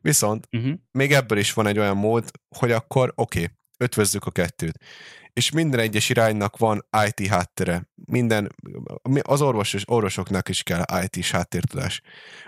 Viszont 0.00 0.48
uh-huh. 0.52 0.74
még 0.92 1.12
ebből 1.12 1.38
is 1.38 1.52
van 1.52 1.66
egy 1.66 1.78
olyan 1.78 1.96
mód, 1.96 2.30
hogy 2.56 2.72
akkor 2.72 3.12
oké, 3.14 3.42
okay, 3.42 3.54
ötvözzük 3.76 4.24
a 4.24 4.30
kettőt 4.30 4.78
és 5.36 5.50
minden 5.50 5.80
egyes 5.80 6.08
iránynak 6.08 6.56
van 6.56 6.86
IT 7.06 7.28
háttere. 7.28 7.88
Minden, 7.94 8.54
az 9.22 9.42
orvos 9.42 9.74
és 9.74 9.82
orvosoknak 9.86 10.48
is 10.48 10.62
kell 10.62 10.84
IT-s 11.02 11.30
háttértudás. 11.30 12.00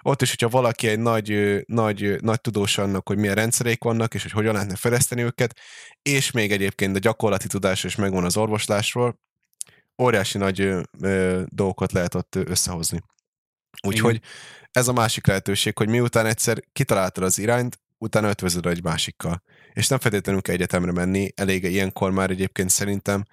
Ott 0.03 0.23
is, 0.23 0.31
hogyha 0.31 0.49
valaki 0.49 0.89
egy 0.89 0.99
nagy, 0.99 1.61
nagy, 1.67 2.21
nagy 2.21 2.41
tudós 2.41 2.79
annak, 2.79 3.09
hogy 3.09 3.17
milyen 3.19 3.35
rendszereik 3.35 3.83
vannak, 3.83 4.15
és 4.15 4.23
hogy 4.23 4.31
hogyan 4.31 4.53
lehetne 4.53 4.77
fejleszteni 4.77 5.23
őket, 5.23 5.59
és 6.03 6.31
még 6.31 6.53
egyébként 6.53 6.97
a 6.97 6.99
gyakorlati 6.99 7.47
tudás 7.47 7.85
is 7.85 7.97
megvan 7.97 8.25
az 8.25 8.37
orvoslásról, 8.37 9.21
óriási 10.03 10.39
nagy 10.39 10.61
ö, 10.61 10.83
ö, 11.01 11.43
dolgokat 11.47 11.93
lehet 11.93 12.15
ott 12.15 12.35
összehozni. 12.35 13.01
Úgyhogy 13.87 14.15
Igen. 14.15 14.29
ez 14.73 14.89
a 14.89 14.93
másik 14.93 15.27
lehetőség, 15.27 15.77
hogy 15.77 15.89
miután 15.89 16.27
egyszer 16.27 16.63
kitaláltad 16.73 17.25
az 17.25 17.39
irányt, 17.39 17.81
utána 17.99 18.29
ötvözöd 18.29 18.67
egy 18.67 18.83
másikkal. 18.83 19.43
És 19.79 19.89
nem 19.89 19.99
feltétlenül 19.99 20.43
kell 20.43 20.55
egyetemre 20.55 20.93
menni, 20.93 21.33
elég 21.35 21.65
ilyenkor 21.65 22.11
már 22.11 22.31
egyébként 22.31 22.71
szerintem 22.71 23.25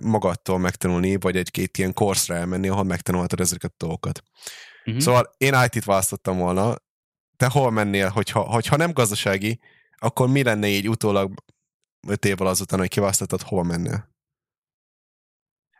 magadtól 0.00 0.58
megtanulni, 0.58 1.16
vagy 1.16 1.36
egy-két 1.36 1.78
ilyen 1.78 1.92
korszra 1.92 2.34
elmenni, 2.34 2.68
ahol 2.68 2.84
megtanulhatod 2.84 3.40
ezeket 3.40 3.72
a 3.72 3.84
dolgokat. 3.84 4.22
Uh-huh. 4.84 5.02
Szóval 5.02 5.34
én 5.36 5.54
IT-t 5.64 5.84
választottam 5.84 6.38
volna, 6.38 6.74
te 7.36 7.46
hol 7.46 7.70
mennél, 7.70 8.08
hogyha, 8.08 8.40
hogyha 8.40 8.76
nem 8.76 8.92
gazdasági, 8.92 9.60
akkor 9.98 10.28
mi 10.28 10.42
lenne 10.42 10.66
így 10.66 10.88
utólag 10.88 11.42
öt 12.08 12.24
évvel 12.24 12.46
azután, 12.46 12.78
hogy 12.78 12.88
kiválasztottad, 12.88 13.42
hova 13.42 13.62
mennél? 13.62 14.08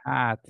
Hát... 0.02 0.40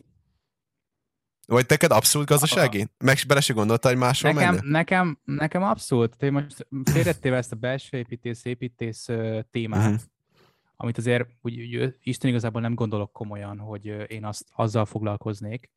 Vagy 1.47 1.67
teked 1.67 1.91
abszolút 1.91 2.29
gazdasági? 2.29 2.89
Meg 2.99 3.19
bele 3.27 3.41
se 3.41 3.53
gondoltál, 3.53 3.93
hogy 3.93 4.01
máshol 4.01 4.33
nekem, 4.33 4.55
mennél? 4.55 4.71
nekem, 4.71 5.19
nekem 5.25 5.63
abszolút. 5.63 6.23
Én 6.23 6.33
most 6.33 6.67
félrettéve 6.85 7.37
ezt 7.37 7.53
a 7.53 7.57
belső 7.57 7.97
építész, 7.97 8.45
építész 8.45 9.07
témát, 9.51 9.85
uh-huh. 9.85 10.01
amit 10.77 10.99
azért 10.99 11.29
úgy, 11.41 11.61
úgy, 11.61 11.95
Isten 12.01 12.31
igazából 12.31 12.61
nem 12.61 12.75
gondolok 12.75 13.13
komolyan, 13.13 13.59
hogy 13.59 13.85
én 14.07 14.25
azt 14.25 14.45
azzal 14.55 14.85
foglalkoznék. 14.85 15.71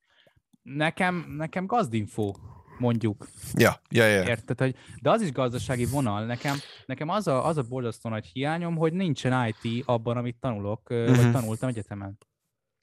Nekem, 0.62 1.26
nekem 1.38 1.66
gazdinfo 1.66 2.32
mondjuk. 2.78 3.28
Ja, 3.54 3.82
ja, 3.90 4.06
ja. 4.06 4.24
Érted, 4.24 4.60
hogy, 4.60 4.76
de 5.02 5.10
az 5.10 5.22
is 5.22 5.32
gazdasági 5.32 5.86
vonal. 5.86 6.26
Nekem, 6.26 6.58
nekem 6.86 7.10
az, 7.10 7.28
a, 7.28 7.46
az 7.46 7.58
a 7.58 7.64
borzasztó 7.64 8.10
nagy 8.10 8.26
hiányom, 8.26 8.76
hogy 8.76 8.94
nincsen 8.94 9.54
IT 9.62 9.84
abban, 9.86 10.18
amit 10.18 10.38
tanulok, 10.40 10.90
uh-huh. 10.90 11.16
vagy 11.16 11.26
mhm. 11.26 11.34
tanultam 11.34 11.70
egyetemen. 11.70 12.18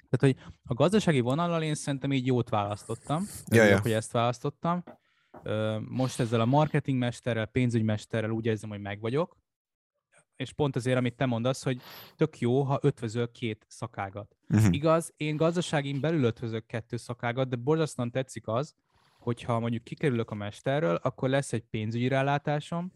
Tehát, 0.08 0.36
hogy 0.36 0.54
a 0.64 0.74
gazdasági 0.74 1.20
vonallal 1.20 1.62
én 1.62 1.74
szerintem 1.74 2.12
így 2.12 2.26
jót 2.26 2.48
választottam. 2.48 3.26
Ja, 3.46 3.64
ja. 3.64 3.80
hogy 3.80 3.92
ezt 3.92 4.12
választottam. 4.12 4.82
Most 5.88 6.20
ezzel 6.20 6.40
a 6.40 6.44
marketingmesterrel, 6.44 7.46
pénzügymesterrel 7.46 8.30
úgy 8.30 8.46
érzem, 8.46 8.70
hogy 8.70 8.80
meg 8.80 9.00
vagyok. 9.00 9.36
És 10.36 10.52
pont 10.52 10.76
azért, 10.76 10.98
amit 10.98 11.16
te 11.16 11.26
mondasz, 11.26 11.62
hogy 11.62 11.80
tök 12.16 12.38
jó, 12.38 12.62
ha 12.62 12.78
ötvözöl 12.82 13.30
két 13.30 13.66
szakágat. 13.68 14.36
Uh-huh. 14.48 14.74
Igaz, 14.74 15.12
én 15.16 15.36
gazdaságin 15.36 16.00
belül 16.00 16.24
ötvözök 16.24 16.66
kettő 16.66 16.96
szakágat, 16.96 17.48
de 17.48 17.56
borzasztóan 17.56 18.10
tetszik 18.10 18.48
az, 18.48 18.74
hogyha 19.18 19.58
mondjuk 19.58 19.84
kikerülök 19.84 20.30
a 20.30 20.34
mesterről, 20.34 20.94
akkor 20.94 21.28
lesz 21.28 21.52
egy 21.52 21.64
pénzügyi 21.70 22.08
rálátásom, 22.08 22.92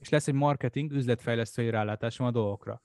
és 0.00 0.08
lesz 0.08 0.28
egy 0.28 0.34
marketing, 0.34 0.92
üzletfejlesztői 0.92 1.70
rálátásom 1.70 2.26
a 2.26 2.30
dolgokra. 2.30 2.82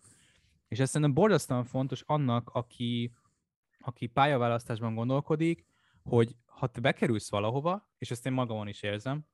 És 0.68 0.80
ez 0.80 0.88
szerintem 0.90 1.14
borzasztóan 1.14 1.64
fontos 1.64 2.04
annak, 2.06 2.50
aki, 2.54 3.12
aki 3.88 4.08
pályaválasztásban 4.08 4.96
gondolkodik, 4.96 5.66
hogy 6.04 6.36
ha 6.46 6.68
te 6.68 6.80
bekerülsz 6.80 7.30
valahova, 7.30 7.92
és 7.98 8.12
ezt 8.12 8.26
én 8.26 8.34
magamon 8.34 8.68
is 8.68 8.82
érzem, 8.82 9.26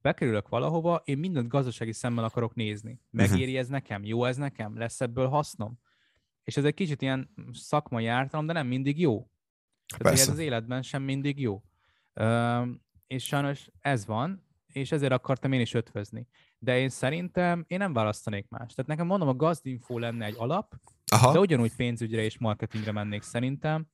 bekerülök 0.00 0.48
valahova, 0.48 1.02
én 1.04 1.18
mindent 1.18 1.48
gazdasági 1.48 1.92
szemmel 1.92 2.24
akarok 2.24 2.54
nézni. 2.54 2.90
Mhm. 2.90 3.22
Megéri 3.22 3.56
ez 3.56 3.68
nekem? 3.68 4.04
Jó 4.04 4.24
ez 4.24 4.36
nekem? 4.36 4.78
Lesz 4.78 5.00
ebből 5.00 5.28
hasznom? 5.28 5.78
És 6.44 6.56
ez 6.56 6.64
egy 6.64 6.74
kicsit 6.74 7.02
ilyen 7.02 7.34
szakmai 7.52 8.06
ártalom, 8.06 8.46
de 8.46 8.52
nem 8.52 8.66
mindig 8.66 9.00
jó. 9.00 9.30
Tehát 9.96 10.18
ez 10.18 10.28
az 10.28 10.38
életben 10.38 10.82
sem 10.82 11.02
mindig 11.02 11.40
jó 11.40 11.62
és 13.12 13.24
sajnos 13.24 13.68
ez 13.78 14.06
van, 14.06 14.46
és 14.66 14.92
ezért 14.92 15.12
akartam 15.12 15.52
én 15.52 15.60
is 15.60 15.74
ötvözni. 15.74 16.28
De 16.58 16.78
én 16.78 16.88
szerintem 16.88 17.64
én 17.68 17.78
nem 17.78 17.92
választanék 17.92 18.48
más. 18.48 18.74
Tehát 18.74 18.90
nekem 18.90 19.06
mondom, 19.06 19.28
a 19.28 19.34
gazdinfo 19.34 19.98
lenne 19.98 20.24
egy 20.24 20.34
alap, 20.38 20.74
Aha. 21.12 21.32
de 21.32 21.38
ugyanúgy 21.38 21.76
pénzügyre 21.76 22.22
és 22.22 22.38
marketingre 22.38 22.92
mennék 22.92 23.22
szerintem. 23.22 23.86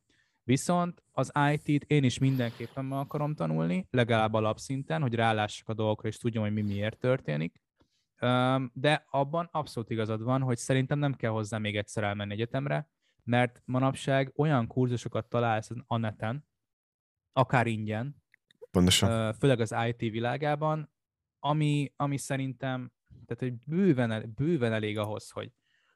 Viszont 0.48 1.02
az 1.12 1.32
IT-t 1.52 1.84
én 1.90 2.04
is 2.04 2.18
mindenképpen 2.18 2.84
meg 2.84 2.98
akarom 2.98 3.34
tanulni, 3.34 3.86
legalább 3.90 4.34
alapszinten, 4.34 5.02
hogy 5.02 5.14
rálássak 5.14 5.68
a 5.68 5.74
dolgokra, 5.74 6.08
és 6.08 6.16
tudjam, 6.16 6.42
hogy 6.42 6.52
mi 6.52 6.62
miért 6.62 6.98
történik. 6.98 7.62
De 8.72 9.04
abban 9.10 9.48
abszolút 9.52 9.90
igazad 9.90 10.22
van, 10.22 10.42
hogy 10.42 10.56
szerintem 10.56 10.98
nem 10.98 11.14
kell 11.14 11.30
hozzá 11.30 11.58
még 11.58 11.76
egyszer 11.76 12.04
elmenni 12.04 12.32
egyetemre, 12.32 12.88
mert 13.24 13.62
manapság 13.64 14.32
olyan 14.36 14.66
kurzusokat 14.66 15.28
találsz 15.28 15.70
a 15.86 15.96
neten, 15.96 16.46
akár 17.32 17.66
ingyen, 17.66 18.22
Pontosan. 18.70 19.32
főleg 19.32 19.60
az 19.60 19.74
IT 19.88 20.00
világában, 20.00 20.90
ami, 21.38 21.92
ami 21.96 22.16
szerintem 22.16 22.92
tehát, 23.26 23.42
hogy 23.42 23.54
bőven, 23.66 24.32
bőven 24.36 24.72
elég 24.72 24.98
ahhoz, 24.98 25.30
hogy, 25.30 25.52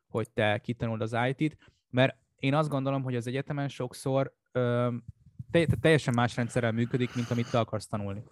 hogy 0.07 0.31
te 0.31 0.59
kitanuld 0.59 1.01
az 1.01 1.17
IT-t, 1.29 1.57
mert 1.91 2.17
én 2.37 2.55
azt 2.55 2.69
gondolom, 2.69 3.03
hogy 3.03 3.17
az 3.17 3.27
egyetemen 3.27 3.69
sokszor 3.69 4.41
te, 4.53 5.67
te 5.67 5.77
teljesen 5.81 6.15
más 6.15 6.37
rendszerrel 6.37 6.73
működik, 6.73 7.15
mint 7.15 7.31
amit 7.31 7.51
te 7.51 7.59
akarsz 7.59 7.87
tanulni. 7.87 8.23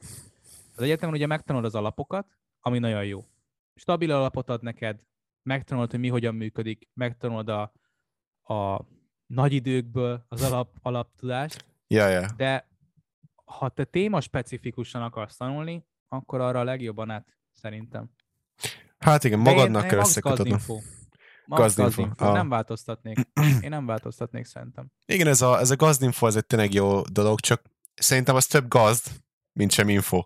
Az 0.77 0.83
egyetemen 0.83 1.15
ugye 1.15 1.27
megtanulod 1.27 1.67
az 1.67 1.75
alapokat, 1.75 2.27
ami 2.61 2.79
nagyon 2.79 3.05
jó. 3.05 3.25
Stabil 3.75 4.13
alapot 4.13 4.49
ad 4.49 4.63
neked, 4.63 5.01
megtanulod, 5.43 5.91
hogy 5.91 6.01
mi 6.01 6.09
hogyan 6.09 6.35
működik, 6.35 6.89
megtanulod 6.95 7.49
a, 7.49 7.73
a 8.55 8.87
nagy 9.27 9.53
időkből 9.53 10.25
az 10.29 10.43
alap, 10.43 10.77
alaptudást, 10.83 11.65
ja, 11.87 12.09
ja. 12.09 12.27
de 12.37 12.69
ha 13.45 13.69
te 13.69 13.85
téma 13.85 14.21
specifikusan 14.21 15.03
akarsz 15.03 15.37
tanulni, 15.37 15.85
akkor 16.09 16.41
arra 16.41 16.61
a 16.61 16.65
legjobban 16.65 17.11
át, 17.11 17.37
szerintem. 17.53 18.11
Hát 18.99 19.25
igen, 19.25 19.39
magadnak 19.39 19.87
kell 19.87 19.99
összekötődni. 19.99 20.57
Gazdinfo. 21.57 22.07
Ah. 22.17 22.33
Nem 22.33 22.49
változtatnék. 22.49 23.19
Én 23.65 23.69
nem 23.69 23.87
változtatnék 23.87 24.45
szerintem. 24.45 24.87
Igen, 25.07 25.27
ez 25.27 25.43
a, 25.43 25.59
ez 25.59 25.71
a 25.71 25.77
gazdinfo, 25.77 26.27
ez 26.27 26.37
egy 26.37 26.47
tényleg 26.47 26.75
jó 26.75 27.03
dolog, 27.03 27.41
csak 27.41 27.63
szerintem 27.95 28.35
az 28.35 28.47
több 28.47 28.69
gazd, 28.69 29.07
mint 29.53 29.73
sem 29.73 29.89
info. 29.89 30.23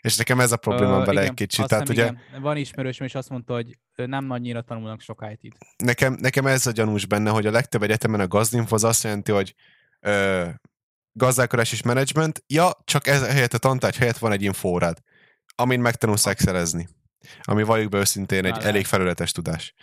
És 0.00 0.16
nekem 0.16 0.40
ez 0.40 0.52
a 0.52 0.56
probléma 0.56 0.98
uh, 0.98 1.04
vele 1.06 1.20
egy 1.20 1.34
kicsit. 1.34 1.66
Tehát, 1.66 1.88
ugye, 1.88 2.02
igen. 2.02 2.18
Van 2.40 2.56
ismerősöm, 2.56 3.06
és 3.06 3.14
azt 3.14 3.28
mondta, 3.28 3.54
hogy 3.54 3.78
nem 3.94 4.30
annyira 4.30 4.62
tanulnak 4.62 5.00
sok 5.00 5.26
it 5.38 5.54
Nekem, 5.76 6.16
nekem 6.20 6.46
ez 6.46 6.66
a 6.66 6.70
gyanús 6.70 7.06
benne, 7.06 7.30
hogy 7.30 7.46
a 7.46 7.50
legtöbb 7.50 7.82
egyetemen 7.82 8.20
a 8.20 8.26
gazdinfo 8.26 8.74
az 8.74 8.84
azt 8.84 9.02
jelenti, 9.02 9.32
hogy 9.32 9.54
ö, 10.00 10.48
gazdálkodás 11.12 11.72
és 11.72 11.82
menedzsment, 11.82 12.44
ja, 12.46 12.70
csak 12.84 13.06
ez 13.06 13.26
helyett 13.26 13.54
a 13.54 13.58
tantárgy 13.58 13.96
helyett 13.96 14.18
van 14.18 14.32
egy 14.32 14.42
infórád, 14.42 14.98
amin 15.54 15.80
megtanulsz 15.80 16.26
excelezni. 16.26 16.88
Ami 17.42 17.62
valljuk 17.62 17.90
be 17.90 17.98
őszintén 17.98 18.44
egy 18.44 18.62
elég 18.62 18.86
felületes 18.86 19.32
tudás. 19.32 19.74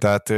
Tehát 0.00 0.32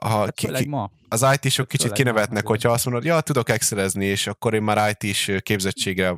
ha 0.00 0.18
hát 0.18 0.34
ki, 0.34 0.46
ki, 0.46 0.70
az 1.08 1.26
IT-sok 1.32 1.58
hát 1.58 1.66
kicsit 1.66 1.92
kinevetnek, 1.92 2.42
ma. 2.42 2.48
hogyha 2.48 2.70
azt 2.70 2.84
mondod, 2.84 3.04
ja, 3.04 3.20
tudok 3.20 3.48
excelezni, 3.48 4.04
és 4.04 4.26
akkor 4.26 4.54
én 4.54 4.62
már 4.62 4.96
IT-s 4.98 5.32
képzettségre 5.42 6.16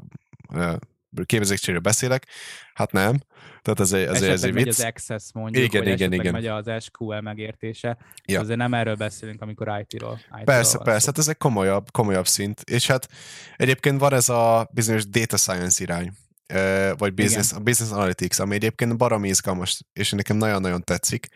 képzettségről 1.24 1.82
beszélek, 1.82 2.26
hát 2.74 2.92
nem. 2.92 3.18
Tehát 3.62 3.80
ez, 3.80 3.92
ez, 3.92 4.22
ez 4.22 4.44
egy 4.44 4.52
vicc. 4.52 4.66
az 4.66 4.80
Access 4.80 5.24
mondjuk, 5.32 5.64
igen, 5.64 5.84
vagy 5.84 5.92
igen, 5.92 6.12
igen. 6.12 6.32
megy 6.32 6.46
az 6.46 6.70
SQL 6.84 7.20
megértése. 7.20 7.98
Ja. 8.24 8.40
Azért 8.40 8.58
nem 8.58 8.74
erről 8.74 8.94
beszélünk, 8.94 9.42
amikor 9.42 9.80
IT-ról. 9.80 10.20
IT 10.38 10.44
persze, 10.44 10.78
persze, 10.78 11.06
hát 11.06 11.18
ez 11.18 11.28
egy 11.28 11.36
komolyabb, 11.36 11.90
komolyabb 11.90 12.26
szint. 12.26 12.60
És 12.60 12.86
hát 12.86 13.08
egyébként 13.56 14.00
van 14.00 14.12
ez 14.12 14.28
a 14.28 14.68
bizonyos 14.72 15.08
data 15.08 15.36
science 15.36 15.82
irány, 15.82 16.12
vagy 16.96 17.14
business, 17.14 17.52
business 17.62 17.92
analytics, 17.92 18.38
ami 18.38 18.54
egyébként 18.54 18.96
baromi 18.96 19.28
izgalmas, 19.28 19.82
és 19.92 20.10
nekem 20.10 20.36
nagyon-nagyon 20.36 20.84
tetszik, 20.84 21.28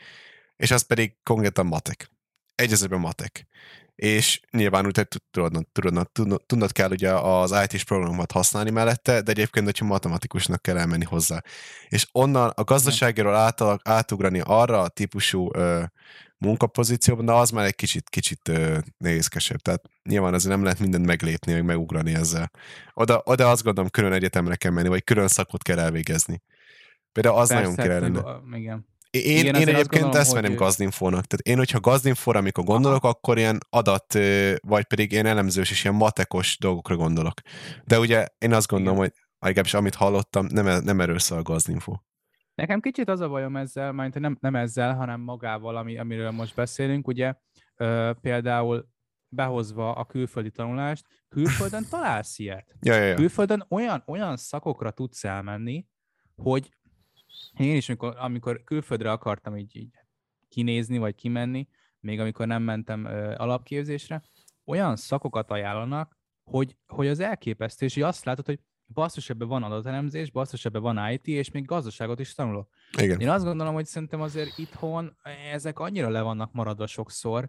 és 0.57 0.71
az 0.71 0.83
pedig 0.83 1.17
konkrétan 1.23 1.67
matek. 1.67 2.11
Egyezőben 2.55 3.01
matek 3.01 3.49
és 3.95 4.40
nyilván 4.51 4.87
úgy 4.87 5.07
tudod, 5.33 5.67
tudod, 5.73 6.09
tudod, 6.12 6.43
tudod 6.47 6.73
kell 6.73 6.90
ugye 6.90 7.12
az 7.12 7.55
IT-s 7.64 7.85
programokat 7.85 8.33
használni 8.33 8.71
mellette, 8.71 9.21
de 9.21 9.31
egyébként, 9.31 9.64
hogyha 9.64 9.85
matematikusnak 9.85 10.62
kell 10.62 10.79
elmenni 10.79 11.05
hozzá. 11.05 11.43
És 11.88 12.07
onnan 12.12 12.53
a 12.55 12.64
gazdaságról 12.64 13.35
átal, 13.35 13.81
átugrani 13.85 14.40
arra 14.45 14.81
a 14.81 14.88
típusú 14.88 15.51
ö, 15.55 15.83
munkapozícióban, 16.38 17.25
de 17.25 17.33
az 17.33 17.51
már 17.51 17.64
egy 17.64 17.75
kicsit, 17.75 18.09
kicsit 18.09 18.49
ö, 18.49 18.79
nehézkesebb. 18.97 19.61
Tehát 19.61 19.83
nyilván 20.03 20.35
azért 20.35 20.55
nem 20.55 20.62
lehet 20.62 20.79
mindent 20.79 21.07
meglépni, 21.07 21.53
vagy 21.53 21.64
megugrani 21.64 22.14
ezzel. 22.14 22.51
Oda, 22.95 23.23
oda 23.25 23.51
azt 23.51 23.62
gondolom, 23.62 23.90
külön 23.90 24.12
egyetemre 24.12 24.57
kell 24.57 24.71
menni, 24.71 24.88
vagy 24.88 25.05
külön 25.05 25.29
szakot 25.29 25.62
kell 25.62 25.79
elvégezni. 25.79 26.43
Például 27.12 27.37
az 27.37 27.49
Persze, 27.49 27.62
nagyon 27.62 27.77
kell 27.77 27.97
Igen. 28.53 28.87
Én, 29.14 29.38
Igen, 29.38 29.55
én 29.55 29.68
egyébként 29.68 29.88
gondolom, 29.90 30.16
ezt 30.16 30.33
venném 30.33 30.50
hogy... 30.50 30.59
gazdinfónak. 30.59 31.24
Tehát 31.24 31.46
én, 31.46 31.57
hogyha 31.57 31.81
gazdinfóra, 31.81 32.38
amikor 32.38 32.64
gondolok, 32.64 33.03
Aha. 33.05 33.12
akkor 33.12 33.38
ilyen 33.38 33.59
adat, 33.70 34.18
vagy 34.61 34.85
pedig 34.85 35.12
ilyen 35.12 35.27
elemzős 35.27 35.70
és 35.70 35.85
ilyen 35.85 35.96
matekos 35.96 36.59
dolgokra 36.59 36.96
gondolok. 36.96 37.40
De 37.85 37.98
ugye 37.98 38.27
én 38.38 38.53
azt 38.53 38.66
gondolom, 38.68 38.96
Igen. 38.98 39.11
hogy 39.11 39.22
legalábbis 39.38 39.74
amit 39.74 39.94
hallottam, 39.94 40.46
nem, 40.46 40.83
nem 40.85 41.00
erről 41.00 41.18
szól 41.18 41.38
a 41.38 41.42
gazdinfó. 41.42 42.03
Nekem 42.55 42.81
kicsit 42.81 43.09
az 43.09 43.20
a 43.20 43.29
bajom 43.29 43.57
ezzel, 43.57 43.92
mert 43.92 44.18
nem, 44.18 44.37
nem 44.40 44.57
ezzel, 44.57 44.94
hanem 44.94 45.20
magával, 45.20 45.77
ami, 45.77 45.98
amiről 45.98 46.31
most 46.31 46.55
beszélünk. 46.55 47.09
Ugye 47.09 47.35
ö, 47.77 48.11
például 48.20 48.88
behozva 49.29 49.95
a 49.95 50.05
külföldi 50.05 50.51
tanulást, 50.51 51.07
külföldön 51.28 51.86
találsz 51.91 52.39
ilyet. 52.39 52.76
Ja, 52.80 52.95
ja, 52.95 53.05
ja. 53.05 53.14
Külföldön 53.14 53.66
olyan, 53.68 54.03
olyan 54.07 54.36
szakokra 54.36 54.91
tudsz 54.91 55.24
elmenni, 55.24 55.86
hogy 56.36 56.70
én 57.59 57.76
is, 57.76 57.89
amikor, 57.89 58.14
amikor 58.18 58.64
külföldre 58.64 59.11
akartam 59.11 59.57
így, 59.57 59.76
így 59.76 59.91
kinézni, 60.49 60.99
vagy 60.99 61.14
kimenni, 61.14 61.68
még 62.01 62.20
amikor 62.20 62.47
nem 62.47 62.62
mentem 62.62 63.05
ö, 63.05 63.35
alapképzésre, 63.37 64.22
olyan 64.64 64.97
szakokat 64.97 65.51
ajánlanak, 65.51 66.18
hogy, 66.45 66.76
hogy 66.87 67.07
az 67.07 67.20
elképesztő, 67.20 67.87
és 67.87 67.97
azt 67.97 68.24
látod, 68.24 68.47
hogy 68.47 68.61
basszus, 68.87 69.30
ebben 69.30 69.49
van 69.49 69.62
adatelemzés, 69.62 70.30
basszus, 70.30 70.64
ebben 70.64 70.82
van 70.82 71.11
IT, 71.11 71.26
és 71.26 71.51
még 71.51 71.64
gazdaságot 71.64 72.20
is 72.20 72.35
tanulok. 72.35 72.68
Igen. 72.99 73.20
Én 73.20 73.28
azt 73.28 73.45
gondolom, 73.45 73.74
hogy 73.74 73.87
szerintem 73.87 74.20
azért 74.20 74.59
itthon 74.59 75.16
ezek 75.53 75.78
annyira 75.78 76.09
le 76.09 76.20
vannak 76.20 76.53
maradva 76.53 76.87
sokszor, 76.87 77.49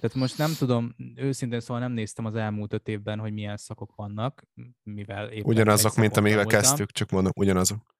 Tehát 0.00 0.16
most 0.16 0.38
nem 0.38 0.52
tudom, 0.58 0.94
őszintén 1.14 1.60
szóval 1.60 1.82
nem 1.82 1.92
néztem 1.92 2.24
az 2.24 2.34
elmúlt 2.34 2.72
öt 2.72 2.88
évben, 2.88 3.18
hogy 3.18 3.32
milyen 3.32 3.56
szakok 3.56 3.94
vannak, 3.94 4.46
mivel 4.82 5.28
éppen 5.28 5.50
Ugyanazok, 5.50 5.96
mint 5.96 6.16
amivel 6.16 6.44
kezdtük, 6.44 6.90
csak 6.90 7.10
mondom, 7.10 7.32
ugyanazok. 7.36 7.93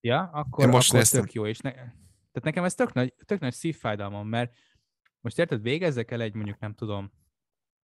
Ja, 0.00 0.30
akkor, 0.32 0.64
Én 0.64 0.70
most 0.70 0.88
akkor 0.88 1.00
néztem. 1.00 1.20
tök 1.20 1.32
jó. 1.32 1.46
És 1.46 1.58
ne, 1.58 1.70
tehát 1.70 2.42
nekem 2.42 2.64
ez 2.64 2.74
tök 2.74 2.92
nagy, 2.92 3.14
tök 3.24 3.40
nagy 3.40 3.52
szívfájdalmam, 3.52 4.28
mert 4.28 4.54
most 5.20 5.38
érted, 5.38 5.62
végezzek 5.62 6.10
el 6.10 6.20
egy 6.20 6.34
mondjuk 6.34 6.58
nem 6.58 6.74
tudom 6.74 7.12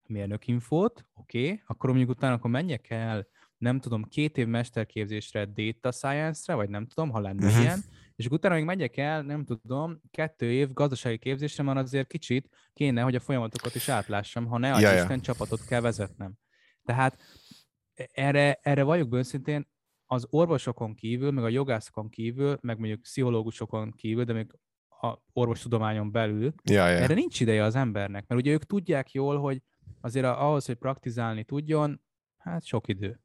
mérnökinfót, 0.07 1.05
oké, 1.13 1.43
okay, 1.45 1.61
akkor 1.65 1.89
mondjuk 1.89 2.09
utána 2.09 2.33
akkor 2.33 2.49
menjek 2.49 2.89
el 2.89 3.27
nem 3.63 3.79
tudom, 3.79 4.03
két 4.03 4.37
év 4.37 4.47
mesterképzésre 4.47 5.45
data 5.45 5.91
science-re, 5.91 6.53
vagy 6.53 6.69
nem 6.69 6.87
tudom, 6.87 7.09
ha 7.09 7.19
lenne 7.19 7.45
uh-huh. 7.45 7.61
ilyen, 7.61 7.83
és 8.15 8.27
utána 8.27 8.55
még 8.55 8.63
megyek 8.63 8.97
el, 8.97 9.21
nem 9.21 9.45
tudom, 9.45 10.01
kettő 10.11 10.51
év 10.51 10.73
gazdasági 10.73 11.17
képzésre 11.17 11.63
van 11.63 11.77
azért 11.77 12.07
kicsit 12.07 12.49
kéne, 12.73 13.01
hogy 13.01 13.15
a 13.15 13.19
folyamatokat 13.19 13.75
is 13.75 13.89
átlássam, 13.89 14.45
ha 14.45 14.57
ne 14.57 14.67
ja, 14.67 14.79
ja. 14.79 15.01
Isten 15.01 15.21
csapatot 15.21 15.65
kell 15.65 15.81
vezetnem. 15.81 16.33
Tehát 16.85 17.21
erre, 18.11 18.59
erre 18.61 18.83
vagyok 18.83 19.13
őszintén, 19.13 19.71
az 20.13 20.27
orvosokon 20.29 20.95
kívül, 20.95 21.31
meg 21.31 21.43
a 21.43 21.49
jogászokon 21.49 22.09
kívül, 22.09 22.57
meg 22.61 22.77
mondjuk 22.77 23.01
pszichológusokon 23.01 23.91
kívül, 23.91 24.23
de 24.23 24.33
még 24.33 24.51
a 25.01 25.17
orvostudományon 25.33 26.11
belül, 26.11 26.53
ja, 26.63 26.87
ja. 26.87 26.97
erre 26.97 27.13
nincs 27.13 27.39
ideje 27.39 27.63
az 27.63 27.75
embernek, 27.75 28.27
mert 28.27 28.41
ugye 28.41 28.51
ők 28.51 28.63
tudják 28.63 29.11
jól, 29.11 29.39
hogy 29.39 29.61
azért 30.01 30.25
ahhoz, 30.25 30.65
hogy 30.65 30.75
praktizálni 30.75 31.43
tudjon, 31.43 32.01
hát 32.37 32.65
sok 32.65 32.87
idő. 32.87 33.19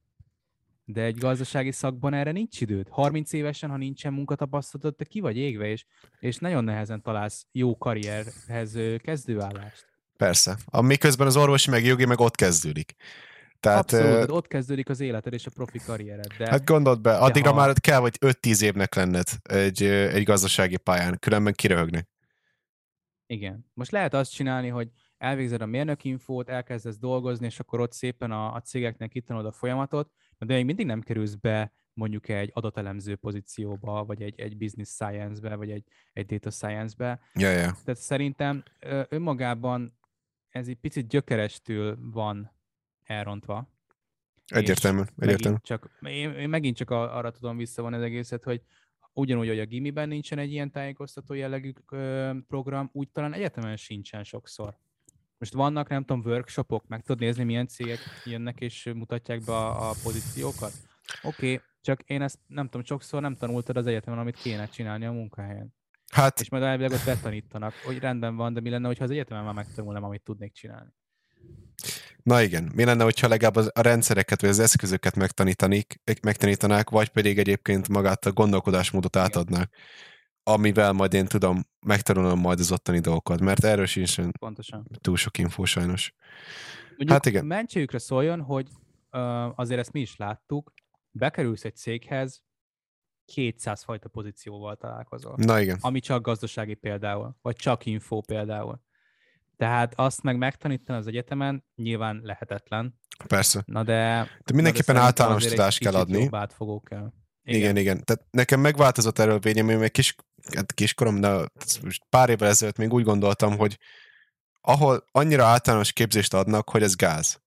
De 0.85 1.03
egy 1.03 1.17
gazdasági 1.17 1.73
szakban 1.73 2.15
erre 2.15 2.33
nincs 2.33 2.61
időd. 2.61 2.89
30 2.91 3.33
évesen, 3.33 3.71
ha 3.71 3.77
nincsen 3.77 4.13
munkatapasztalatod, 4.13 4.97
te 4.97 5.05
ki 5.05 5.21
vagy 5.21 5.37
égve, 5.37 5.67
és, 5.67 5.85
és 6.19 6.37
nagyon 6.39 6.65
nehezen 6.65 7.03
találsz 7.03 7.47
jó 7.53 7.77
karrierhez 7.77 8.79
kezdőállást. 8.99 9.87
Persze. 10.17 10.57
A 10.65 10.81
miközben 10.81 11.27
az 11.27 11.37
orvosi 11.37 11.71
meg 11.71 11.85
jogi 11.85 12.05
meg 12.05 12.21
ott 12.21 12.35
kezdődik. 12.35 12.95
Tehát, 13.61 13.93
Abszolút, 13.93 14.29
uh, 14.29 14.37
ott 14.37 14.47
kezdődik 14.47 14.89
az 14.89 15.01
életed 15.01 15.33
és 15.33 15.47
a 15.47 15.51
profi 15.55 15.79
karriered. 15.79 16.33
De, 16.39 16.51
hát 16.51 16.65
gondold 16.65 17.01
be, 17.01 17.17
addigra 17.17 17.51
ha... 17.51 17.57
már 17.57 17.81
kell, 17.81 18.01
vagy 18.01 18.17
5-10 18.21 18.63
évnek 18.63 18.95
lenned 18.95 19.27
egy, 19.43 19.83
egy 19.83 20.23
gazdasági 20.23 20.77
pályán, 20.77 21.19
különben 21.19 21.53
kiröhögni. 21.53 22.09
Igen. 23.27 23.71
Most 23.75 23.91
lehet 23.91 24.15
azt 24.15 24.33
csinálni, 24.33 24.69
hogy 24.69 24.89
elvégzed 25.19 25.63
a 25.63 25.67
mérnökinfót, 25.67 26.49
elkezdesz 26.49 26.99
dolgozni, 26.99 27.47
és 27.47 27.61
akkor 27.61 27.81
ott 27.81 27.93
szépen 27.93 28.31
a, 28.31 28.55
a 28.55 28.61
cégeknek 28.61 29.11
kitanod 29.11 29.47
a 29.47 29.53
folyamatot, 29.53 30.11
de 30.39 30.55
még 30.55 30.65
mindig 30.65 30.87
nem 30.87 31.01
kerülsz 31.01 31.35
be 31.35 31.73
mondjuk 31.93 32.29
egy 32.29 32.51
adatelemző 32.55 33.17
pozícióba, 33.17 34.05
vagy 34.05 34.23
egy, 34.23 34.41
egy 34.41 34.57
business 34.57 34.89
science-be, 34.89 35.55
vagy 35.55 35.71
egy, 35.71 35.85
egy 36.13 36.27
data 36.27 36.51
science-be. 36.51 37.21
Ja, 37.35 37.51
ja. 37.51 37.77
Tehát 37.85 38.01
szerintem 38.01 38.63
önmagában 39.09 39.99
ez 40.49 40.69
egy 40.69 40.77
picit 40.77 41.09
gyökerestül 41.09 41.99
van 42.01 42.58
elrontva. 43.09 43.73
Egyértelmű, 44.47 45.03
egyértelmű. 45.17 45.57
Csak, 45.63 45.99
én, 46.01 46.33
én 46.33 46.49
megint 46.49 46.77
csak 46.77 46.91
arra 46.91 47.31
tudom 47.31 47.57
visszavonni 47.57 47.97
az 47.97 48.03
egészet, 48.03 48.45
hogy 48.45 48.63
ugyanúgy, 49.13 49.49
hogy 49.49 49.59
a 49.59 49.65
gimiben 49.65 50.09
nincsen 50.09 50.39
egy 50.39 50.53
ilyen 50.53 50.71
tájékoztató 50.71 51.35
jellegű 51.35 51.73
program, 52.49 52.91
úgy 52.93 53.09
talán 53.11 53.33
egyetemen 53.33 53.77
sincsen 53.77 54.25
sokszor. 54.25 54.77
Most 55.39 55.53
vannak, 55.53 55.89
nem 55.89 56.05
tudom, 56.05 56.23
workshopok, 56.25 56.87
meg 56.87 57.03
tudod 57.03 57.21
nézni, 57.21 57.45
milyen 57.45 57.67
cégek 57.67 57.99
jönnek 58.25 58.61
és 58.61 58.91
mutatják 58.95 59.45
be 59.45 59.53
a, 59.53 59.91
a 59.91 59.95
pozíciókat? 60.03 60.73
Oké, 61.23 61.53
okay, 61.53 61.67
csak 61.81 62.03
én 62.03 62.23
ezt 62.23 62.39
nem 62.47 62.65
tudom, 62.65 62.85
sokszor 62.85 63.21
nem 63.21 63.37
tanultad 63.37 63.77
az 63.77 63.87
egyetemen, 63.87 64.19
amit 64.19 64.37
kéne 64.37 64.67
csinálni 64.67 65.05
a 65.05 65.13
munkahelyen. 65.13 65.75
Hát... 66.13 66.41
És 66.41 66.49
majd 66.49 66.63
elvileg 66.63 66.93
ott 66.93 67.05
betanítanak, 67.05 67.75
hogy 67.85 67.99
rendben 67.99 68.37
van, 68.37 68.53
de 68.53 68.61
mi 68.61 68.71
lenne, 68.71 68.87
hogyha 68.87 69.05
az 69.05 69.11
egyetemen 69.11 69.45
már 69.45 69.55
megtanulnám, 69.55 70.05
amit 70.05 70.23
tudnék 70.23 70.53
csinálni. 70.53 70.93
Na 72.29 72.43
igen, 72.43 72.71
mi 72.75 72.85
lenne, 72.85 73.05
hogyha 73.05 73.29
legalább 73.29 73.57
az, 73.57 73.71
a 73.75 73.81
rendszereket 73.81 74.41
vagy 74.41 74.51
az 74.51 74.59
eszközöket 74.59 75.17
megtanítanik, 75.17 76.01
megtanítanák, 76.23 76.91
vagy 76.91 77.09
pedig 77.09 77.39
egyébként 77.39 77.89
magát 77.89 78.27
a 78.27 78.33
gondolkodásmódot 78.33 79.17
átadnák 79.17 79.71
amivel 80.49 80.93
majd 80.93 81.13
én 81.13 81.27
tudom, 81.27 81.67
megtanulom 81.87 82.41
majd 82.41 82.59
az 82.59 82.73
ottani 82.73 82.99
dolgokat, 82.99 83.41
mert 83.41 83.65
erről 83.65 83.87
sincs 83.87 84.21
Pontosan. 84.39 84.87
túl 85.01 85.17
sok 85.17 85.39
infó 85.39 85.65
sajnos. 85.65 86.15
Mondjuk 86.89 87.11
hát 87.11 87.27
igen. 87.27 87.47
mentségükre 87.47 87.99
szóljon, 87.99 88.41
hogy 88.41 88.69
azért 89.55 89.81
ezt 89.81 89.93
mi 89.93 90.01
is 90.01 90.17
láttuk, 90.17 90.73
bekerülsz 91.11 91.65
egy 91.65 91.77
céghez, 91.77 92.43
200 93.25 93.83
fajta 93.83 94.09
pozícióval 94.09 94.77
találkozol. 94.77 95.35
Na 95.37 95.61
igen. 95.61 95.79
Ami 95.81 96.01
csak 96.01 96.23
gazdasági 96.23 96.75
például, 96.75 97.37
vagy 97.43 97.57
csak 97.57 97.87
info 97.87 98.21
például. 98.21 98.81
Tehát 99.59 99.93
azt 99.97 100.23
meg 100.23 100.37
megtanítani 100.37 100.99
az 100.99 101.07
egyetemen 101.07 101.65
nyilván 101.75 102.21
lehetetlen. 102.23 102.99
Persze. 103.27 103.63
Na 103.67 103.83
de... 103.83 104.29
de 104.45 104.55
mindenképpen 104.55 104.95
de 104.95 105.01
általános 105.01 105.45
tudást 105.45 105.79
kell 105.79 105.95
adni. 105.95 106.23
Jobb 106.23 106.35
átfogó 106.35 106.81
kell. 106.81 107.13
Igen. 107.43 107.61
igen, 107.61 107.77
igen. 107.77 108.05
Tehát 108.05 108.25
nekem 108.31 108.61
megváltozott 108.61 109.19
erről 109.19 109.39
véleményem, 109.39 109.81
mert 109.81 109.93
kis, 109.93 110.15
hát 110.55 110.73
kiskorom, 110.73 111.21
de 111.21 111.45
pár 112.09 112.29
évvel 112.29 112.49
ezelőtt 112.49 112.77
még 112.77 112.93
úgy 112.93 113.05
gondoltam, 113.05 113.57
hogy 113.57 113.79
ahol 114.61 115.05
annyira 115.11 115.45
általános 115.45 115.93
képzést 115.93 116.35
adnak, 116.35 116.71
hogy 116.71 116.83
ez 116.83 116.97
gáz. 116.97 117.41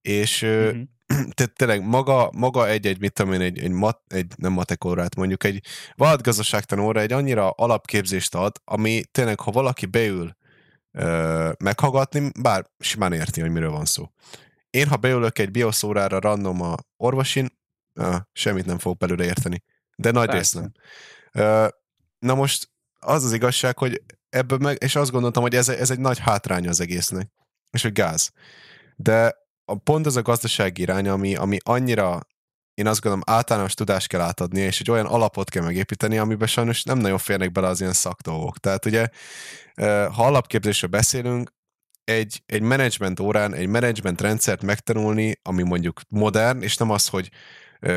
És 0.00 0.44
mm-hmm. 0.44 0.82
tehát 1.34 1.52
tényleg 1.54 1.82
maga, 1.82 2.30
maga 2.32 2.68
egy-egy, 2.68 3.00
mit 3.00 3.12
tudom 3.12 3.32
én, 3.32 3.40
egy, 3.40 3.58
egy, 3.58 3.70
mat, 3.70 4.00
egy 4.06 4.32
nem 4.36 4.52
matekórát 4.52 5.16
mondjuk, 5.16 5.44
egy 5.44 5.60
vállalatgazdaságtanóra 5.94 7.00
egy 7.00 7.12
annyira 7.12 7.50
alapképzést 7.50 8.34
ad, 8.34 8.56
ami 8.64 9.02
tényleg, 9.10 9.40
ha 9.40 9.50
valaki 9.50 9.86
beül 9.86 10.36
ö, 10.98 11.50
meghallgatni, 11.58 12.30
bár 12.40 12.66
simán 12.78 13.12
érti, 13.12 13.40
hogy 13.40 13.50
miről 13.50 13.70
van 13.70 13.84
szó. 13.84 14.10
Én, 14.70 14.88
ha 14.88 14.96
beülök 14.96 15.38
egy 15.38 15.50
bioszórára 15.50 16.20
random 16.20 16.62
a 16.62 16.76
orvosin, 16.96 17.48
ah, 17.94 18.20
semmit 18.32 18.66
nem 18.66 18.78
fog 18.78 18.96
belőle 18.96 19.24
érteni. 19.24 19.62
De 19.96 20.10
nagy 20.10 20.30
rész 20.30 20.52
nem. 20.52 20.72
Uh, 21.34 21.68
na 22.18 22.34
most 22.34 22.70
az 22.98 23.24
az 23.24 23.32
igazság, 23.32 23.78
hogy 23.78 24.02
ebből 24.28 24.58
meg, 24.58 24.76
és 24.80 24.96
azt 24.96 25.10
gondoltam, 25.10 25.42
hogy 25.42 25.54
ez, 25.54 25.68
ez 25.68 25.90
egy 25.90 25.98
nagy 25.98 26.18
hátránya 26.18 26.68
az 26.68 26.80
egésznek, 26.80 27.30
és 27.70 27.82
hogy 27.82 27.92
gáz. 27.92 28.32
De 28.96 29.34
a 29.64 29.74
pont 29.76 30.06
az 30.06 30.16
a 30.16 30.22
gazdasági 30.22 30.82
irány, 30.82 31.08
ami, 31.08 31.34
ami 31.34 31.58
annyira 31.64 32.20
én 32.78 32.86
azt 32.86 33.00
gondolom 33.00 33.24
általános 33.26 33.74
tudást 33.74 34.06
kell 34.06 34.20
átadni, 34.20 34.60
és 34.60 34.80
egy 34.80 34.90
olyan 34.90 35.06
alapot 35.06 35.50
kell 35.50 35.62
megépíteni, 35.62 36.18
amiben 36.18 36.48
sajnos 36.48 36.82
nem 36.82 36.98
nagyon 36.98 37.18
férnek 37.18 37.52
bele 37.52 37.66
az 37.66 37.80
ilyen 37.80 37.92
szakdolgok. 37.92 38.58
Tehát 38.58 38.86
ugye, 38.86 39.08
ha 40.14 40.26
alapképzésről 40.26 40.90
beszélünk, 40.90 41.50
egy, 42.04 42.42
egy 42.46 42.62
menedzsment 42.62 43.20
órán 43.20 43.54
egy 43.54 43.66
menedzsment 43.66 44.20
rendszert 44.20 44.62
megtanulni, 44.62 45.40
ami 45.42 45.62
mondjuk 45.62 46.00
modern, 46.08 46.62
és 46.62 46.76
nem 46.76 46.90
az, 46.90 47.08
hogy 47.08 47.30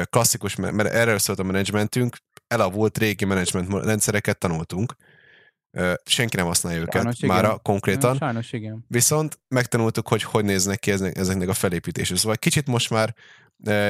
klasszikus, 0.03 0.55
mert 0.55 0.89
erről 0.89 1.19
szólt 1.19 1.39
a 1.39 1.43
menedzsmentünk, 1.43 2.17
elavult 2.47 2.97
régi 2.97 3.25
menedzsment 3.25 3.84
rendszereket 3.84 4.38
tanultunk, 4.38 4.95
senki 6.05 6.36
nem 6.36 6.45
használja 6.45 6.79
őket 6.79 6.93
Sajnos 6.93 7.19
már 7.19 7.43
igen. 7.43 7.59
konkrétan. 7.61 8.17
Sajnos 8.17 8.51
igen. 8.51 8.86
Viszont 8.88 9.39
megtanultuk, 9.47 10.07
hogy 10.07 10.23
hogy 10.23 10.45
néznek 10.45 10.79
ki 10.79 10.91
ezeknek 10.91 11.49
a 11.49 11.53
felépítések. 11.53 12.17
Szóval 12.17 12.38
kicsit 12.38 12.67
most 12.67 12.89
már 12.89 13.15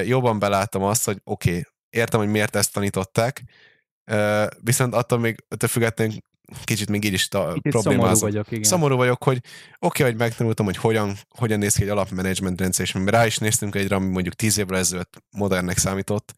jobban 0.06 0.40
beláttam 0.40 0.84
azt, 0.84 1.06
hogy 1.06 1.22
oké, 1.24 1.50
okay, 1.50 1.64
értem, 1.90 2.20
hogy 2.20 2.30
miért 2.30 2.56
ezt 2.56 2.74
tanították, 2.74 3.44
viszont 4.60 4.94
attól 4.94 5.20
még 5.20 5.46
te 5.58 5.68
függetlenül 5.68 6.18
kicsit 6.64 6.90
még 6.90 7.04
így 7.04 7.14
is 7.14 7.28
ta, 7.28 7.56
problémázom. 7.62 8.14
Szomorú 8.14 8.20
vagyok, 8.20 8.52
igen. 8.52 8.64
Szomorú 8.64 8.96
vagyok, 8.96 9.24
hogy 9.24 9.38
oké, 9.38 9.48
okay, 9.80 10.06
hogy 10.06 10.16
megtanultam, 10.20 10.66
hogy 10.66 10.78
hogyan, 10.78 11.16
hogyan 11.30 11.60
néz 11.60 11.76
ki 11.76 11.84
egy 11.84 11.90
alapmenedzsment 11.90 12.60
rendszer, 12.60 12.86
és 12.86 12.96
rá 13.06 13.26
is 13.26 13.38
néztünk 13.38 13.76
egyre, 13.76 13.96
ami 13.96 14.08
mondjuk 14.08 14.34
tíz 14.34 14.58
évvel 14.58 14.78
ezelőtt 14.78 15.24
modernnek 15.30 15.78
számított, 15.78 16.34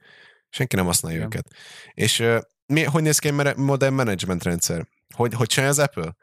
senki 0.49 0.75
nem 0.75 0.85
használja 0.85 1.17
igen. 1.17 1.29
őket. 1.31 1.47
És 1.93 2.19
uh, 2.19 2.41
mi, 2.65 2.83
hogy 2.83 3.01
néz 3.01 3.19
ki 3.19 3.27
egy 3.27 3.55
modern 3.55 3.93
management 3.93 4.43
rendszer? 4.43 4.87
Hogy, 5.15 5.33
hogy 5.33 5.47
csinálja 5.47 5.71
az 5.71 5.79
Apple? 5.79 6.15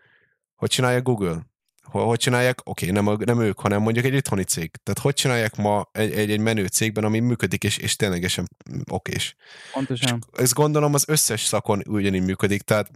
Hogy 0.55 0.69
csinálja 0.69 1.03
Google? 1.03 1.50
Hogy, 1.91 2.03
hogy 2.03 2.19
csinálják, 2.19 2.61
oké, 2.65 2.91
okay, 2.91 3.03
nem, 3.03 3.17
nem 3.25 3.41
ők, 3.41 3.61
hanem 3.61 3.83
mondjuk 3.83 4.05
egy 4.05 4.15
itthoni 4.15 4.45
cég. 4.45 4.71
Tehát 4.83 5.01
hogy 5.01 5.15
csinálják 5.15 5.57
ma 5.57 5.89
egy, 5.93 6.13
egy, 6.13 6.31
egy 6.31 6.41
menő 6.41 6.67
cégben, 6.67 7.05
ami 7.05 7.19
működik, 7.19 7.65
és, 7.65 7.77
és 7.77 7.97
ténylegesen 7.97 8.49
okés. 8.91 9.37
Pontosan. 9.73 10.19
És 10.33 10.43
ezt 10.43 10.55
gondolom 10.55 10.95
az 10.95 11.05
összes 11.09 11.45
szakon 11.45 11.83
ugyanígy 11.87 12.25
működik, 12.25 12.63
tehát 12.63 12.91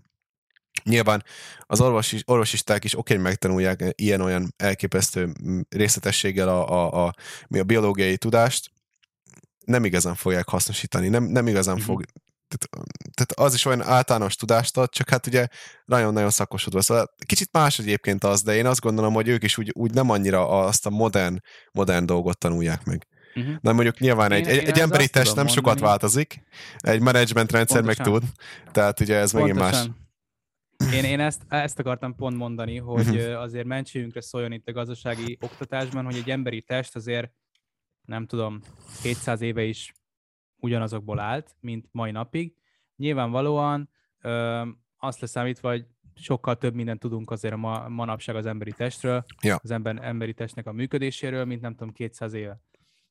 Nyilván 0.82 1.24
az 1.60 1.80
orvosi, 1.80 2.22
orvosisták 2.24 2.84
is 2.84 2.98
oké, 2.98 3.16
megtanulják 3.16 3.84
ilyen-olyan 3.94 4.54
elképesztő 4.56 5.32
részletességgel 5.68 6.48
a, 6.48 6.70
a, 6.70 7.06
a, 7.06 7.14
a 7.48 7.62
biológiai 7.62 8.16
tudást, 8.16 8.70
nem 9.64 9.84
igazán 9.84 10.14
fogják 10.14 10.48
hasznosítani, 10.48 11.08
nem, 11.08 11.24
nem 11.24 11.46
igazán 11.46 11.74
mm-hmm. 11.74 11.84
fog, 11.84 12.04
tehát, 12.48 12.88
tehát 13.14 13.32
az 13.32 13.54
is 13.54 13.64
olyan 13.64 13.82
általános 13.82 14.36
tudást 14.36 14.76
ad, 14.76 14.90
csak 14.90 15.08
hát 15.08 15.26
ugye 15.26 15.46
nagyon-nagyon 15.84 16.30
szakosodva. 16.30 16.80
Szóval 16.80 17.14
kicsit 17.26 17.52
más 17.52 17.78
egyébként 17.78 18.24
az, 18.24 18.42
de 18.42 18.54
én 18.54 18.66
azt 18.66 18.80
gondolom, 18.80 19.14
hogy 19.14 19.28
ők 19.28 19.42
is 19.42 19.58
úgy, 19.58 19.70
úgy 19.74 19.94
nem 19.94 20.10
annyira 20.10 20.48
azt 20.48 20.86
a 20.86 20.90
modern, 20.90 21.40
modern 21.72 22.06
dolgot 22.06 22.38
tanulják 22.38 22.84
meg. 22.84 23.06
Uh-huh. 23.34 23.54
Na 23.60 23.72
mondjuk 23.72 23.98
nyilván 23.98 24.32
én, 24.32 24.38
egy, 24.38 24.58
egy, 24.58 24.68
egy 24.68 24.78
emberi 24.78 25.08
test 25.08 25.34
nem 25.34 25.44
mondani. 25.44 25.56
sokat 25.56 25.80
változik, 25.80 26.42
egy 26.76 27.00
menedzsment 27.00 27.52
rendszer 27.52 27.82
Pontosan. 27.82 28.12
meg 28.12 28.20
tud, 28.20 28.30
tehát 28.72 29.00
ugye 29.00 29.16
ez 29.16 29.32
megint 29.32 29.58
más. 29.58 29.88
Én, 30.92 31.04
én 31.04 31.20
ezt, 31.20 31.42
ezt 31.48 31.78
akartam 31.78 32.14
pont 32.14 32.36
mondani, 32.36 32.78
hogy 32.78 33.08
uh-huh. 33.08 33.40
azért 33.40 33.66
mentségünkre 33.66 34.20
szóljon 34.20 34.52
itt 34.52 34.68
a 34.68 34.72
gazdasági 34.72 35.38
oktatásban, 35.40 36.04
hogy 36.04 36.16
egy 36.16 36.30
emberi 36.30 36.62
test 36.62 36.96
azért, 36.96 37.32
nem 38.04 38.26
tudom, 38.26 38.60
700 39.02 39.40
éve 39.40 39.62
is 39.62 39.92
ugyanazokból 40.64 41.18
állt, 41.18 41.56
mint 41.60 41.88
mai 41.90 42.10
napig. 42.10 42.54
Nyilvánvalóan 42.96 43.90
ö, 44.20 44.62
azt 44.98 45.20
leszámítva, 45.20 45.68
hogy 45.68 45.86
sokkal 46.14 46.56
több 46.56 46.74
mindent 46.74 47.00
tudunk 47.00 47.30
azért 47.30 47.54
a 47.54 47.56
ma, 47.56 47.88
manapság 47.88 48.36
az 48.36 48.46
emberi 48.46 48.72
testről, 48.72 49.24
ja. 49.42 49.58
az 49.62 49.70
ember, 49.70 49.98
emberi 50.02 50.34
testnek 50.34 50.66
a 50.66 50.72
működéséről, 50.72 51.44
mint 51.44 51.60
nem 51.60 51.74
tudom, 51.74 51.92
200 51.92 52.32
éve. 52.32 52.60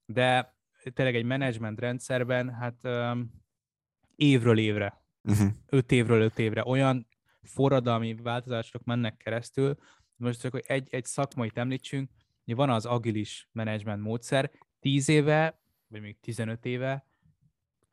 De 0.05 0.55
tényleg 0.93 1.15
egy 1.15 1.25
menedzsment 1.25 1.79
rendszerben, 1.79 2.49
hát 2.49 2.79
um, 2.83 3.31
évről 4.15 4.57
évre, 4.57 5.05
uh-huh. 5.23 5.49
öt 5.69 5.91
évről 5.91 6.21
öt 6.21 6.39
évre 6.39 6.63
olyan 6.65 7.07
forradalmi 7.41 8.15
változások 8.15 8.83
mennek 8.83 9.17
keresztül. 9.17 9.75
Most 10.15 10.41
csak, 10.41 10.51
hogy 10.51 10.63
egy, 10.67 10.87
egy 10.91 11.05
szakmait 11.05 11.57
említsünk, 11.57 12.09
van 12.45 12.69
az 12.69 12.85
agilis 12.85 13.49
menedzsment 13.51 14.01
módszer, 14.01 14.51
10 14.79 15.09
éve, 15.09 15.61
vagy 15.87 16.01
még 16.01 16.19
15 16.19 16.65
éve 16.65 17.05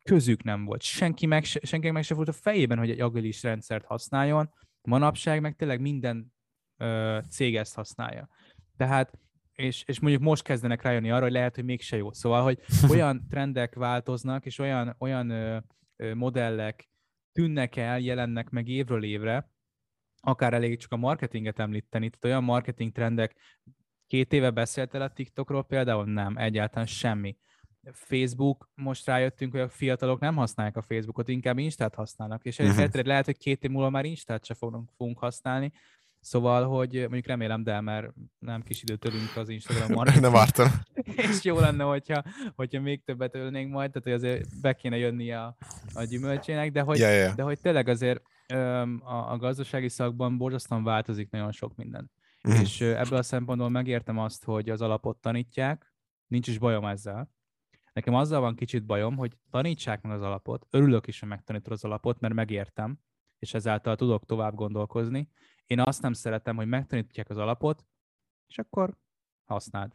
közük 0.03 0.43
nem 0.43 0.65
volt. 0.65 0.83
Senki 0.83 1.27
meg, 1.27 1.45
senki 1.45 1.91
meg 1.91 2.03
se 2.03 2.15
volt 2.15 2.29
a 2.29 2.33
fejében, 2.33 2.79
hogy 2.79 2.91
egy 2.91 3.01
agilis 3.01 3.43
rendszert 3.43 3.85
használjon, 3.85 4.51
Manapság 4.83 5.41
meg 5.41 5.57
tényleg 5.57 5.81
minden 5.81 6.33
ö, 6.77 7.19
cég 7.31 7.57
ezt 7.57 7.75
használja. 7.75 8.29
Tehát, 8.77 9.19
és, 9.53 9.83
és 9.87 10.01
mondjuk 10.01 10.23
most 10.23 10.43
kezdenek 10.43 10.83
rájönni 10.83 11.11
arra, 11.11 11.23
hogy 11.23 11.33
lehet, 11.33 11.55
hogy 11.55 11.65
mégse 11.65 11.97
jó. 11.97 12.13
Szóval, 12.13 12.43
hogy 12.43 12.61
olyan 12.91 13.27
trendek 13.29 13.75
változnak, 13.75 14.47
és 14.47 14.59
olyan, 14.59 14.97
olyan 14.99 15.31
ö, 15.31 15.59
ö, 15.97 16.15
modellek 16.15 16.89
tűnnek 17.33 17.77
el, 17.77 17.99
jelennek 17.99 18.51
meg 18.51 18.69
évről 18.69 19.05
évre, 19.05 19.51
akár 20.21 20.55
elég 20.55 20.79
csak 20.79 20.93
a 20.93 20.97
marketinget 20.97 21.59
említeni, 21.59 22.09
tehát 22.09 22.25
olyan 22.25 22.45
marketing 22.45 22.93
trendek, 22.93 23.37
két 24.07 24.33
éve 24.33 24.51
beszéltél 24.51 25.03
a 25.03 25.13
TikTokról 25.13 25.65
például? 25.65 26.05
Nem, 26.05 26.37
egyáltalán 26.37 26.87
semmi. 26.87 27.37
Facebook, 27.93 28.71
most 28.75 29.07
rájöttünk, 29.07 29.53
hogy 29.53 29.61
a 29.61 29.69
fiatalok 29.69 30.21
nem 30.21 30.37
használják 30.37 30.77
a 30.77 30.83
Facebookot, 30.83 31.29
inkább 31.29 31.59
Instát 31.59 31.95
használnak, 31.95 32.45
és 32.45 32.59
uh-huh. 32.59 33.05
lehet, 33.05 33.25
hogy 33.25 33.39
két 33.39 33.65
év 33.65 33.71
múlva 33.71 33.91
már 33.91 34.05
Instát 34.05 34.45
se 34.45 34.55
fogunk, 34.55 34.91
fogunk 34.97 35.19
használni, 35.19 35.73
Szóval, 36.21 36.67
hogy 36.67 36.93
mondjuk 37.01 37.27
remélem, 37.27 37.63
de 37.63 37.81
mert 37.81 38.13
nem 38.39 38.63
kis 38.63 38.83
időt 38.83 39.05
ölünk 39.05 39.37
az 39.37 39.49
Instagram 39.49 39.93
marketing. 39.93 40.23
nem 40.27 40.33
vártam. 40.33 40.69
És 41.31 41.45
jó 41.45 41.59
lenne, 41.59 41.85
hogyha, 41.85 42.23
hogyha 42.55 42.81
még 42.81 43.05
többet 43.05 43.35
ölnénk 43.35 43.73
majd, 43.73 43.91
tehát 43.91 44.03
hogy 44.03 44.13
azért 44.13 44.61
be 44.61 44.73
kéne 44.73 44.97
jönni 44.97 45.33
a, 45.33 45.57
a 45.95 46.03
gyümölcsének, 46.03 46.73
de 46.73 46.81
hogy, 46.81 46.99
yeah, 46.99 47.13
yeah. 47.13 47.35
de 47.35 47.43
hogy 47.43 47.61
tényleg 47.61 47.89
azért 47.89 48.23
öm, 48.49 49.01
a, 49.05 49.33
a 49.33 49.37
gazdasági 49.37 49.89
szakban 49.89 50.39
borzasztóan 50.39 50.85
változik 50.85 51.31
nagyon 51.31 51.53
sok 51.53 51.77
minden. 51.77 52.11
Uh-huh. 52.45 52.63
És 52.63 52.81
ebből 52.81 53.19
a 53.19 53.23
szempontból 53.23 53.69
megértem 53.69 54.19
azt, 54.19 54.45
hogy 54.45 54.71
az 54.71 54.81
alapot 54.81 55.17
tanítják, 55.17 55.95
nincs 56.27 56.49
is 56.49 56.59
bajom 56.59 56.85
ezzel, 56.85 57.31
Nekem 57.93 58.15
azzal 58.15 58.41
van 58.41 58.55
kicsit 58.55 58.85
bajom, 58.85 59.17
hogy 59.17 59.37
tanítsák 59.51 60.03
meg 60.03 60.13
az 60.13 60.23
alapot, 60.23 60.67
örülök 60.71 61.07
is, 61.07 61.21
hogy 61.21 61.29
megtanítod 61.29 61.73
az 61.73 61.85
alapot, 61.85 62.21
mert 62.21 62.35
megértem, 62.35 62.99
és 63.39 63.55
ezáltal 63.55 63.97
tudok 63.97 64.25
tovább 64.25 64.55
gondolkozni. 64.55 65.29
Én 65.67 65.81
azt 65.81 66.03
nem 66.03 66.13
szeretem, 66.13 66.57
hogy 66.57 66.67
megtanítják 66.67 67.31
az 67.31 67.37
alapot, 67.37 67.87
és 68.47 68.59
akkor 68.59 68.97
használd. 69.45 69.95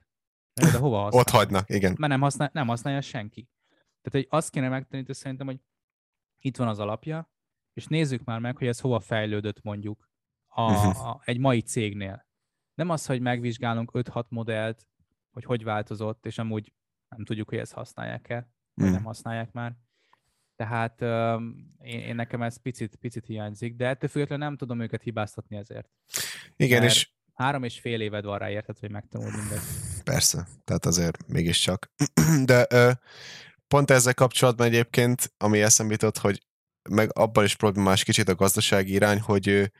De, 0.53 0.71
de 0.71 0.77
hova 0.77 1.01
használ? 1.01 1.21
Ott 1.21 1.29
hagynak, 1.29 1.69
igen. 1.69 1.95
Mert 1.97 2.11
nem, 2.11 2.21
használ, 2.21 2.49
nem 2.53 2.67
használja 2.67 3.01
senki. 3.01 3.49
Tehát, 4.01 4.27
hogy 4.27 4.27
azt 4.29 4.49
kéne 4.49 4.69
megtanítani 4.69 5.17
szerintem, 5.17 5.47
hogy 5.47 5.59
itt 6.39 6.57
van 6.57 6.67
az 6.67 6.79
alapja, 6.79 7.31
és 7.73 7.87
nézzük 7.87 8.23
már 8.23 8.39
meg, 8.39 8.57
hogy 8.57 8.67
ez 8.67 8.79
hova 8.79 8.99
fejlődött 8.99 9.61
mondjuk 9.61 10.09
a, 10.45 10.71
uh-huh. 10.71 11.07
a, 11.07 11.21
egy 11.25 11.37
mai 11.39 11.61
cégnél. 11.61 12.27
Nem 12.73 12.89
az, 12.89 13.05
hogy 13.05 13.21
megvizsgálunk 13.21 13.91
5-6 13.93 14.27
modellt, 14.27 14.87
hogy 15.31 15.43
hogy 15.43 15.63
változott, 15.63 16.25
és 16.25 16.37
amúgy 16.37 16.73
nem 17.09 17.25
tudjuk, 17.25 17.49
hogy 17.49 17.57
ezt 17.57 17.73
használják-e, 17.73 18.49
vagy 18.73 18.89
mm. 18.89 18.91
nem 18.91 19.03
használják 19.03 19.51
már. 19.51 19.75
Tehát 20.55 21.01
um, 21.01 21.75
én, 21.79 21.99
én 21.99 22.15
nekem 22.15 22.41
ez 22.41 22.61
picit, 22.61 22.95
picit 22.95 23.25
hiányzik, 23.25 23.75
de 23.75 23.87
ettől 23.87 24.09
függetlenül 24.09 24.45
nem 24.45 24.57
tudom 24.57 24.81
őket 24.81 25.01
hibáztatni 25.01 25.57
ezért. 25.57 25.89
Igen, 26.55 26.81
Mert 26.81 26.93
és... 26.93 27.13
Három 27.33 27.63
és 27.63 27.79
fél 27.79 28.01
éved 28.01 28.25
van 28.25 28.37
rá, 28.37 28.49
érted, 28.49 28.79
hogy 28.79 28.91
megtanuld 28.91 29.35
mindet. 29.35 29.61
Persze, 30.03 30.47
tehát 30.63 30.85
azért 30.85 31.27
mégiscsak. 31.27 31.91
De 32.45 32.65
ö, 32.69 32.91
pont 33.67 33.91
ezzel 33.91 34.13
kapcsolatban 34.13 34.67
egyébként, 34.67 35.33
ami 35.37 35.61
eszembe 35.61 35.91
jutott, 35.93 36.17
hogy 36.17 36.45
meg 36.89 37.17
abban 37.17 37.43
is 37.43 37.55
problémás 37.55 38.03
kicsit 38.03 38.29
a 38.29 38.35
gazdasági 38.35 38.91
irány, 38.91 39.19
hogy 39.19 39.71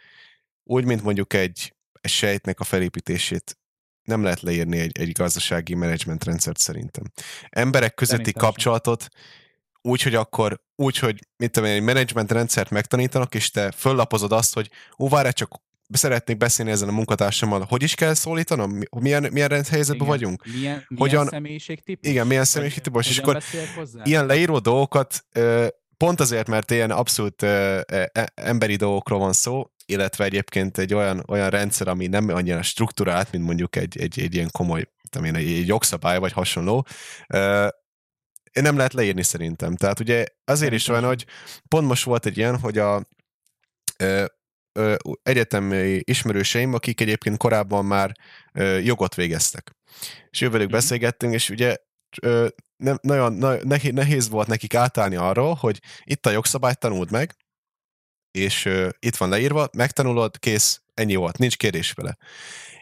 úgy, 0.64 0.86
mint 0.86 1.04
mondjuk 1.04 1.34
egy 1.34 1.76
sejtnek 2.02 2.60
a 2.60 2.64
felépítését 2.64 3.58
nem 4.06 4.24
lehet 4.24 4.42
leírni 4.42 4.80
egy, 4.80 5.00
egy 5.00 5.12
gazdasági 5.12 5.76
menedzsment 5.76 6.24
rendszert 6.24 6.58
szerintem. 6.58 7.04
Emberek 7.50 7.94
közötti 7.94 8.24
szerintem 8.24 8.44
kapcsolatot 8.44 9.02
sem. 9.02 9.22
úgy, 9.82 10.02
hogy 10.02 10.16
akkor, 10.16 10.62
úgy, 10.76 10.98
hogy 10.98 11.20
mit 11.38 11.52
tudom 11.52 11.70
én, 11.70 11.76
egy 11.76 11.82
menedzsment 11.82 12.32
rendszert 12.32 12.70
megtanítanak, 12.70 13.36
és 13.36 13.52
te 13.52 13.72
föllapozod 13.72 14.32
azt, 14.32 14.54
hogy 14.54 14.70
ó, 15.00 15.10
várj, 15.10 15.30
csak 15.30 15.64
szeretnék 15.90 16.38
beszélni 16.38 16.72
ezen 16.72 16.88
a 16.88 16.92
munkatársammal, 16.92 17.66
hogy 17.70 17.84
is 17.84 17.96
kell 17.96 18.14
szólítanom, 18.14 18.80
milyen, 19.00 19.30
milyen 19.32 19.64
helyzetben 19.70 20.08
vagyunk. 20.08 20.46
Milyen, 20.46 20.62
milyen 20.62 20.86
hogyan, 20.98 21.28
személyiségtípus? 21.28 22.10
Igen, 22.10 22.28
milyen 22.28 22.46
személyiségtípus, 22.46 23.10
és 23.10 23.18
akkor 23.18 23.44
ilyen 24.04 24.26
leíró 24.26 24.60
dolgokat 24.60 25.26
pont 25.98 26.20
azért, 26.20 26.48
mert 26.48 26.72
ilyen 26.72 26.92
abszolút 26.92 27.44
e, 27.44 28.12
emberi 28.34 28.76
dolgokról 28.76 29.20
van 29.20 29.34
szó, 29.34 29.70
illetve 29.86 30.24
egyébként 30.24 30.78
egy 30.78 30.94
olyan, 30.94 31.24
olyan 31.28 31.50
rendszer, 31.50 31.88
ami 31.88 32.08
nem 32.08 32.30
annyira 32.30 32.62
struktúrált, 32.62 33.32
mint 33.32 33.46
mondjuk 33.46 33.76
egy, 33.76 33.98
egy, 34.00 34.20
egy 34.20 34.36
ilyen 34.36 34.50
komoly, 34.52 34.86
tudom 35.10 35.36
egy, 35.36 35.52
egy 35.52 35.68
jogszabály 35.68 36.20
vagy 36.20 36.32
hasonló, 36.32 36.86
nem 38.54 38.78
lehet 38.78 38.94
leírni 38.94 39.24
szerintem. 39.24 39.76
Tehát 39.76 40.00
ugye 40.00 40.26
azért 40.46 40.74
is 40.74 40.88
van, 40.88 41.04
hogy 41.04 41.26
pont 41.68 41.88
most 41.88 42.04
volt 42.04 42.26
egy 42.26 42.38
ilyen, 42.38 42.60
hogy 42.60 42.78
a 42.78 43.08
egyetemi 45.24 46.02
ismerőseim, 46.04 46.74
akik 46.74 47.02
egyébként 47.02 47.38
korábban 47.38 47.86
már 47.86 48.12
jogot 48.84 49.16
végeztek. 49.16 49.76
És 50.30 50.42
jövőlük 50.42 50.68
mm. 50.68 50.72
beszélgettünk, 50.72 51.34
és 51.34 51.50
ugye 51.50 51.76
nem, 52.78 52.98
nagyon, 53.02 53.34
nagyon 53.34 53.94
nehéz 53.94 54.30
volt 54.30 54.48
nekik 54.48 54.76
átállni 54.76 55.16
arról, 55.16 55.54
hogy 55.54 55.80
itt 56.04 56.26
a 56.26 56.32
jogszabályt 56.32 56.80
tanult 56.80 57.12
meg, 57.12 57.36
és 58.36 58.66
uh, 58.66 58.90
itt 59.00 59.16
van 59.16 59.30
leírva, 59.30 59.70
megtanulod, 59.74 60.40
kész, 60.40 60.82
ennyi 60.94 61.16
volt, 61.16 61.38
nincs 61.38 61.58
kérdés 61.58 61.92
vele. 61.92 62.18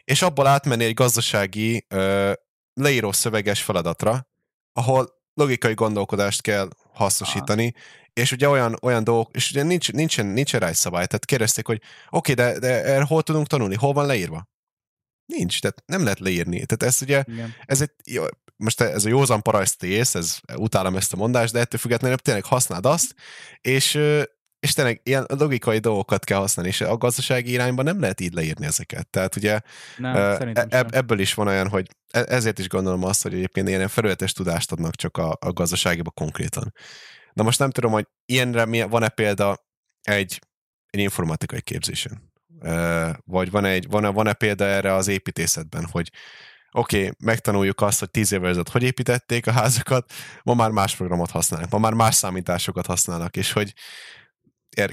És 0.03 0.21
abból 0.21 0.47
átmenni 0.47 0.83
egy 0.83 0.93
gazdasági 0.93 1.85
uh, 1.95 2.33
leíró 2.73 3.11
szöveges 3.11 3.61
feladatra, 3.61 4.27
ahol 4.73 5.21
logikai 5.33 5.73
gondolkodást 5.73 6.41
kell 6.41 6.69
hasznosítani, 6.93 7.73
ah. 7.75 7.81
és 8.13 8.31
ugye 8.31 8.49
olyan, 8.49 8.77
olyan 8.81 9.03
dolgok, 9.03 9.35
és 9.35 9.51
ugye 9.51 9.63
nincs, 9.63 9.91
nincsen, 9.91 10.25
nincsen 10.25 10.59
rá 10.59 10.67
egy 10.67 10.75
szabály, 10.75 11.05
tehát 11.05 11.25
kérdezték, 11.25 11.65
hogy 11.65 11.81
oké, 12.09 12.31
okay, 12.31 12.45
de, 12.45 12.59
de 12.59 12.83
erre 12.83 13.03
hol 13.03 13.23
tudunk 13.23 13.47
tanulni, 13.47 13.75
hol 13.75 13.93
van 13.93 14.05
leírva? 14.05 14.51
Nincs, 15.25 15.61
tehát 15.61 15.83
nem 15.85 16.03
lehet 16.03 16.19
leírni. 16.19 16.65
Tehát 16.65 16.83
ez 16.83 17.01
ugye, 17.01 17.23
Igen. 17.27 17.53
ez 17.65 17.81
egy, 17.81 18.21
most 18.55 18.81
ez 18.81 19.05
a 19.05 19.09
józan 19.09 19.41
paraszt 19.41 19.83
ész, 19.83 20.15
ez, 20.15 20.39
utálom 20.55 20.95
ezt 20.95 21.13
a 21.13 21.17
mondást, 21.17 21.53
de 21.53 21.59
ettől 21.59 21.79
függetlenül 21.79 22.17
tényleg 22.17 22.45
használd 22.45 22.85
azt, 22.85 23.15
és 23.61 23.99
és 24.63 24.73
tényleg 24.73 25.01
ilyen 25.03 25.25
logikai 25.27 25.79
dolgokat 25.79 26.23
kell 26.23 26.37
használni, 26.37 26.71
és 26.71 26.81
a 26.81 26.97
gazdasági 26.97 27.51
irányban 27.51 27.85
nem 27.85 27.99
lehet 27.99 28.21
így 28.21 28.33
leírni 28.33 28.65
ezeket. 28.65 29.07
Tehát 29.07 29.35
ugye 29.35 29.59
nem, 29.97 30.15
e- 30.15 30.65
eb- 30.69 30.95
ebből 30.95 31.19
is 31.19 31.33
van 31.33 31.47
olyan, 31.47 31.67
hogy 31.69 31.87
e- 32.11 32.25
ezért 32.27 32.59
is 32.59 32.67
gondolom 32.67 33.03
azt, 33.03 33.23
hogy 33.23 33.33
egyébként 33.33 33.67
ilyen 33.67 33.87
felületes 33.87 34.33
tudást 34.33 34.71
adnak 34.71 34.95
csak 34.95 35.17
a, 35.17 35.37
a 35.39 35.51
gazdaságiba 35.51 36.11
konkrétan. 36.11 36.73
Na 37.33 37.43
most 37.43 37.59
nem 37.59 37.69
tudom, 37.69 37.91
hogy 37.91 38.07
ilyenre 38.25 38.85
van-e 38.85 39.09
példa 39.09 39.57
egy, 40.01 40.41
egy 40.89 40.99
informatikai 40.99 41.61
képzésen? 41.61 42.31
Vagy 43.25 43.51
van-e, 43.51 43.69
egy, 43.69 43.87
van-e, 43.89 44.07
van-e 44.07 44.33
példa 44.33 44.65
erre 44.65 44.93
az 44.93 45.07
építészetben, 45.07 45.87
hogy 45.91 46.11
oké, 46.71 46.97
okay, 46.97 47.11
megtanuljuk 47.19 47.81
azt, 47.81 47.99
hogy 47.99 48.11
tíz 48.11 48.31
évvel 48.31 48.49
ezelőtt 48.49 48.69
hogy 48.69 48.83
építették 48.83 49.47
a 49.47 49.51
házakat, 49.51 50.13
ma 50.43 50.53
már 50.53 50.69
más 50.69 50.95
programot 50.95 51.31
használnak, 51.31 51.69
ma 51.69 51.77
már 51.77 51.93
más 51.93 52.15
számításokat 52.15 52.85
használnak, 52.85 53.37
és 53.37 53.51
hogy 53.51 53.73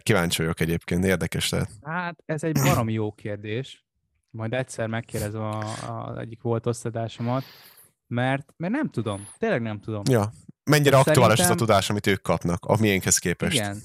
kíváncsi 0.03 0.43
vagyok 0.43 0.61
egyébként, 0.61 1.05
érdekes 1.05 1.49
lehet. 1.49 1.71
Hát 1.83 2.23
ez 2.27 2.45
egy 2.45 2.61
baromi 2.63 2.93
jó 2.93 3.13
kérdés. 3.13 3.85
Majd 4.31 4.53
egyszer 4.53 4.89
megkérdezem 4.89 5.43
az 5.43 6.17
egyik 6.17 6.43
volt 6.43 6.67
osztatásomat, 6.67 7.45
mert, 8.07 8.55
mert 8.57 8.73
nem 8.73 8.89
tudom, 8.89 9.29
tényleg 9.39 9.63
nem 9.63 9.81
tudom. 9.81 10.03
Ja, 10.11 10.33
mennyire 10.65 10.91
Szerintem... 10.91 11.13
aktuális 11.13 11.41
az 11.41 11.51
a 11.51 11.55
tudás, 11.55 11.91
amit 11.91 12.07
ők 12.07 12.23
kapnak, 12.23 12.65
a 12.65 12.77
miénkhez 12.81 13.19
képest. 13.19 13.55
Igen, 13.55 13.79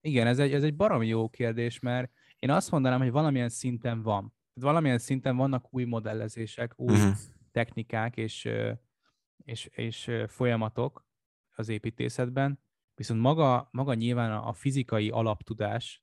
igen 0.00 0.26
ez, 0.26 0.38
egy, 0.38 0.52
ez 0.52 0.62
egy 0.62 0.76
baromi 0.76 1.06
jó 1.06 1.28
kérdés, 1.28 1.78
mert 1.78 2.10
én 2.38 2.50
azt 2.50 2.70
mondanám, 2.70 2.98
hogy 2.98 3.10
valamilyen 3.10 3.48
szinten 3.48 4.02
van. 4.02 4.34
Valamilyen 4.54 4.98
szinten 4.98 5.36
vannak 5.36 5.74
új 5.74 5.84
modellezések, 5.84 6.72
új 6.76 6.94
uh-huh. 6.94 7.16
technikák 7.52 8.16
és, 8.16 8.48
és, 9.44 9.68
és 9.72 10.10
folyamatok 10.26 11.06
az 11.56 11.68
építészetben, 11.68 12.60
Viszont 12.98 13.20
maga, 13.20 13.68
maga 13.70 13.94
nyilván 13.94 14.32
a 14.32 14.52
fizikai 14.52 15.10
alaptudás 15.10 16.02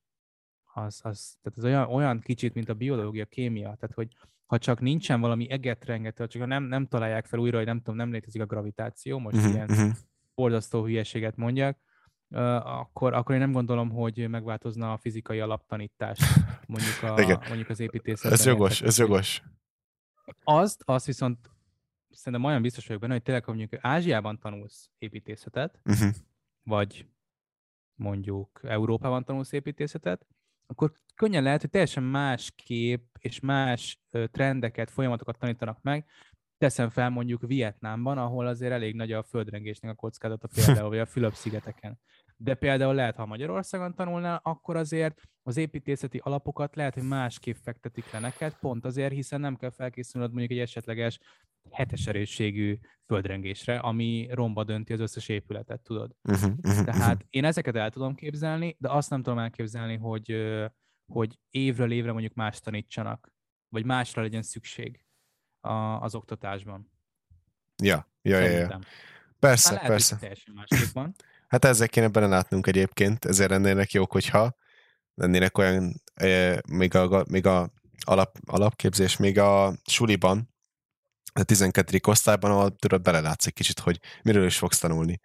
az, 0.74 1.00
az, 1.04 1.38
tehát 1.42 1.58
az 1.58 1.64
olyan, 1.64 1.88
olyan 1.88 2.20
kicsit, 2.20 2.54
mint 2.54 2.70
a 2.70 2.74
biológia, 2.74 3.26
kémia, 3.26 3.64
tehát 3.64 3.96
hogy 3.96 4.16
ha 4.46 4.58
csak 4.58 4.80
nincsen 4.80 5.22
valami 5.22 5.50
egetrengető, 5.50 6.28
csak 6.28 6.46
nem, 6.46 6.64
nem 6.64 6.88
találják 6.88 7.26
fel 7.26 7.40
újra, 7.40 7.58
hogy 7.58 7.66
nem 7.66 7.78
tudom, 7.78 7.96
nem 7.96 8.12
létezik 8.12 8.42
a 8.42 8.46
gravitáció, 8.46 9.20
most 9.20 9.36
uh-huh, 9.36 9.54
ilyen 9.54 9.70
uh-huh. 9.70 9.92
borzasztó 10.36 10.84
hülyeséget 10.84 11.36
mondjak, 11.36 11.78
uh, 12.30 12.80
akkor, 12.80 13.14
akkor 13.14 13.34
én 13.36 13.42
nem 13.42 13.52
gondolom, 13.52 13.90
hogy 13.90 14.30
megváltozna 14.30 14.94
a 14.94 14.98
fizikai 14.98 15.40
alaptanítás 15.40 16.20
mondjuk, 16.68 17.04
a, 17.04 17.22
Igen. 17.24 17.40
mondjuk 17.48 17.70
az 17.70 17.80
építészetben. 17.80 18.40
Ez 18.40 18.46
jogos, 18.46 18.82
ez 18.82 18.98
jogos. 18.98 19.44
Azt, 20.44 20.82
azt 20.86 21.06
viszont 21.06 21.50
szerintem 22.10 22.44
olyan 22.44 22.62
biztos 22.62 22.88
vagyok 22.88 23.02
benne, 23.02 23.14
hogy 23.14 23.24
tényleg, 23.24 23.44
ha 23.44 23.54
mondjuk 23.54 23.84
Ázsiában 23.86 24.40
tanulsz 24.40 24.90
építészetet, 24.98 25.80
uh-huh. 25.86 26.10
Vagy 26.66 27.08
mondjuk 27.96 28.60
Európában 28.64 29.24
tanulsz 29.24 29.52
építészetet, 29.52 30.26
akkor 30.68 30.92
könnyen 31.16 31.44
lehet, 31.44 31.62
hogy 31.62 31.70
teljesen 31.70 32.04
más 32.04 32.52
kép 32.56 33.02
és 33.20 33.40
más 33.40 34.02
trendeket, 34.32 34.90
folyamatokat 34.90 35.38
tanítanak 35.38 35.82
meg. 35.82 36.06
Teszem 36.58 36.90
fel 36.90 37.10
mondjuk 37.10 37.42
Vietnámban, 37.42 38.18
ahol 38.18 38.48
azért 38.48 38.72
elég 38.72 38.96
nagy 38.96 39.12
a 39.12 39.24
földrengésnek 39.24 39.92
a 39.92 39.96
kockázata 39.96 40.48
például, 40.48 40.90
vagy 40.90 41.00
a 41.00 41.06
Fülöp-szigeteken. 41.06 42.00
De 42.38 42.54
például 42.54 42.94
lehet, 42.94 43.16
ha 43.16 43.26
Magyarországon 43.26 43.96
tanulnál, 43.96 44.40
akkor 44.44 44.76
azért 44.76 45.22
az 45.44 45.58
építészeti 45.58 46.18
alapokat 46.24 46.76
lehet, 46.76 46.94
hogy 46.94 47.04
másképp 47.04 47.56
fektetik 47.56 48.12
le 48.12 48.20
neked, 48.20 48.54
pont 48.60 48.86
azért, 48.86 49.14
hiszen 49.14 49.40
nem 49.40 49.56
kell 49.56 49.70
felkészülnöd 49.70 50.30
mondjuk 50.30 50.52
egy 50.52 50.60
esetleges 50.60 51.20
hetes 51.72 52.08
erősségű 52.08 52.80
földrengésre, 53.06 53.78
ami 53.78 54.28
romba 54.32 54.64
dönti 54.64 54.94
az 54.94 55.00
összes 55.00 55.30
épületet, 55.30 55.82
tudod. 55.82 56.12
Uh-huh, 56.24 56.52
uh-huh, 56.64 56.86
Tehát 56.86 57.26
én 57.30 57.46
ezeket 57.46 57.76
el 57.76 57.90
tudom 57.90 58.16
képzelni, 58.16 58.76
de 58.80 58.90
azt 58.92 59.10
nem 59.10 59.24
tudom 59.24 59.40
elképzelni, 59.40 59.98
hogy, 59.98 60.36
hogy 61.14 61.40
évről 61.50 61.92
évre 61.92 62.12
mondjuk 62.12 62.34
más 62.34 62.60
tanítsanak, 62.60 63.34
vagy 63.70 63.86
másra 63.86 64.22
legyen 64.22 64.42
szükség 64.42 65.04
a, 65.62 65.74
az 66.02 66.16
oktatásban. 66.16 66.92
Ja, 67.84 68.10
ja, 68.22 68.40
ja, 68.40 68.50
ja. 68.50 68.80
Persze, 69.40 69.74
lehet, 69.74 69.88
persze. 69.88 70.18
teljesen 70.18 70.54
másképp 70.54 70.94
van. 70.94 71.16
Hát 71.48 71.66
ezzel 71.66 71.88
kéne 71.88 72.08
belelátnunk 72.08 72.68
egyébként, 72.68 73.26
ezért 73.26 73.50
lennének 73.50 73.92
jók, 73.92 74.12
hogyha 74.12 74.56
lennének 75.14 75.58
olyan, 75.58 76.02
e, 76.14 76.62
még 76.70 76.96
a, 76.96 77.26
még 77.30 77.46
a 77.46 77.72
alap, 78.00 78.38
alapképzés, 78.46 79.18
még 79.18 79.40
a 79.40 79.74
suliban, 79.84 80.55
a 81.40 81.44
12. 81.44 82.00
osztályban, 82.08 82.52
ahol 82.52 82.76
tudod, 82.76 83.02
belelátsz 83.02 83.46
egy 83.46 83.54
kicsit, 83.54 83.80
hogy 83.80 84.00
miről 84.24 84.46
is 84.46 84.58
fogsz 84.58 84.80
tanulni. 84.80 85.20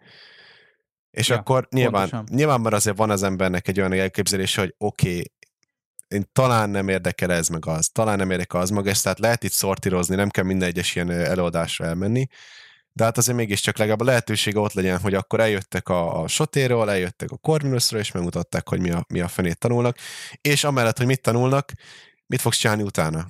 És 1.11 1.27
ja, 1.27 1.35
akkor 1.35 1.67
nyilván, 1.69 2.09
pontosan. 2.09 2.35
nyilván 2.37 2.61
már 2.61 2.73
azért 2.73 2.97
van 2.97 3.09
az 3.09 3.23
embernek 3.23 3.67
egy 3.67 3.79
olyan 3.79 3.93
elképzelése, 3.93 4.61
hogy 4.61 4.75
oké, 4.77 5.09
okay, 5.09 5.31
én 6.07 6.29
talán 6.31 6.69
nem 6.69 6.87
érdekel 6.87 7.31
ez 7.31 7.47
meg 7.47 7.65
az, 7.65 7.89
talán 7.89 8.17
nem 8.17 8.31
érdekel 8.31 8.61
az 8.61 8.69
meg 8.69 8.87
ez, 8.87 9.01
tehát 9.01 9.19
lehet 9.19 9.43
itt 9.43 9.51
szortírozni, 9.51 10.15
nem 10.15 10.29
kell 10.29 10.43
minden 10.43 10.67
egyes 10.67 10.95
ilyen 10.95 11.11
előadásra 11.11 11.85
elmenni, 11.85 12.27
de 12.93 13.03
hát 13.03 13.17
azért 13.17 13.37
mégiscsak 13.37 13.77
legalább 13.77 13.99
a 13.99 14.03
lehetősége 14.03 14.59
ott 14.59 14.73
legyen, 14.73 14.99
hogy 14.99 15.13
akkor 15.13 15.39
eljöttek 15.39 15.89
a, 15.89 16.21
a 16.21 16.27
sotéról, 16.27 16.91
eljöttek 16.91 17.31
a 17.31 17.37
Corvinusról, 17.37 17.99
és 17.99 18.11
megmutatták, 18.11 18.69
hogy 18.69 18.79
mi 18.79 18.89
a, 18.89 19.05
mi 19.07 19.19
a 19.19 19.27
fenét 19.27 19.57
tanulnak, 19.57 19.97
és 20.41 20.63
amellett, 20.63 20.97
hogy 20.97 21.05
mit 21.05 21.21
tanulnak, 21.21 21.71
mit 22.25 22.41
fogsz 22.41 22.57
csinálni 22.57 22.83
utána. 22.83 23.27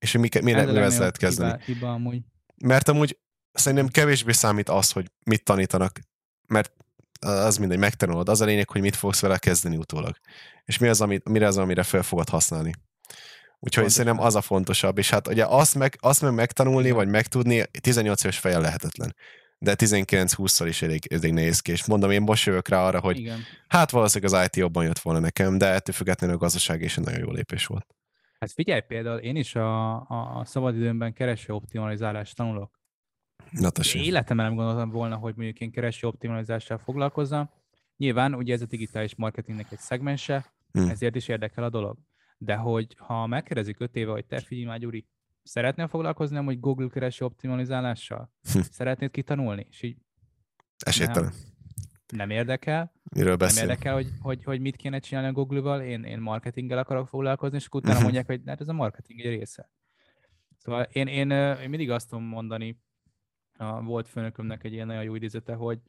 És 0.00 0.12
hogy 0.12 0.20
mi, 0.20 0.28
mi, 0.42 0.52
mi 0.52 0.78
ezt 0.78 0.98
lehet 0.98 1.16
kezdeni. 1.16 1.50
Hiba, 1.50 1.64
hiba 1.64 1.92
amúgy. 1.92 2.20
Mert 2.64 2.88
amúgy 2.88 3.18
szerintem 3.52 3.88
kevésbé 3.88 4.32
számít 4.32 4.68
az, 4.68 4.92
hogy 4.92 5.10
mit 5.24 5.44
tanítanak, 5.44 6.00
mert 6.46 6.72
az 7.20 7.56
mindegy, 7.56 7.78
megtanulod. 7.78 8.28
Az 8.28 8.40
a 8.40 8.44
lényeg, 8.44 8.70
hogy 8.70 8.80
mit 8.80 8.96
fogsz 8.96 9.20
vele 9.20 9.38
kezdeni 9.38 9.76
utólag. 9.76 10.16
És 10.64 10.78
mi 10.78 10.88
az, 10.88 11.00
amit, 11.00 11.28
mire 11.28 11.46
az, 11.46 11.56
amire 11.56 11.82
fel 11.82 12.02
fogod 12.02 12.28
használni. 12.28 12.74
Úgyhogy 13.62 13.82
Pontosan. 13.82 14.04
szerintem 14.04 14.26
az 14.26 14.34
a 14.34 14.40
fontosabb. 14.40 14.98
És 14.98 15.10
hát 15.10 15.28
ugye 15.28 15.44
azt 15.44 15.74
meg, 15.74 15.96
azt 16.00 16.22
meg 16.22 16.34
megtanulni, 16.34 16.90
vagy 16.90 17.08
megtudni 17.08 17.62
18 17.80 18.24
éves 18.24 18.38
fejjel 18.38 18.60
lehetetlen. 18.60 19.14
De 19.58 19.74
19-20-szal 19.78 20.64
is 20.68 20.82
elég, 20.82 21.12
elég 21.12 21.32
nehéz 21.32 21.60
ki. 21.60 21.72
És 21.72 21.86
mondom, 21.86 22.10
én 22.10 22.22
most 22.22 22.46
jövök 22.46 22.68
rá 22.68 22.86
arra, 22.86 23.00
hogy 23.00 23.18
Igen. 23.18 23.44
hát 23.68 23.90
valószínűleg 23.90 24.34
az 24.34 24.44
IT 24.44 24.56
jobban 24.56 24.84
jött 24.84 24.98
volna 24.98 25.18
nekem, 25.20 25.58
de 25.58 25.66
ettől 25.66 25.94
függetlenül 25.94 26.36
a 26.36 26.38
gazdaság 26.38 26.82
is 26.82 26.96
egy 26.96 27.04
nagyon 27.04 27.20
jó 27.20 27.30
lépés 27.30 27.66
volt. 27.66 27.86
Hát 28.40 28.52
figyelj 28.52 28.80
például, 28.80 29.18
én 29.18 29.36
is 29.36 29.54
a, 29.54 30.00
a, 30.00 30.44
szabadidőmben 30.44 31.12
kereső 31.12 31.52
optimalizálást 31.52 32.36
tanulok. 32.36 32.80
Na, 33.50 33.70
Életemben 33.94 34.46
nem 34.46 34.54
gondoltam 34.54 34.90
volna, 34.90 35.16
hogy 35.16 35.34
mondjuk 35.36 35.60
én 35.60 35.70
kereső 35.70 36.06
optimalizással 36.06 36.78
foglalkozzam. 36.78 37.50
Nyilván 37.96 38.34
ugye 38.34 38.54
ez 38.54 38.62
a 38.62 38.66
digitális 38.66 39.14
marketingnek 39.14 39.72
egy 39.72 39.78
szegmense, 39.78 40.52
hmm. 40.72 40.88
ezért 40.88 41.16
is 41.16 41.28
érdekel 41.28 41.64
a 41.64 41.70
dolog. 41.70 41.98
De 42.38 42.56
hogy 42.56 42.96
ha 42.98 43.26
megkérdezik 43.26 43.80
öt 43.80 43.96
éve, 43.96 44.10
hogy 44.10 44.26
te 44.26 44.40
figyelj 44.40 44.66
már 44.66 44.78
Gyuri, 44.78 45.06
szeretnél 45.42 45.88
foglalkozni 45.88 46.44
hogy 46.44 46.60
Google 46.60 46.88
kereső 46.88 47.24
optimalizálással? 47.24 48.32
Hm. 48.52 48.60
Szeretnéd 48.60 49.10
kitanulni? 49.10 49.66
És 49.70 49.82
így 49.82 49.96
Esélytelen. 50.78 51.32
Nem, 51.32 51.49
nem 52.10 52.30
érdekel. 52.30 52.92
Miről 53.14 53.36
beszél? 53.36 53.60
Nem 53.60 53.70
érdekel, 53.70 53.94
hogy, 53.94 54.08
hogy, 54.20 54.44
hogy 54.44 54.60
mit 54.60 54.76
kéne 54.76 54.98
csinálni 54.98 55.28
a 55.28 55.32
Google-val, 55.32 55.80
én, 55.80 56.04
én 56.04 56.18
marketinggel 56.18 56.78
akarok 56.78 57.08
foglalkozni, 57.08 57.56
és 57.56 57.68
utána 57.68 57.88
uh-huh. 57.88 58.02
mondják, 58.02 58.26
hogy 58.26 58.40
hát 58.46 58.60
ez 58.60 58.68
a 58.68 58.72
marketing 58.72 59.20
egy 59.20 59.38
része. 59.38 59.70
Szóval 60.56 60.82
én, 60.82 61.06
én, 61.06 61.30
én 61.30 61.68
mindig 61.68 61.90
azt 61.90 62.08
tudom 62.08 62.24
mondani, 62.24 62.80
a 63.58 63.82
volt 63.82 64.08
főnökömnek 64.08 64.64
egy 64.64 64.72
ilyen 64.72 64.86
nagyon 64.86 65.02
jó 65.02 65.14
idézete, 65.14 65.54
hogy 65.54 65.80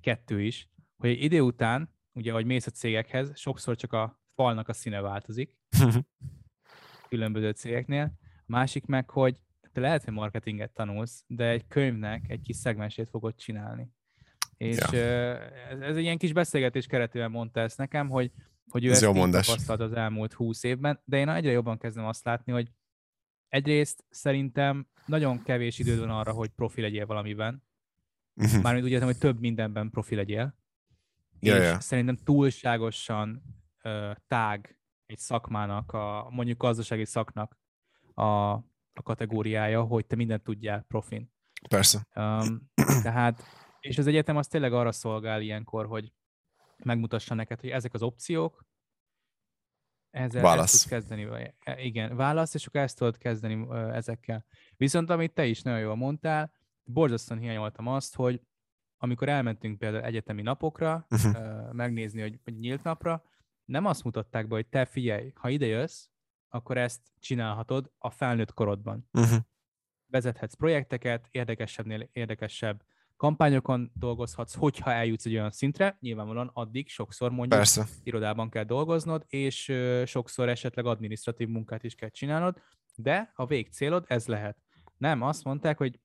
kettő 0.00 0.42
is, 0.42 0.68
hogy 0.96 1.10
egy 1.10 1.22
idő 1.22 1.40
után, 1.40 1.94
ugye, 2.12 2.30
ahogy 2.30 2.46
mész 2.46 2.66
a 2.66 2.70
cégekhez, 2.70 3.38
sokszor 3.38 3.76
csak 3.76 3.92
a 3.92 4.20
falnak 4.34 4.68
a 4.68 4.72
színe 4.72 5.00
változik, 5.00 5.56
különböző 7.08 7.50
cégeknél. 7.50 8.12
A 8.36 8.42
másik 8.46 8.86
meg, 8.86 9.10
hogy 9.10 9.40
te 9.72 9.80
lehet, 9.80 10.04
hogy 10.04 10.12
marketinget 10.12 10.72
tanulsz, 10.72 11.24
de 11.26 11.48
egy 11.48 11.66
könyvnek 11.66 12.28
egy 12.28 12.40
kis 12.40 12.56
szegmensét 12.56 13.08
fogod 13.08 13.34
csinálni. 13.34 13.90
És 14.58 14.76
ja. 14.76 14.98
ez, 14.98 15.80
ez 15.80 15.96
egy 15.96 16.02
ilyen 16.02 16.18
kis 16.18 16.32
beszélgetés 16.32 16.86
keretében 16.86 17.30
mondta 17.30 17.60
ezt 17.60 17.78
nekem, 17.78 18.08
hogy, 18.08 18.32
hogy 18.68 18.84
ő 18.84 18.90
ez 18.90 19.02
ezt 19.02 19.30
tapasztalt 19.30 19.80
az 19.80 19.92
elmúlt 19.92 20.32
húsz 20.32 20.62
évben, 20.62 21.00
de 21.04 21.16
én 21.16 21.28
egyre 21.28 21.50
jobban 21.50 21.78
kezdem 21.78 22.04
azt 22.04 22.24
látni, 22.24 22.52
hogy 22.52 22.70
egyrészt 23.48 24.04
szerintem 24.10 24.86
nagyon 25.06 25.42
kevés 25.42 25.78
időd 25.78 25.98
van 25.98 26.10
arra, 26.10 26.32
hogy 26.32 26.48
profi 26.48 26.80
legyél 26.80 27.06
valamiben. 27.06 27.62
Uh-huh. 28.34 28.62
Mármint 28.62 28.84
úgy 28.84 28.90
értem, 28.90 29.08
hogy 29.08 29.18
több 29.18 29.40
mindenben 29.40 29.90
profi 29.90 30.14
legyél. 30.14 30.56
Ja, 31.40 31.56
és 31.56 31.62
ja. 31.62 31.80
szerintem 31.80 32.16
túlságosan 32.16 33.42
uh, 33.84 34.10
tág 34.26 34.78
egy 35.06 35.18
szakmának, 35.18 35.92
a, 35.92 36.28
mondjuk 36.30 36.58
gazdasági 36.58 37.04
szaknak 37.04 37.58
a, 38.14 38.22
a 38.92 39.02
kategóriája, 39.02 39.82
hogy 39.82 40.06
te 40.06 40.16
mindent 40.16 40.42
tudjál 40.42 40.84
profin. 40.88 41.32
Persze. 41.68 42.06
Um, 42.14 42.70
tehát 43.02 43.42
és 43.80 43.98
az 43.98 44.06
egyetem 44.06 44.36
az 44.36 44.46
tényleg 44.46 44.72
arra 44.72 44.92
szolgál 44.92 45.40
ilyenkor, 45.40 45.86
hogy 45.86 46.12
megmutassa 46.76 47.34
neked, 47.34 47.60
hogy 47.60 47.70
ezek 47.70 47.94
az 47.94 48.02
opciók, 48.02 48.66
ezzel 50.10 50.42
válasz. 50.42 50.64
Ezt 50.64 50.72
tudsz 50.72 50.86
kezdeni. 50.86 51.52
E, 51.58 51.80
igen, 51.80 52.16
válasz, 52.16 52.54
és 52.54 52.66
akkor 52.66 52.80
ezt 52.80 52.98
tudod 52.98 53.18
kezdeni 53.18 53.66
ezekkel. 53.70 54.44
Viszont 54.76 55.10
amit 55.10 55.34
te 55.34 55.46
is 55.46 55.62
nagyon 55.62 55.80
jól 55.80 55.96
mondtál, 55.96 56.52
borzasztóan 56.82 57.40
hiányoltam 57.40 57.86
azt, 57.86 58.14
hogy 58.14 58.42
amikor 58.96 59.28
elmentünk 59.28 59.78
például 59.78 60.04
egyetemi 60.04 60.42
napokra, 60.42 61.06
uh-huh. 61.10 61.72
megnézni, 61.72 62.20
hogy, 62.20 62.40
hogy 62.44 62.58
nyílt 62.58 62.82
napra, 62.82 63.22
nem 63.64 63.84
azt 63.84 64.04
mutatták 64.04 64.48
be, 64.48 64.54
hogy 64.54 64.66
te 64.66 64.84
figyelj, 64.84 65.32
ha 65.34 65.48
ide 65.48 65.66
jössz, 65.66 66.06
akkor 66.48 66.76
ezt 66.76 67.00
csinálhatod 67.18 67.92
a 67.98 68.10
felnőtt 68.10 68.52
korodban. 68.52 69.08
Uh-huh. 69.12 69.38
Vezethetsz 70.06 70.54
projekteket, 70.54 71.28
érdekesebbnél 71.30 72.08
érdekesebb 72.12 72.84
kampányokon 73.18 73.90
dolgozhatsz, 73.94 74.54
hogyha 74.54 74.92
eljutsz 74.92 75.24
egy 75.26 75.34
olyan 75.34 75.50
szintre, 75.50 75.96
nyilvánvalóan 76.00 76.50
addig 76.52 76.88
sokszor 76.88 77.30
mondjuk 77.30 77.58
Persze. 77.58 77.86
irodában 78.02 78.50
kell 78.50 78.64
dolgoznod, 78.64 79.24
és 79.28 79.72
sokszor 80.04 80.48
esetleg 80.48 80.86
administratív 80.86 81.48
munkát 81.48 81.84
is 81.84 81.94
kell 81.94 82.08
csinálnod, 82.08 82.62
de 82.96 83.32
a 83.34 83.46
végcélod 83.46 84.04
ez 84.08 84.26
lehet. 84.26 84.58
Nem, 84.96 85.22
azt 85.22 85.44
mondták, 85.44 85.78
hogy 85.78 86.00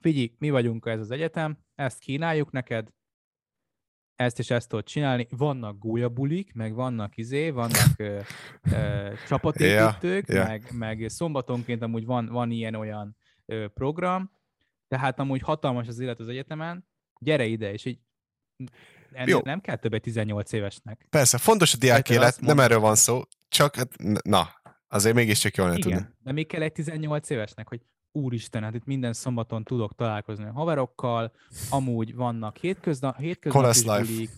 figyelj, 0.00 0.34
mi 0.38 0.50
vagyunk 0.50 0.86
ez 0.86 1.00
az 1.00 1.10
egyetem, 1.10 1.58
ezt 1.74 1.98
kínáljuk 1.98 2.50
neked, 2.50 2.88
ezt 4.14 4.38
és 4.38 4.50
ezt 4.50 4.68
tudod 4.68 4.84
csinálni. 4.84 5.26
Vannak 5.30 5.78
gólyabulik, 5.78 6.54
meg 6.54 6.74
vannak 6.74 7.16
izé, 7.16 7.50
vannak 7.50 7.98
ö, 7.98 8.20
ö, 8.72 9.12
csapatépítők, 9.28 10.28
yeah, 10.28 10.28
yeah. 10.28 10.48
Meg, 10.48 10.70
meg 10.72 11.08
szombatonként 11.08 11.82
amúgy 11.82 12.04
van, 12.04 12.26
van 12.26 12.50
ilyen-olyan 12.50 13.16
program, 13.74 14.30
tehát 14.92 15.18
amúgy 15.18 15.40
hatalmas 15.40 15.88
az 15.88 15.98
élet 15.98 16.20
az 16.20 16.28
egyetemen, 16.28 16.88
gyere 17.20 17.44
ide, 17.44 17.72
és 17.72 17.84
így 17.84 17.98
Jó. 19.24 19.40
nem 19.44 19.60
kell 19.60 19.76
több 19.76 19.92
egy 19.92 20.00
18 20.00 20.52
évesnek. 20.52 21.06
Persze, 21.10 21.38
fontos 21.38 21.74
a 21.74 21.76
diák 21.76 22.10
élet, 22.10 22.40
nem 22.40 22.58
erről 22.60 22.78
van 22.78 22.94
szó, 22.94 23.22
csak 23.48 23.76
hát, 23.76 23.88
na, 24.22 24.48
azért 24.88 25.14
mégiscsak 25.14 25.56
jól 25.56 25.68
Igen, 25.68 25.80
tudni. 25.80 26.06
de 26.22 26.32
még 26.32 26.46
kell 26.46 26.62
egy 26.62 26.72
18 26.72 27.30
évesnek, 27.30 27.68
hogy 27.68 27.80
úristen, 28.12 28.62
hát 28.62 28.74
itt 28.74 28.84
minden 28.84 29.12
szombaton 29.12 29.64
tudok 29.64 29.94
találkozni 29.94 30.44
a 30.44 30.52
haverokkal, 30.52 31.32
amúgy 31.70 32.14
vannak 32.14 32.56
hétköznap, 32.56 33.18
hétköznapi 33.18 34.06
bulik, 34.06 34.30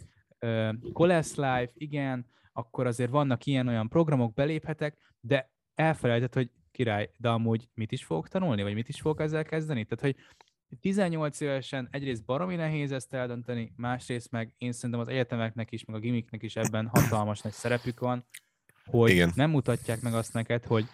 Coles 0.92 1.34
Life, 1.34 1.70
igen, 1.74 2.26
akkor 2.52 2.86
azért 2.86 3.10
vannak 3.10 3.46
ilyen-olyan 3.46 3.88
programok, 3.88 4.34
beléphetek, 4.34 4.96
de 5.20 5.50
elfelejtett, 5.74 6.34
hogy 6.34 6.50
király, 6.74 7.10
de 7.16 7.28
amúgy 7.28 7.68
mit 7.74 7.92
is 7.92 8.04
fogok 8.04 8.28
tanulni, 8.28 8.62
vagy 8.62 8.74
mit 8.74 8.88
is 8.88 9.00
fogok 9.00 9.20
ezzel 9.20 9.44
kezdeni? 9.44 9.84
Tehát, 9.84 10.04
hogy 10.04 10.24
18 10.80 11.40
évesen 11.40 11.88
egyrészt 11.90 12.24
baromi 12.24 12.56
nehéz 12.56 12.92
ezt 12.92 13.14
eldönteni, 13.14 13.72
másrészt 13.76 14.30
meg 14.30 14.54
én 14.58 14.72
szerintem 14.72 15.00
az 15.00 15.08
egyetemeknek 15.08 15.72
is, 15.72 15.84
meg 15.84 15.96
a 15.96 15.98
gimiknek 15.98 16.42
is 16.42 16.56
ebben 16.56 16.86
hatalmas 16.86 17.40
nagy 17.40 17.52
szerepük 17.52 18.00
van, 18.00 18.26
hogy 18.84 19.10
Igen. 19.10 19.32
nem 19.34 19.50
mutatják 19.50 20.00
meg 20.00 20.14
azt 20.14 20.32
neked, 20.32 20.64
hogy 20.64 20.84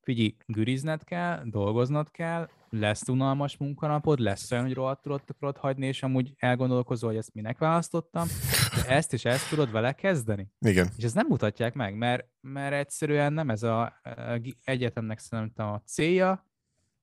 figyelj, 0.00 0.36
gürizned 0.46 1.04
kell, 1.04 1.42
dolgoznod 1.44 2.10
kell, 2.10 2.48
lesz 2.70 3.08
unalmas 3.08 3.56
munkanapod, 3.56 4.18
lesz 4.18 4.50
olyan, 4.50 4.64
hogy 4.64 4.74
rohadt 4.74 5.02
tudod, 5.02 5.22
tudod 5.38 5.56
hagyni, 5.56 5.86
és 5.86 6.02
amúgy 6.02 6.34
elgondolkozol, 6.36 7.08
hogy 7.08 7.18
ezt 7.18 7.34
minek 7.34 7.58
választottam, 7.58 8.28
de 8.74 8.88
ezt 8.88 9.12
és 9.12 9.24
ezt 9.24 9.48
tudod 9.48 9.70
vele 9.70 9.92
kezdeni. 9.92 10.48
Igen. 10.58 10.88
És 10.96 11.04
ezt 11.04 11.14
nem 11.14 11.26
mutatják 11.26 11.74
meg, 11.74 11.96
mert, 11.96 12.28
mert 12.40 12.74
egyszerűen 12.74 13.32
nem 13.32 13.50
ez 13.50 13.62
a, 13.62 13.82
a 13.82 14.40
egyetemnek 14.64 15.18
szerintem 15.18 15.66
a 15.66 15.82
célja, 15.86 16.47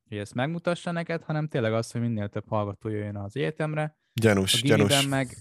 hogy 0.09 0.17
ezt 0.17 0.33
megmutassa 0.33 0.91
neked, 0.91 1.23
hanem 1.23 1.47
tényleg 1.47 1.73
az, 1.73 1.91
hogy 1.91 2.01
minél 2.01 2.29
több 2.29 2.47
hallgató 2.47 2.89
jöjjön 2.89 3.15
az 3.15 3.35
egyetemre. 3.35 3.97
Gyanús, 4.13 4.53
a 4.53 4.67
gyanús. 4.67 5.05
meg, 5.05 5.37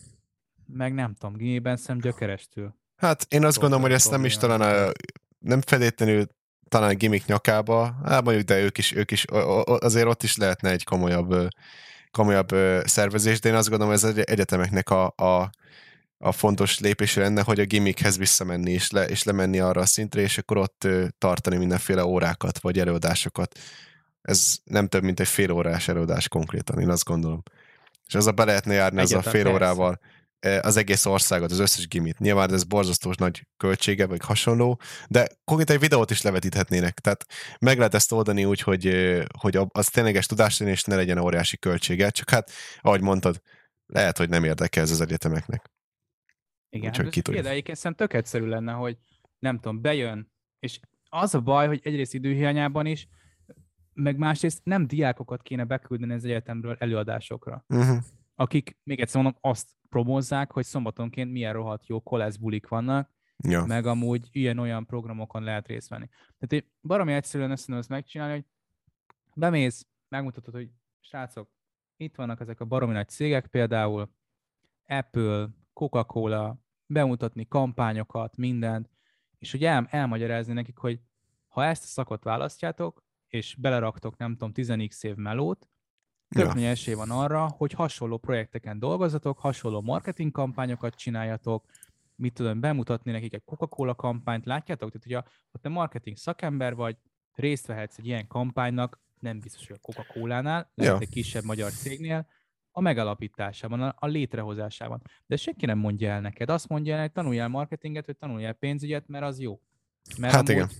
meg 0.66 0.94
nem 0.94 1.14
tudom, 1.14 1.36
gimiben 1.36 1.76
szem 1.76 1.98
gyökerestül. 1.98 2.74
Hát 2.96 3.26
én 3.28 3.44
azt 3.44 3.58
gondolom, 3.58 3.82
hogy 3.82 3.92
ezt 3.92 4.10
nem 4.10 4.24
is 4.24 4.36
talán 4.36 4.60
a, 4.60 4.92
nem 5.38 5.60
feltétlenül 5.60 6.26
talán 6.68 6.90
a 6.90 6.94
gimmick 6.94 7.26
nyakába, 7.26 7.96
hát 8.04 8.24
mondjuk, 8.24 8.46
de 8.46 8.60
ők 8.60 8.78
is, 8.78 8.92
ők 8.92 9.10
is, 9.10 9.24
azért 9.64 10.06
ott 10.06 10.22
is 10.22 10.36
lehetne 10.36 10.70
egy 10.70 10.84
komolyabb, 10.84 11.48
komolyabb 12.10 12.48
szervezés, 12.84 13.40
de 13.40 13.48
én 13.48 13.54
azt 13.54 13.68
gondolom, 13.68 13.94
hogy 13.94 14.02
ez 14.04 14.16
egyetemeknek 14.16 14.90
a, 14.90 15.14
a, 15.16 15.50
a 16.18 16.32
fontos 16.32 16.78
lépés 16.78 17.14
lenne, 17.14 17.42
hogy 17.42 17.60
a 17.60 17.64
gimmickhez 17.64 18.18
visszamenni, 18.18 18.70
és, 18.70 18.90
le, 18.90 19.04
és 19.04 19.22
lemenni 19.22 19.58
arra 19.58 19.80
a 19.80 19.86
szintre, 19.86 20.20
és 20.20 20.38
akkor 20.38 20.56
ott 20.56 20.88
tartani 21.18 21.56
mindenféle 21.56 22.04
órákat, 22.04 22.58
vagy 22.58 22.78
előadásokat. 22.78 23.58
Ez 24.28 24.58
nem 24.64 24.88
több, 24.88 25.02
mint 25.02 25.20
egy 25.20 25.28
fél 25.28 25.50
órás 25.50 25.88
előadás 25.88 26.28
konkrétan, 26.28 26.80
én 26.80 26.90
azt 26.90 27.04
gondolom. 27.04 27.42
És 28.06 28.14
az 28.14 28.26
a 28.26 28.32
be 28.32 28.44
lehetne 28.44 28.74
járni 28.74 29.00
az 29.00 29.12
a 29.12 29.22
fél 29.22 29.48
órával, 29.48 30.00
E, 30.44 30.60
az 30.60 30.76
egész 30.76 31.06
országot, 31.06 31.50
az 31.50 31.58
összes 31.58 31.88
gimit. 31.88 32.18
Nyilván 32.18 32.52
ez 32.52 32.64
borzasztó 32.64 33.12
nagy 33.18 33.46
költsége, 33.56 34.06
vagy 34.06 34.20
hasonló, 34.24 34.80
de 35.08 35.28
konkrétan 35.44 35.74
egy 35.74 35.80
videót 35.80 36.10
is 36.10 36.22
levetíthetnének. 36.22 36.98
Tehát 37.00 37.26
meg 37.58 37.76
lehet 37.76 37.94
ezt 37.94 38.12
oldani 38.12 38.44
úgy, 38.44 38.60
hogy, 38.60 39.16
hogy 39.38 39.58
az 39.68 39.88
tényleges 39.88 40.26
tudás 40.26 40.60
és 40.60 40.84
ne 40.84 40.96
legyen 40.96 41.18
óriási 41.18 41.58
költsége, 41.58 42.10
csak 42.10 42.30
hát, 42.30 42.50
ahogy 42.80 43.00
mondtad, 43.00 43.40
lehet, 43.86 44.18
hogy 44.18 44.28
nem 44.28 44.44
érdekel 44.44 44.82
ez 44.82 44.90
az 44.90 45.00
egyetemeknek. 45.00 45.70
Igen, 46.68 46.88
Úgyhogy 46.88 47.14
hát 47.14 47.24
például 47.24 47.52
egyébként 47.52 47.78
szerintem 47.78 48.06
tök 48.06 48.16
egyszerű 48.16 48.46
lenne, 48.46 48.72
hogy 48.72 48.96
nem 49.38 49.56
tudom, 49.56 49.80
bejön, 49.80 50.32
és 50.58 50.80
az 51.08 51.34
a 51.34 51.40
baj, 51.40 51.66
hogy 51.66 51.80
egyrészt 51.82 52.14
időhiányában 52.14 52.86
is, 52.86 53.08
meg 53.94 54.16
másrészt 54.16 54.60
nem 54.64 54.86
diákokat 54.86 55.42
kéne 55.42 55.64
beküldeni 55.64 56.12
az 56.12 56.24
egyetemről 56.24 56.76
előadásokra. 56.78 57.64
Uh-huh. 57.68 57.96
Akik, 58.34 58.78
még 58.82 59.00
egyszer 59.00 59.22
mondom, 59.22 59.40
azt 59.42 59.68
promózzák, 59.88 60.52
hogy 60.52 60.64
szombatonként 60.64 61.32
milyen 61.32 61.52
rohadt 61.52 61.86
jó 61.86 62.00
kolesz 62.00 62.36
bulik 62.36 62.68
vannak, 62.68 63.10
ja. 63.36 63.64
meg 63.64 63.86
amúgy 63.86 64.28
ilyen-olyan 64.32 64.86
programokon 64.86 65.42
lehet 65.42 65.66
részt 65.66 65.88
venni. 65.88 66.08
Tehát 66.38 66.66
baromi 66.82 67.12
egyszerűen 67.12 67.50
össze 67.50 67.76
ezt 67.76 67.88
megcsinálni, 67.88 68.32
hogy 68.32 68.44
bemész, 69.34 69.86
megmutatod, 70.08 70.54
hogy 70.54 70.70
srácok, 71.00 71.50
itt 71.96 72.14
vannak 72.16 72.40
ezek 72.40 72.60
a 72.60 72.64
baromi 72.64 72.92
nagy 72.92 73.08
cégek, 73.08 73.46
például 73.46 74.10
Apple, 74.86 75.48
Coca-Cola, 75.72 76.58
bemutatni 76.86 77.48
kampányokat, 77.48 78.36
mindent, 78.36 78.90
és 79.38 79.50
hogy 79.50 79.64
el, 79.64 79.86
elmagyarázni 79.90 80.52
nekik, 80.52 80.78
hogy 80.78 81.00
ha 81.48 81.64
ezt 81.64 81.82
a 81.82 81.86
szakot 81.86 82.22
választjátok, 82.22 83.03
és 83.34 83.54
beleraktok, 83.58 84.16
nem 84.16 84.32
tudom, 84.32 84.52
10x 84.54 85.04
év 85.04 85.14
melót, 85.14 85.68
tök 86.28 86.54
ja. 86.54 86.68
esély 86.68 86.94
van 86.94 87.10
arra, 87.10 87.46
hogy 87.46 87.72
hasonló 87.72 88.18
projekteken 88.18 88.78
dolgozatok, 88.78 89.38
hasonló 89.38 89.80
marketing 89.80 90.32
kampányokat 90.32 90.94
csináljatok, 90.94 91.64
mit 92.16 92.34
tudom, 92.34 92.60
bemutatni 92.60 93.10
nekik 93.10 93.34
egy 93.34 93.44
Coca-Cola 93.44 93.94
kampányt, 93.94 94.44
látjátok? 94.44 94.90
Tehát, 94.90 95.06
hogyha 95.06 95.30
ha 95.52 95.58
te 95.58 95.68
marketing 95.68 96.16
szakember 96.16 96.74
vagy, 96.74 96.96
részt 97.32 97.66
vehetsz 97.66 97.98
egy 97.98 98.06
ilyen 98.06 98.26
kampánynak, 98.26 99.00
nem 99.20 99.40
biztos, 99.40 99.66
hogy 99.66 99.76
a 99.82 99.86
Coca-Cola-nál, 99.86 100.70
lehet 100.74 100.94
ja. 100.94 101.00
egy 101.00 101.08
kisebb 101.08 101.44
magyar 101.44 101.70
cégnél, 101.70 102.26
a 102.70 102.80
megalapításában, 102.80 103.80
a, 103.80 104.06
létrehozásában. 104.06 105.02
De 105.26 105.36
senki 105.36 105.66
nem 105.66 105.78
mondja 105.78 106.10
el 106.10 106.20
neked. 106.20 106.50
Azt 106.50 106.68
mondja 106.68 106.94
el, 106.94 107.00
hogy 107.00 107.12
tanuljál 107.12 107.48
marketinget, 107.48 108.04
hogy 108.04 108.16
tanuljál 108.16 108.52
pénzügyet, 108.52 109.08
mert 109.08 109.24
az 109.24 109.40
jó. 109.40 109.60
Mert 110.18 110.34
hát 110.34 110.48
igen. 110.48 110.70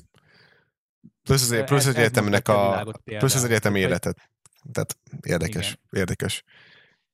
Plusz 1.22 1.50
az, 1.50 1.64
plusz 1.64 1.86
az 1.86 1.94
egyetemnek 1.94 2.48
a, 2.48 2.86
plusz 3.04 3.34
az 3.34 3.44
egyetem 3.44 3.74
életet. 3.74 4.30
Tehát 4.72 4.98
érdekes, 5.20 5.66
Igen. 5.66 5.80
érdekes. 5.90 6.42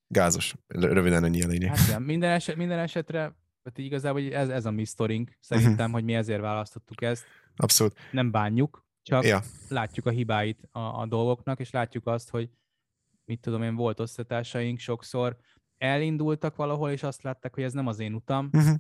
Gázos. 0.07 0.55
Röviden 0.67 1.25
ennyi 1.25 1.43
a 1.43 1.47
lényeg. 1.47 1.77
Hát 1.77 1.89
igen, 1.89 2.03
minden, 2.03 2.31
eset, 2.31 2.57
minden 2.57 2.79
esetre, 2.79 3.21
hát 3.65 3.79
így 3.79 3.85
igazából 3.85 4.33
ez, 4.33 4.49
ez 4.49 4.67
a 4.67 4.71
mi 4.71 4.85
sztorink. 4.85 5.37
Szerintem, 5.41 5.73
uh-huh. 5.73 5.93
hogy 5.93 6.05
mi 6.05 6.15
ezért 6.15 6.41
választottuk 6.41 7.03
ezt. 7.03 7.25
Abszolút. 7.57 7.99
Nem 8.13 8.31
bánjuk, 8.31 8.85
csak 9.03 9.25
ja. 9.25 9.43
látjuk 9.69 10.07
a 10.07 10.11
hibáit 10.11 10.69
a, 10.73 10.79
a 10.79 11.07
dolgoknak, 11.07 11.61
és 11.61 11.71
látjuk 11.71 12.07
azt, 12.07 12.31
hogy 12.31 12.51
mit 13.25 13.41
tudom 13.41 13.63
én, 13.63 13.75
volt 13.75 14.01
osztatásaink 14.01 14.79
sokszor, 14.79 15.37
elindultak 15.79 16.57
valahol, 16.57 16.91
és 16.91 17.03
azt 17.03 17.23
látták, 17.23 17.55
hogy 17.55 17.65
ez 17.65 17.73
nem 17.73 17.87
az 17.87 17.99
én 17.99 18.15
utam, 18.15 18.49
uh-huh. 18.53 18.77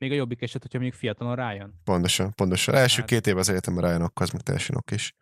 Még 0.00 0.12
a 0.12 0.14
jobbik 0.14 0.42
eset, 0.42 0.62
hogyha 0.62 0.78
még 0.78 0.92
fiatalon 0.92 1.34
rájön. 1.34 1.80
Pontosan, 1.84 2.34
pontosan. 2.34 2.74
Első 2.74 3.00
hát... 3.00 3.08
két 3.08 3.26
év 3.26 3.36
az 3.36 3.48
egyetemben 3.48 3.84
rájön, 3.84 4.02
akkor 4.02 4.22
az 4.22 4.30
meg 4.30 4.40
teljesen 4.42 4.76
ok 4.76 4.90
is. 4.90 5.14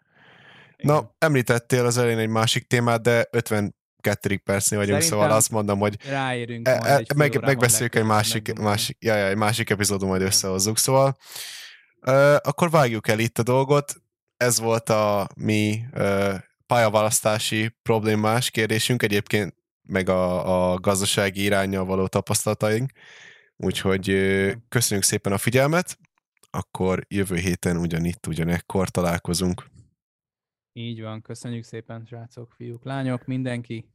Na, 0.77 1.15
említettél 1.19 1.85
az 1.87 1.99
elején 1.99 2.19
egy 2.19 2.29
másik 2.29 2.67
témát, 2.67 3.03
de 3.03 3.29
52. 3.31 4.37
percnél 4.37 4.79
vagyunk, 4.79 5.01
Szerintem 5.01 5.19
szóval 5.19 5.37
azt 5.37 5.51
mondom, 5.51 5.79
hogy 5.79 6.05
ráérünk 6.09 6.69
e, 6.69 6.81
e, 6.83 7.05
meg, 7.17 7.41
megbeszéljük 7.41 7.95
egy 7.95 8.05
másik, 8.05 8.59
másik, 8.59 8.97
ja, 9.01 9.15
ja, 9.15 9.27
egy 9.27 9.37
másik 9.37 9.71
epizódon, 9.71 10.09
majd 10.09 10.23
összehozzuk, 10.23 10.79
szóval 10.79 11.17
uh, 12.07 12.35
akkor 12.35 12.71
vágjuk 12.71 13.09
el 13.09 13.19
itt 13.19 13.39
a 13.39 13.43
dolgot. 13.43 13.95
Ez 14.37 14.61
volt 14.61 14.89
a 14.89 15.29
mi 15.37 15.81
uh, 15.95 16.35
pályaválasztási 16.67 17.75
problémás 17.83 18.51
kérdésünk, 18.51 19.03
egyébként 19.03 19.55
meg 19.83 20.09
a, 20.09 20.73
a 20.73 20.79
gazdasági 20.79 21.43
irányjal 21.43 21.85
való 21.85 22.07
tapasztalataink. 22.07 22.91
Úgyhogy 23.65 24.05
köszönjük 24.69 25.05
szépen 25.05 25.33
a 25.33 25.39
figyelmet, 25.39 25.99
akkor 26.51 27.05
jövő 27.09 27.37
héten 27.37 27.77
ugyanitt, 27.77 28.27
ugyanekkor 28.27 28.89
találkozunk. 28.89 29.67
Így 30.73 31.03
van, 31.03 31.23
köszönjük 31.23 31.65
szépen, 31.65 32.05
srácok, 32.07 32.53
fiúk, 32.53 32.85
lányok, 32.85 33.25
mindenki. 33.25 33.89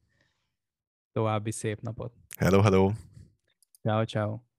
További 1.11 1.51
szép 1.51 1.81
napot. 1.81 2.13
Hello, 2.37 2.61
hello. 2.61 2.91
Ciao, 3.81 4.03
ciao. 4.05 4.52